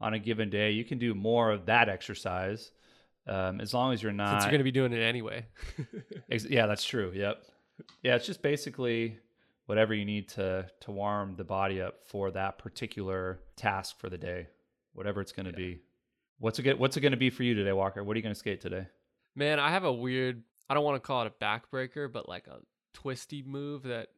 [0.00, 2.70] on a given day, you can do more of that exercise,
[3.26, 4.30] um, as long as you're not.
[4.30, 5.46] Since you're going to be doing it anyway.
[6.30, 7.12] Ex- yeah, that's true.
[7.14, 7.42] Yep.
[8.02, 9.18] Yeah, it's just basically
[9.66, 14.18] whatever you need to to warm the body up for that particular task for the
[14.18, 14.48] day,
[14.94, 15.80] whatever it's going to be.
[16.38, 18.02] What's it get, What's it going to be for you today, Walker?
[18.04, 18.86] What are you going to skate today?
[19.34, 22.46] Man, I have a weird, I don't want to call it a backbreaker, but like
[22.46, 22.58] a
[22.94, 24.08] twisty move that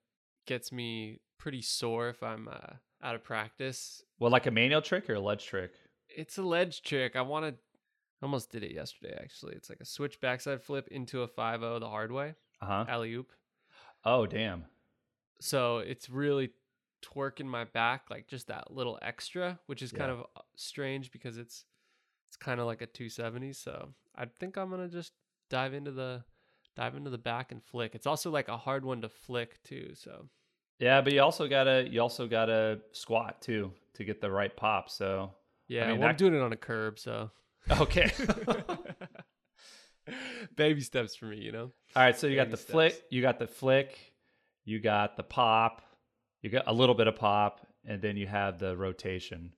[0.47, 4.03] gets me pretty sore if I'm uh, out of practice.
[4.19, 5.73] Well, like a manual trick or a ledge trick?
[6.09, 7.17] It's a ledge trick.
[7.17, 7.55] I want to,
[8.23, 9.55] almost did it yesterday actually.
[9.55, 12.85] It's like a switch backside flip into a 5 the hard way, Uh huh.
[12.89, 13.33] alley oop.
[14.05, 14.65] Oh, damn.
[15.41, 16.51] So it's really
[17.03, 21.39] twerking my back, like just that little extra, which is kind of uh, strange because
[21.39, 21.65] it's
[22.31, 23.53] it's kind of like a 270.
[23.55, 25.13] So I think I'm gonna just
[25.49, 26.23] dive into the
[26.77, 27.97] dive into the back and flick.
[27.97, 29.91] It's also like a hard one to flick too.
[29.95, 30.29] So
[30.79, 34.89] Yeah, but you also gotta you also gotta squat too to get the right pop.
[34.89, 35.33] So
[35.67, 37.33] yeah, mean, well, I'm doing it on a curb, so
[37.69, 38.13] okay.
[40.57, 41.73] baby steps for me, you know.
[41.97, 42.71] All right, so you got the steps.
[42.71, 43.99] flick, you got the flick,
[44.65, 45.83] you got the pop,
[46.43, 49.53] you got a little bit of pop, and then you have the rotation.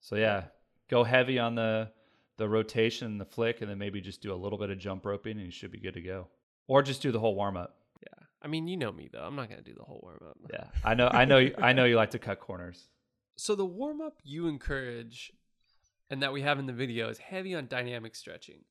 [0.00, 0.44] So yeah,
[0.90, 1.90] go heavy on the
[2.38, 5.36] the rotation, the flick, and then maybe just do a little bit of jump roping,
[5.38, 6.28] and you should be good to go.
[6.68, 7.76] or just do the whole warm up.
[8.02, 8.24] Yeah.
[8.42, 9.22] I mean, you know me though.
[9.22, 10.36] I'm not gonna do the whole warm up.
[10.52, 12.88] Yeah, I know, I know, you- I know you like to cut corners.
[13.36, 15.32] So the warm up you encourage
[16.10, 18.64] and that we have in the video is heavy on dynamic stretching.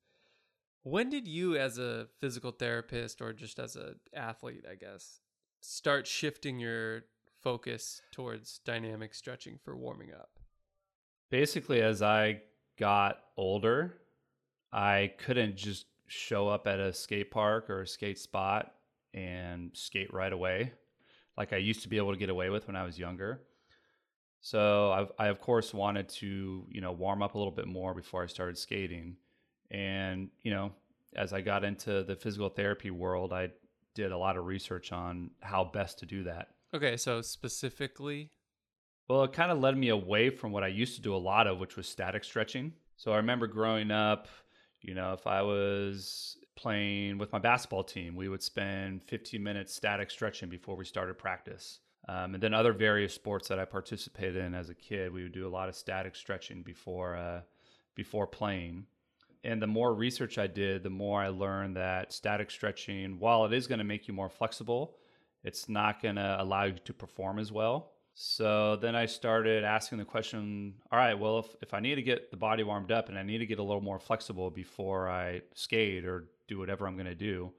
[0.84, 5.20] When did you as a physical therapist or just as a athlete, I guess,
[5.62, 7.06] start shifting your
[7.42, 10.38] focus towards dynamic stretching for warming up?
[11.30, 12.42] Basically, as I
[12.78, 13.98] got older,
[14.72, 18.74] I couldn't just show up at a skate park or a skate spot
[19.14, 20.74] and skate right away,
[21.38, 23.42] like I used to be able to get away with when I was younger.
[24.42, 27.94] So I've, I of course wanted to you know warm up a little bit more
[27.94, 29.16] before I started skating,
[29.72, 30.72] and you know
[31.16, 33.50] as I got into the physical therapy world, I
[33.96, 36.50] did a lot of research on how best to do that.
[36.74, 38.32] Okay, so specifically,
[39.08, 41.46] Well, it kind of led me away from what I used to do a lot
[41.46, 42.74] of, which was static stretching.
[42.98, 44.28] So I remember growing up,
[44.82, 49.76] you know, if I was playing with my basketball team, we would spend 15 minutes
[49.76, 51.80] static stretching before we started practice.
[52.08, 55.32] Um, and then other various sports that I participated in as a kid, we would
[55.34, 57.42] do a lot of static stretching before uh,
[57.96, 58.86] before playing.
[59.44, 63.54] And the more research I did, the more I learned that static stretching, while it
[63.54, 64.98] is going to make you more flexible,
[65.44, 67.95] it's not going to allow you to perform as well.
[68.18, 72.02] So then I started asking the question all right, well, if, if I need to
[72.02, 75.10] get the body warmed up and I need to get a little more flexible before
[75.10, 77.52] I skate or do whatever I'm going to do,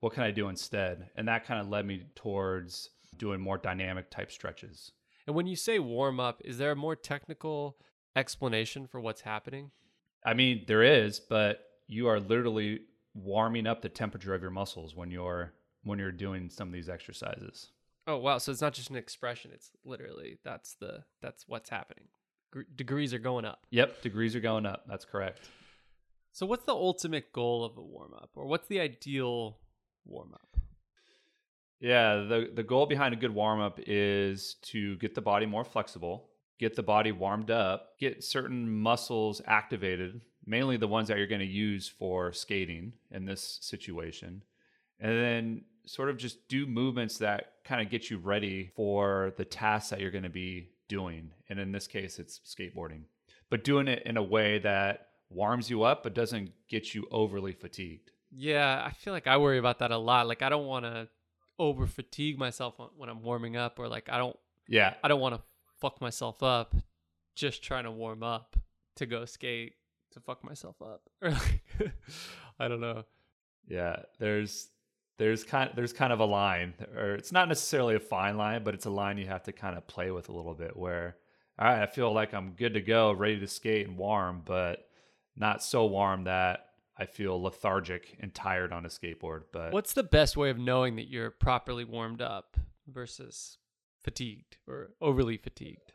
[0.00, 1.10] what can I do instead?
[1.14, 4.92] And that kind of led me towards doing more dynamic type stretches.
[5.26, 7.76] and when you say warm up, is there a more technical
[8.16, 9.70] explanation for what's happening?
[10.24, 12.80] I mean, there is, but you are literally
[13.12, 15.52] warming up the temperature of your muscles when you're
[15.84, 17.72] when you're doing some of these exercises.
[18.08, 18.38] Oh wow!
[18.38, 22.04] So it's not just an expression; it's literally that's the that's what's happening.
[22.50, 23.66] Gr- degrees are going up.
[23.68, 24.84] Yep, degrees are going up.
[24.88, 25.50] That's correct.
[26.32, 29.58] So what's the ultimate goal of a warm up, or what's the ideal
[30.06, 30.56] warm up?
[31.80, 35.64] Yeah, the the goal behind a good warm up is to get the body more
[35.64, 41.26] flexible, get the body warmed up, get certain muscles activated, mainly the ones that you're
[41.26, 44.42] going to use for skating in this situation.
[44.98, 49.44] And then sort of just do movements that kind of get you ready for the
[49.44, 51.30] tasks that you're going to be doing.
[51.48, 53.02] And in this case, it's skateboarding.
[53.50, 57.52] But doing it in a way that warms you up but doesn't get you overly
[57.52, 58.10] fatigued.
[58.30, 60.28] Yeah, I feel like I worry about that a lot.
[60.28, 61.08] Like I don't want to
[61.58, 64.36] over fatigue myself when- I'm warming up, or like I don't
[64.68, 65.42] Yeah, I don't want to
[65.80, 66.74] fuck myself up
[67.34, 68.56] just trying to warm up
[68.96, 69.74] to go skate
[70.12, 71.02] to fuck myself up.
[71.22, 71.62] Or like,
[72.60, 73.04] I don't know.
[73.66, 74.68] Yeah, there's
[75.18, 78.74] there's kind there's kind of a line, or it's not necessarily a fine line, but
[78.74, 80.76] it's a line you have to kind of play with a little bit.
[80.76, 81.16] Where,
[81.58, 84.88] all right, I feel like I'm good to go, ready to skate and warm, but
[85.36, 86.66] not so warm that
[86.96, 89.42] I feel lethargic and tired on a skateboard.
[89.52, 93.58] But What's the best way of knowing that you're properly warmed up versus
[94.02, 95.92] fatigued or overly fatigued?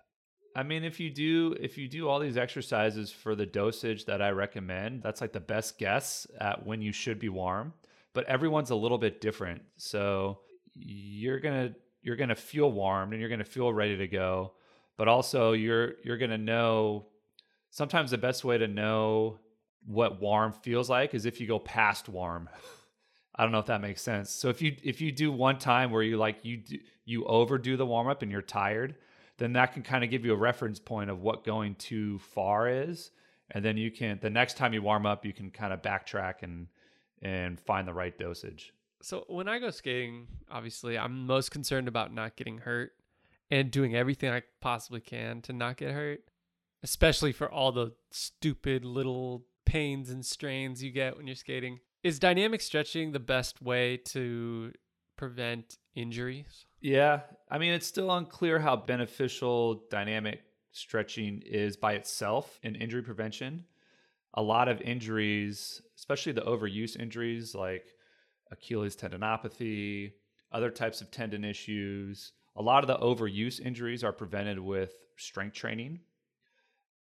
[0.56, 4.22] I mean, if you do if you do all these exercises for the dosage that
[4.22, 7.74] I recommend, that's like the best guess at when you should be warm.
[8.14, 10.40] But everyone's a little bit different, so
[10.76, 14.54] you're gonna you're gonna feel warm and you're gonna feel ready to go.
[14.98, 17.08] But also, you're you're gonna know.
[17.72, 19.40] Sometimes the best way to know
[19.86, 22.50] what warm feels like is if you go past warm.
[23.36, 24.30] I don't know if that makes sense.
[24.30, 27.76] So if you if you do one time where you like you do, you overdo
[27.78, 28.96] the warm up and you're tired,
[29.38, 32.70] then that can kind of give you a reference point of what going too far
[32.70, 33.10] is,
[33.50, 36.44] and then you can the next time you warm up, you can kind of backtrack
[36.44, 36.68] and
[37.24, 38.74] and find the right dosage.
[39.02, 42.92] So when I go skating, obviously I'm most concerned about not getting hurt
[43.50, 46.22] and doing everything I possibly can to not get hurt,
[46.84, 51.80] especially for all the stupid little pains and strains you get when you're skating.
[52.04, 54.74] Is dynamic stretching the best way to
[55.18, 56.66] prevent injuries?
[56.82, 63.04] Yeah, I mean it's still unclear how beneficial dynamic stretching is by itself in injury
[63.04, 63.66] prevention.
[64.36, 67.86] A lot of injuries, especially the overuse injuries like
[68.52, 70.14] Achilles tendinopathy,
[70.52, 75.56] other types of tendon issues, a lot of the overuse injuries are prevented with strength
[75.56, 76.00] training.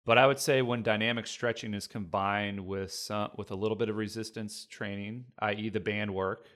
[0.05, 3.88] But I would say when dynamic stretching is combined with some with a little bit
[3.88, 5.68] of resistance training, i.e.
[5.68, 6.47] the band work,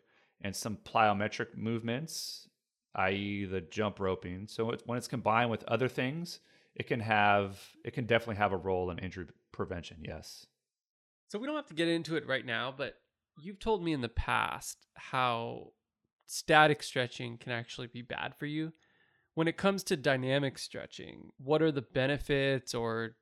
[0.41, 2.49] and some plyometric movements,
[2.95, 3.45] i.e.
[3.47, 4.47] the jump roping.
[4.47, 6.41] So when it's combined with other things,
[6.77, 9.27] it can have it can definitely have a role in injury
[9.67, 9.99] prevention.
[10.03, 10.47] Yes.
[11.29, 12.95] So we don't have to get into it right now, but
[13.39, 15.73] you've told me in the past how
[16.27, 18.73] static stretching can actually be bad for you.
[19.35, 23.17] When it comes to dynamic stretching, what are the benefits or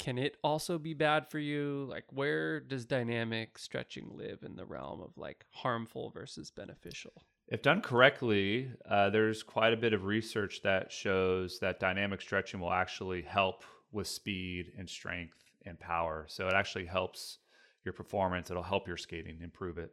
[0.00, 1.86] can it also be bad for you?
[1.88, 7.12] Like, where does dynamic stretching live in the realm of like harmful versus beneficial?
[7.46, 12.58] If done correctly, uh, there's quite a bit of research that shows that dynamic stretching
[12.58, 13.62] will actually help
[13.92, 16.26] with speed and strength and power.
[16.28, 17.38] So it actually helps
[17.84, 18.50] your performance.
[18.50, 19.92] It'll help your skating, improve it.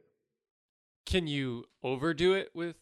[1.05, 2.75] Can you overdo it with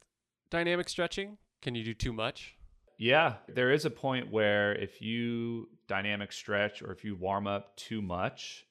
[0.50, 1.38] dynamic stretching?
[1.62, 2.56] Can you do too much?
[2.98, 7.76] Yeah, there is a point where if you dynamic stretch or if you warm up
[7.78, 8.66] too much,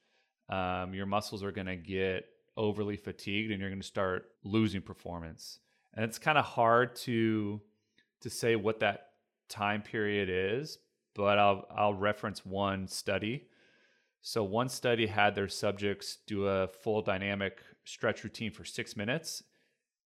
[0.49, 2.25] um, your muscles are going to get
[2.55, 5.59] overly fatigued and you're going to start losing performance.
[5.95, 7.61] And it's kind of hard to
[8.21, 9.07] to say what that
[9.47, 10.77] time period is,
[11.15, 13.47] but I'll I'll reference one study.
[14.21, 19.43] So one study had their subjects do a full dynamic stretch routine for 6 minutes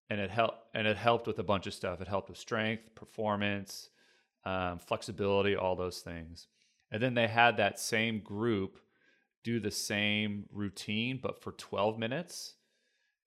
[0.10, 2.02] and it helped and it helped with a bunch of stuff.
[2.02, 3.90] It helped with strength, performance,
[4.46, 6.48] um, flexibility, all those things.
[6.92, 8.78] And then they had that same group
[9.44, 12.56] do the same routine, but for 12 minutes.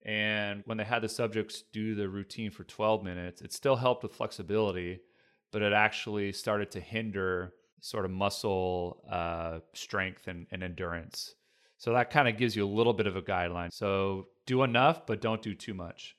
[0.04, 4.02] And when they had the subjects do the routine for 12 minutes, it still helped
[4.02, 5.00] with flexibility,
[5.52, 7.52] but it actually started to hinder
[7.86, 11.34] sort of muscle uh, strength and, and endurance.
[11.78, 13.72] So that kind of gives you a little bit of a guideline.
[13.72, 16.16] So do enough, but don't do too much.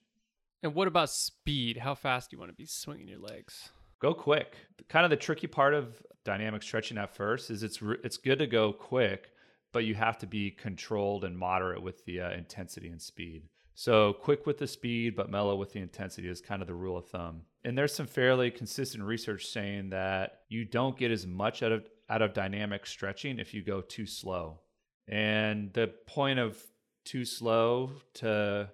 [0.64, 1.78] And what about speed?
[1.78, 3.70] How fast do you want to be swinging your legs?
[4.00, 4.56] Go quick.
[4.88, 8.48] Kind of the tricky part of dynamic stretching at first is it's it's good to
[8.48, 9.32] go quick,
[9.74, 13.44] but you have to be controlled and moderate with the uh, intensity and speed.
[13.80, 16.98] So quick with the speed, but mellow with the intensity is kind of the rule
[16.98, 17.44] of thumb.
[17.64, 21.88] And there's some fairly consistent research saying that you don't get as much out of
[22.10, 24.62] out of dynamic stretching if you go too slow.
[25.08, 26.58] And the point of
[27.06, 28.72] too slow to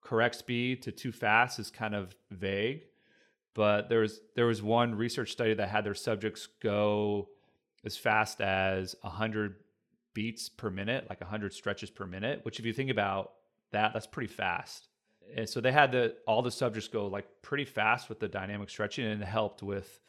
[0.00, 2.86] correct speed to too fast is kind of vague
[3.54, 7.28] but there was there was one research study that had their subjects go
[7.84, 9.56] as fast as 100
[10.14, 13.32] beats per minute like 100 stretches per minute which if you think about
[13.72, 14.88] that that's pretty fast
[15.36, 18.68] and so they had the all the subjects go like pretty fast with the dynamic
[18.68, 20.00] stretching and it helped with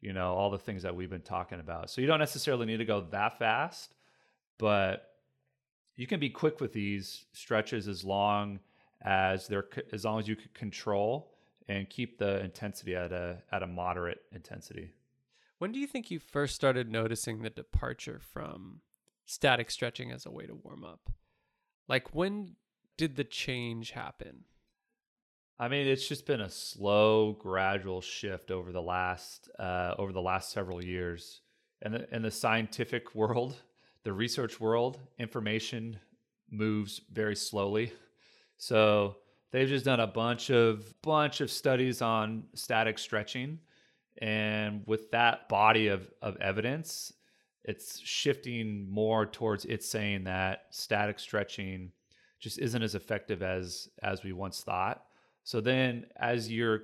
[0.00, 2.76] you know all the things that we've been talking about so you don't necessarily need
[2.78, 3.94] to go that fast
[4.58, 5.10] but
[5.96, 8.60] you can be quick with these stretches as long
[9.02, 11.32] as they're as long as you can control
[11.68, 14.92] and keep the intensity at a at a moderate intensity.
[15.58, 18.82] When do you think you first started noticing the departure from
[19.24, 21.10] static stretching as a way to warm up?
[21.88, 22.56] Like when
[22.96, 24.44] did the change happen?
[25.58, 30.20] I mean, it's just been a slow, gradual shift over the last uh, over the
[30.20, 31.40] last several years.
[31.82, 33.56] And in, in the scientific world,
[34.04, 35.98] the research world, information
[36.50, 37.92] moves very slowly.
[38.58, 39.16] So
[39.50, 43.60] they've just done a bunch of bunch of studies on static stretching
[44.18, 47.12] and with that body of, of evidence
[47.66, 51.90] it's shifting more towards it saying that static stretching
[52.38, 55.04] just isn't as effective as as we once thought
[55.44, 56.82] so then as you're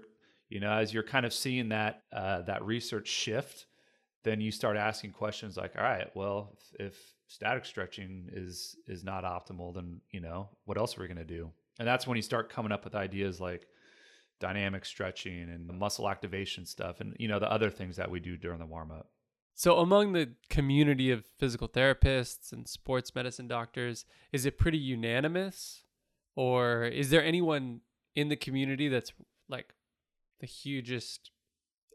[0.48, 3.66] you know as you're kind of seeing that uh, that research shift
[4.24, 9.04] then you start asking questions like all right well if, if static stretching is is
[9.04, 12.16] not optimal then you know what else are we going to do and that's when
[12.16, 13.66] you start coming up with ideas like
[14.42, 18.36] dynamic stretching and muscle activation stuff and you know the other things that we do
[18.36, 19.08] during the warm up.
[19.54, 25.84] So among the community of physical therapists and sports medicine doctors, is it pretty unanimous
[26.34, 27.80] or is there anyone
[28.14, 29.12] in the community that's
[29.48, 29.74] like
[30.40, 31.30] the hugest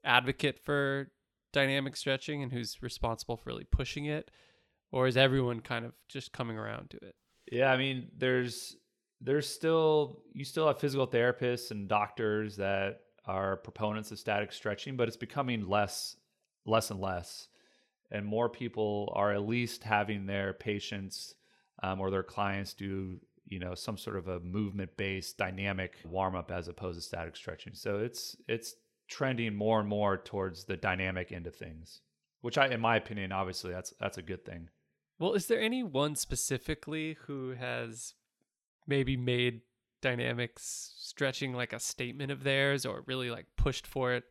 [0.04, 1.12] advocate for
[1.52, 4.30] dynamic stretching and who's responsible for really pushing it
[4.92, 7.16] or is everyone kind of just coming around to it?
[7.52, 8.76] Yeah, I mean, there's
[9.22, 14.96] there's still you still have physical therapists and doctors that are proponents of static stretching,
[14.96, 16.16] but it's becoming less
[16.68, 17.48] less and less.
[18.12, 21.36] And more people are at least having their patients
[21.84, 23.20] um, or their clients do
[23.50, 27.36] you know some sort of a movement based dynamic warm up as opposed to static
[27.36, 27.74] stretching.
[27.74, 28.76] So it's it's
[29.08, 32.02] trending more and more towards the dynamic end of things,
[32.42, 34.70] which I in my opinion obviously that's that's a good thing.
[35.20, 38.14] Well, is there anyone specifically who has
[38.86, 39.62] maybe made
[40.02, 44.26] dynamics stretching like a statement of theirs or really like pushed for it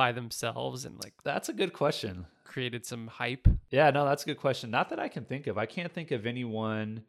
[0.00, 2.24] by themselves and like that's a good question.
[2.44, 3.46] created some hype?
[3.70, 4.70] Yeah no that's a good question.
[4.70, 5.58] Not that i can think of.
[5.58, 7.02] I can't think of anyone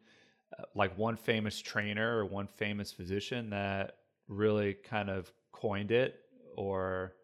[0.58, 3.96] uh, like one famous trainer or one famous physician that
[4.28, 6.20] really kind of coined it
[6.54, 7.14] or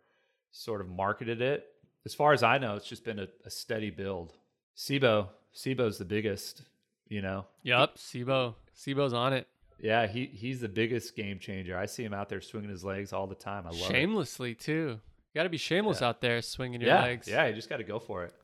[0.52, 1.66] sort of marketed it.
[2.06, 4.32] As far as i know it's just been a, a steady build.
[4.74, 6.62] Sebo sebo's the biggest
[7.10, 7.44] you know?
[7.62, 8.54] Yep sibo.
[8.74, 9.46] Sebo's on it.
[9.80, 11.76] Yeah, he he's the biggest game changer.
[11.76, 13.64] I see him out there swinging his legs all the time.
[13.66, 14.60] I love shamelessly it.
[14.60, 14.98] too.
[15.32, 16.08] You got to be shameless yeah.
[16.08, 17.28] out there swinging your yeah, legs.
[17.28, 18.34] Yeah, you just got to go for it.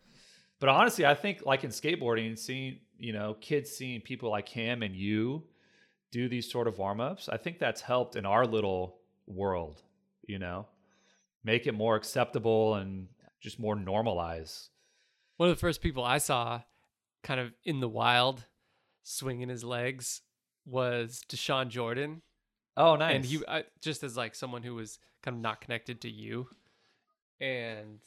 [0.60, 4.82] But honestly, I think like in skateboarding, seeing you know kids seeing people like him
[4.82, 5.44] and you
[6.12, 9.82] do these sort of warm ups, I think that's helped in our little world.
[10.26, 10.66] You know,
[11.42, 13.08] make it more acceptable and
[13.40, 14.70] just more normalized.
[15.36, 16.62] One of the first people I saw,
[17.22, 18.46] kind of in the wild,
[19.02, 20.22] swinging his legs,
[20.64, 22.22] was Dashawn Jordan.
[22.76, 23.16] Oh, nice.
[23.16, 26.48] and he I, just as like someone who was kind of not connected to you
[27.40, 27.98] and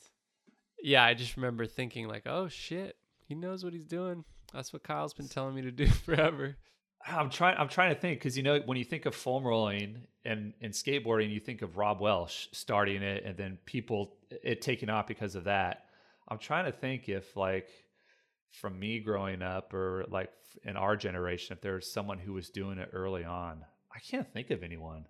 [0.82, 2.96] yeah i just remember thinking like oh shit
[3.28, 4.24] he knows what he's doing
[4.54, 6.58] that's what kyle's been telling me to do forever
[7.06, 7.56] I'm trying.
[7.58, 10.74] I'm trying to think because you know when you think of foam rolling and and
[10.74, 15.36] skateboarding, you think of Rob Welsh starting it, and then people it taking off because
[15.36, 15.86] of that.
[16.28, 17.70] I'm trying to think if like
[18.52, 20.32] from me growing up or like
[20.64, 23.64] in our generation, if there's someone who was doing it early on.
[23.96, 25.06] I can't think of anyone.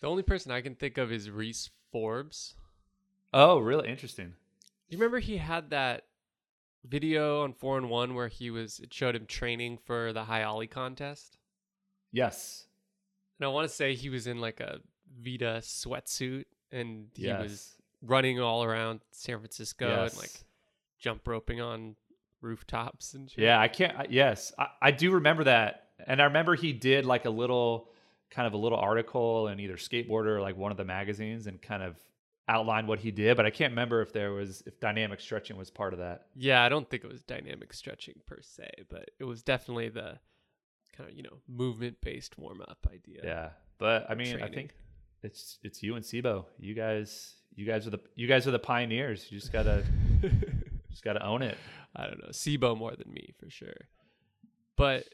[0.00, 2.54] the only person i can think of is reese forbes
[3.32, 4.34] Oh, really interesting.
[4.88, 6.04] you remember he had that
[6.86, 10.44] video on 4 and 1 where he was it showed him training for the high
[10.44, 11.36] ollie contest
[12.12, 12.66] Yes.
[13.38, 14.78] and i want to say he was in like a
[15.22, 17.42] vita sweatsuit and he yes.
[17.42, 20.12] was running all around San Francisco yes.
[20.12, 20.30] and like
[20.98, 21.96] jump roping on
[22.40, 23.42] rooftops and shit.
[23.42, 23.96] Yeah, I can't.
[23.96, 27.88] I, yes, I, I do remember that, and I remember he did like a little,
[28.30, 31.60] kind of a little article in either Skateboarder or like one of the magazines, and
[31.60, 31.96] kind of
[32.48, 33.36] outlined what he did.
[33.36, 36.26] But I can't remember if there was if dynamic stretching was part of that.
[36.34, 40.18] Yeah, I don't think it was dynamic stretching per se, but it was definitely the
[40.96, 43.20] kind of, you know, movement based warm up idea.
[43.22, 43.48] Yeah,
[43.78, 44.74] but I mean, I think
[45.22, 46.46] it's it's you and Sebo.
[46.58, 49.26] You guys, you guys are the you guys are the pioneers.
[49.30, 49.84] You just gotta
[50.90, 51.56] just gotta own it.
[51.94, 53.76] I don't know, Sebo more than me for sure.
[54.76, 55.04] But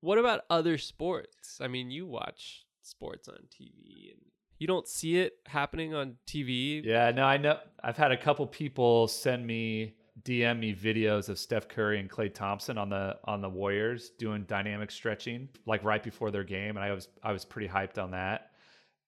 [0.00, 1.58] what about other sports?
[1.60, 4.20] I mean, you watch sports on TV and
[4.60, 6.84] you don't see it happening on TV.
[6.84, 7.58] Yeah, no, I know.
[7.82, 12.32] I've had a couple people send me DM me videos of Steph Curry and Klay
[12.32, 16.84] Thompson on the on the Warriors doing dynamic stretching like right before their game, and
[16.84, 18.50] I was I was pretty hyped on that.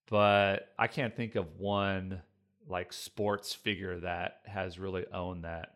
[0.09, 2.23] But I can't think of one
[2.67, 5.75] like sports figure that has really owned that.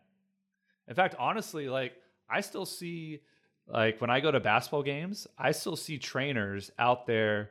[0.88, 1.92] In fact, honestly, like
[2.28, 3.20] I still see
[3.68, 7.50] like when I go to basketball games, I still see trainers out there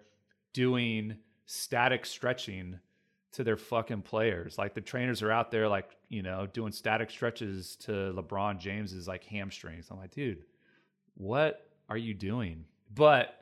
[0.54, 2.80] doing static stretching
[3.32, 4.58] to their fucking players.
[4.58, 9.08] Like the trainers are out there, like you know, doing static stretches to LeBron James's
[9.08, 9.88] like hamstrings.
[9.90, 10.44] I'm like, dude,
[11.16, 12.66] what are you doing?
[12.94, 13.34] But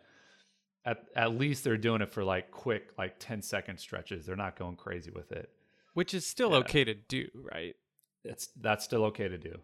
[0.86, 4.26] at at least they're doing it for like quick, like 10 second stretches.
[4.26, 5.49] They're not going crazy with it.
[5.94, 6.57] Which is still Yeah.
[6.57, 7.76] okay to do, right?
[8.23, 9.60] It's that's still okay to do.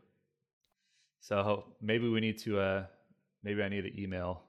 [1.20, 2.86] So maybe we need to uh
[3.44, 4.44] maybe I need to email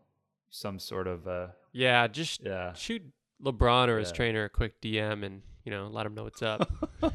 [0.50, 2.72] some sort of uh Yeah, just yeah.
[2.74, 3.02] shoot
[3.44, 4.14] LeBron or his Yeah.
[4.16, 6.70] trainer a quick DM and you know let him know what's up.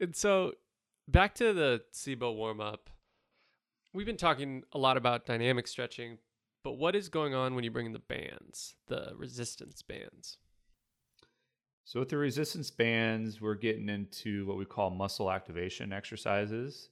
[0.00, 0.52] and so
[1.08, 2.90] back to the Sebo warm up.
[3.94, 6.18] We've been talking a lot about dynamic stretching,
[6.64, 10.38] but what is going on when you bring in the bands, the resistance bands?
[11.84, 16.88] So with the resistance bands, we're getting into what we call muscle activation exercises.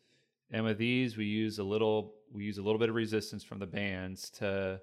[0.50, 3.58] And with these, we use a little we use a little bit of resistance from
[3.60, 4.80] the bands to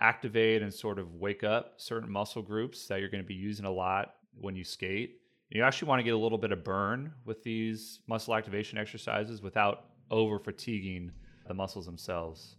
[0.00, 3.64] activate and sort of wake up certain muscle groups that you're going to be using
[3.64, 5.20] a lot when you skate.
[5.50, 9.42] You actually want to get a little bit of burn with these muscle activation exercises
[9.42, 11.12] without over fatiguing
[11.46, 12.56] the muscles themselves.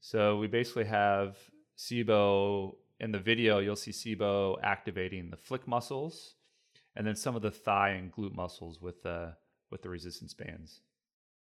[0.00, 1.36] So we basically have
[1.76, 3.58] Sebo in the video.
[3.58, 6.34] You'll see Sebo activating the flick muscles,
[6.96, 9.34] and then some of the thigh and glute muscles with the
[9.70, 10.80] with the resistance bands.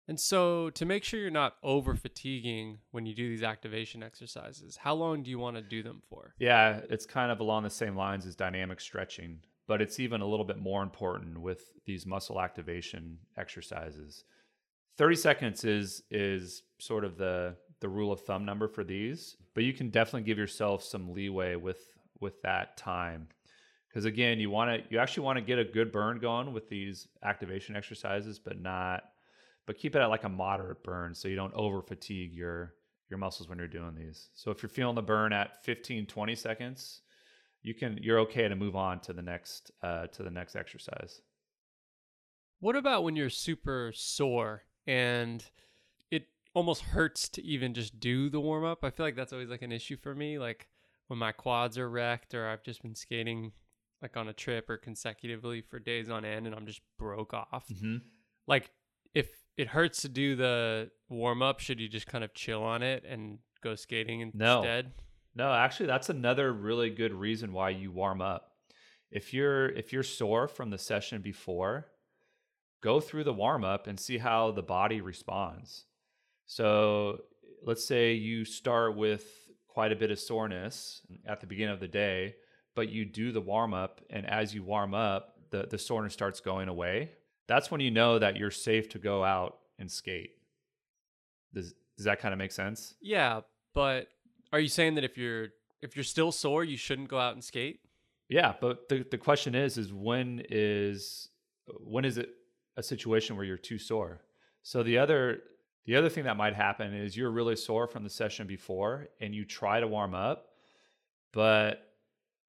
[0.07, 4.77] And so to make sure you're not over fatiguing when you do these activation exercises,
[4.77, 6.33] how long do you want to do them for?
[6.39, 10.27] Yeah, it's kind of along the same lines as dynamic stretching, but it's even a
[10.27, 14.25] little bit more important with these muscle activation exercises.
[14.97, 19.63] 30 seconds is is sort of the the rule of thumb number for these, but
[19.63, 21.79] you can definitely give yourself some leeway with
[22.19, 23.29] with that time.
[23.93, 26.67] Cuz again, you want to you actually want to get a good burn going with
[26.67, 29.03] these activation exercises, but not
[29.65, 32.73] but keep it at like a moderate burn so you don't over fatigue your
[33.09, 34.29] your muscles when you're doing these.
[34.33, 37.01] So if you're feeling the burn at 15 20 seconds,
[37.61, 41.21] you can you're okay to move on to the next uh, to the next exercise.
[42.59, 45.43] What about when you're super sore and
[46.11, 48.83] it almost hurts to even just do the warm up?
[48.83, 50.39] I feel like that's always like an issue for me.
[50.39, 50.69] Like
[51.07, 53.51] when my quads are wrecked or I've just been skating
[54.01, 57.65] like on a trip or consecutively for days on end and I'm just broke off.
[57.71, 57.97] Mm-hmm.
[58.47, 58.71] Like
[59.13, 62.81] if it hurts to do the warm up, should you just kind of chill on
[62.83, 64.85] it and go skating instead?
[64.85, 64.91] No.
[65.35, 68.51] No, actually, that's another really good reason why you warm up.
[69.09, 71.87] If you're if you're sore from the session before,
[72.81, 75.85] go through the warm up and see how the body responds.
[76.45, 77.21] So
[77.63, 79.25] let's say you start with
[79.67, 82.35] quite a bit of soreness at the beginning of the day,
[82.75, 86.41] but you do the warm up, and as you warm up, the, the soreness starts
[86.41, 87.11] going away.
[87.47, 90.31] That's when you know that you're safe to go out and skate.
[91.53, 92.95] Does does that kind of make sense?
[93.01, 93.41] Yeah,
[93.73, 94.07] but
[94.51, 95.49] are you saying that if you're
[95.81, 97.81] if you're still sore, you shouldn't go out and skate?
[98.29, 101.29] Yeah, but the the question is is when is
[101.67, 102.29] when is it
[102.77, 104.21] a situation where you're too sore?
[104.63, 105.41] So the other
[105.85, 109.35] the other thing that might happen is you're really sore from the session before and
[109.35, 110.47] you try to warm up,
[111.33, 111.92] but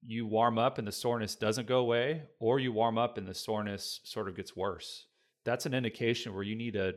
[0.05, 3.33] you warm up and the soreness doesn't go away, or you warm up and the
[3.33, 5.05] soreness sort of gets worse.
[5.43, 6.95] That's an indication where you need to,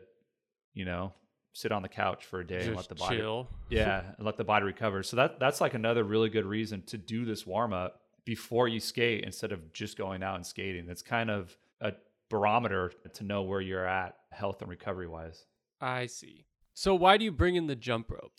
[0.74, 1.12] you know,
[1.52, 3.48] sit on the couch for a day Just and let the body chill.
[3.68, 5.02] yeah, and let the body recover.
[5.02, 8.78] So that that's like another really good reason to do this warm up before you
[8.80, 10.86] skate instead of just going out and skating.
[10.88, 11.92] It's kind of a
[12.30, 15.46] barometer to know where you're at health and recovery wise.
[15.80, 16.44] I see.
[16.74, 18.32] So why do you bring in the jump rope?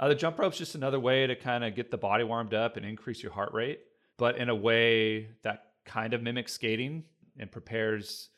[0.00, 2.76] Uh, the jump rope's just another way to kind of get the body warmed up
[2.76, 3.80] and increase your heart rate,
[4.16, 7.04] but in a way that kind of mimics skating
[7.38, 8.30] and prepares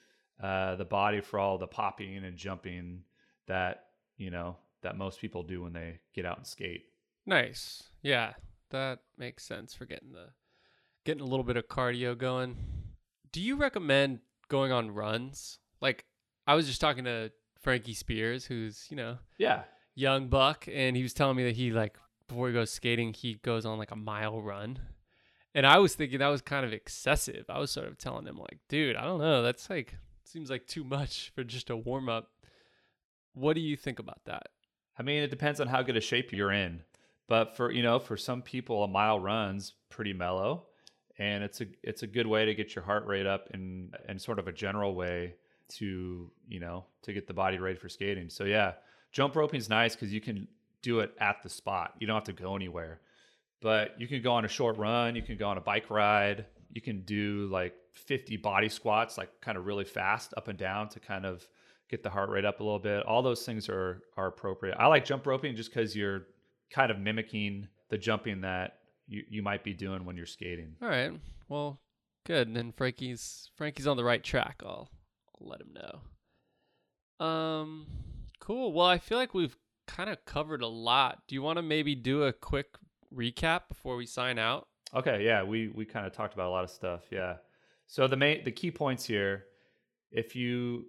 [0.42, 3.02] uh, the body for all the popping and jumping
[3.46, 3.84] that
[4.16, 6.84] you know that most people do when they get out and skate.
[7.24, 7.82] Nice.
[8.02, 8.34] Yeah,
[8.70, 10.28] that makes sense for getting the
[11.04, 12.56] getting a little bit of cardio going.
[13.32, 15.58] Do you recommend going on runs?
[15.80, 16.04] Like
[16.46, 19.62] I was just talking to Frankie Spears, who's, you know, Yeah,
[19.94, 21.96] young buck, and he was telling me that he like
[22.28, 24.78] before he goes skating, he goes on like a mile run.
[25.56, 27.46] And I was thinking that was kind of excessive.
[27.48, 30.66] I was sort of telling him like, dude, I don't know, that's like seems like
[30.66, 32.28] too much for just a warm up.
[33.32, 34.48] What do you think about that?
[34.98, 36.82] I mean, it depends on how good a shape you're in.
[37.26, 40.66] But for you know, for some people, a mile run's pretty mellow,
[41.18, 44.18] and it's a it's a good way to get your heart rate up in in
[44.18, 45.36] sort of a general way
[45.68, 48.28] to you know to get the body ready for skating.
[48.28, 48.74] So yeah,
[49.10, 50.48] jump roping is nice because you can
[50.82, 51.94] do it at the spot.
[51.98, 53.00] You don't have to go anywhere.
[53.62, 55.16] But you can go on a short run.
[55.16, 56.46] You can go on a bike ride.
[56.72, 60.88] You can do like 50 body squats, like kind of really fast up and down
[60.90, 61.46] to kind of
[61.88, 63.04] get the heart rate up a little bit.
[63.04, 64.76] All those things are are appropriate.
[64.78, 66.26] I like jump roping just because you're
[66.70, 70.74] kind of mimicking the jumping that you, you might be doing when you're skating.
[70.82, 71.12] All right.
[71.48, 71.80] Well,
[72.24, 72.48] good.
[72.48, 74.62] And then Frankie's Frankie's on the right track.
[74.64, 74.90] I'll,
[75.40, 77.24] I'll let him know.
[77.24, 77.86] Um,
[78.40, 78.72] cool.
[78.72, 79.56] Well, I feel like we've
[79.86, 81.22] kind of covered a lot.
[81.28, 82.66] Do you want to maybe do a quick
[83.16, 84.68] recap before we sign out?
[84.94, 87.02] Okay, yeah, we we kind of talked about a lot of stuff.
[87.10, 87.36] Yeah.
[87.86, 89.44] So the main the key points here,
[90.10, 90.86] if you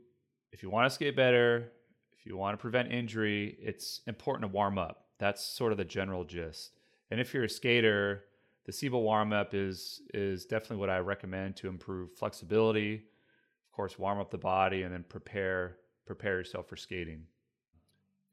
[0.51, 1.71] if you want to skate better,
[2.17, 5.05] if you want to prevent injury, it's important to warm up.
[5.19, 6.71] That's sort of the general gist.
[7.09, 8.25] And if you're a skater,
[8.65, 12.95] the Sebo warm up is is definitely what I recommend to improve flexibility.
[12.95, 17.23] Of course, warm up the body and then prepare prepare yourself for skating.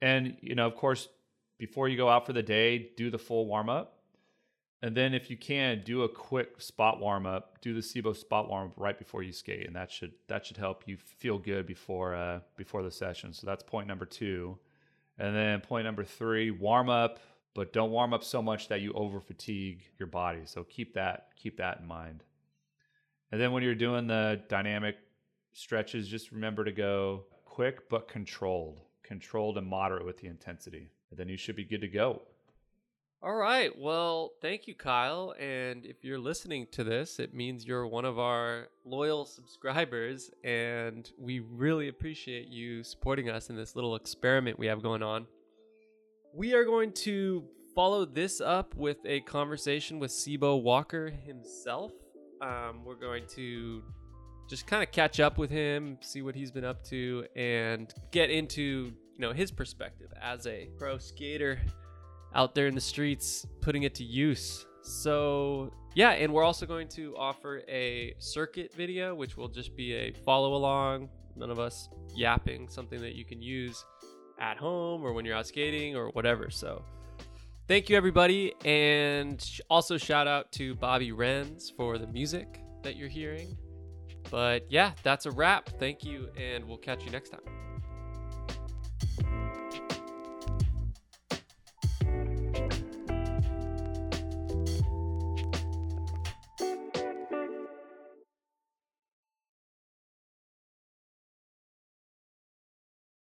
[0.02, 1.08] And you know, of course,
[1.58, 3.98] before you go out for the day, do the full warm up.
[4.82, 7.58] And then if you can, do a quick spot warm up.
[7.62, 10.58] Do the Sebo spot warm up right before you skate, and that should that should
[10.58, 13.32] help you feel good before uh, before the session.
[13.32, 14.58] So that's point number two.
[15.18, 17.20] And then point number three, warm up,
[17.54, 20.40] but don't warm up so much that you over fatigue your body.
[20.44, 22.24] So keep that keep that in mind.
[23.32, 24.96] And then when you're doing the dynamic
[25.52, 30.90] stretches, just remember to go quick but controlled, controlled and moderate with the intensity.
[31.14, 32.22] And then you should be good to go.
[33.22, 33.70] All right.
[33.78, 35.32] Well, thank you, Kyle.
[35.38, 40.32] And if you're listening to this, it means you're one of our loyal subscribers.
[40.42, 45.28] And we really appreciate you supporting us in this little experiment we have going on.
[46.34, 47.44] We are going to
[47.76, 51.92] follow this up with a conversation with Sebo Walker himself.
[52.42, 53.84] Um, we're going to
[54.50, 58.30] just kind of catch up with him, see what he's been up to, and get
[58.30, 61.60] into you know his perspective as a pro skater
[62.34, 64.66] out there in the streets putting it to use.
[64.82, 69.94] So, yeah, and we're also going to offer a circuit video, which will just be
[69.94, 73.84] a follow along, none of us yapping, something that you can use
[74.40, 76.50] at home or when you're out skating or whatever.
[76.50, 76.84] So,
[77.66, 78.52] thank you, everybody.
[78.64, 83.56] And also, shout out to Bobby Renz for the music that you're hearing.
[84.30, 85.70] But yeah, that's a wrap.
[85.78, 87.73] Thank you, and we'll catch you next time.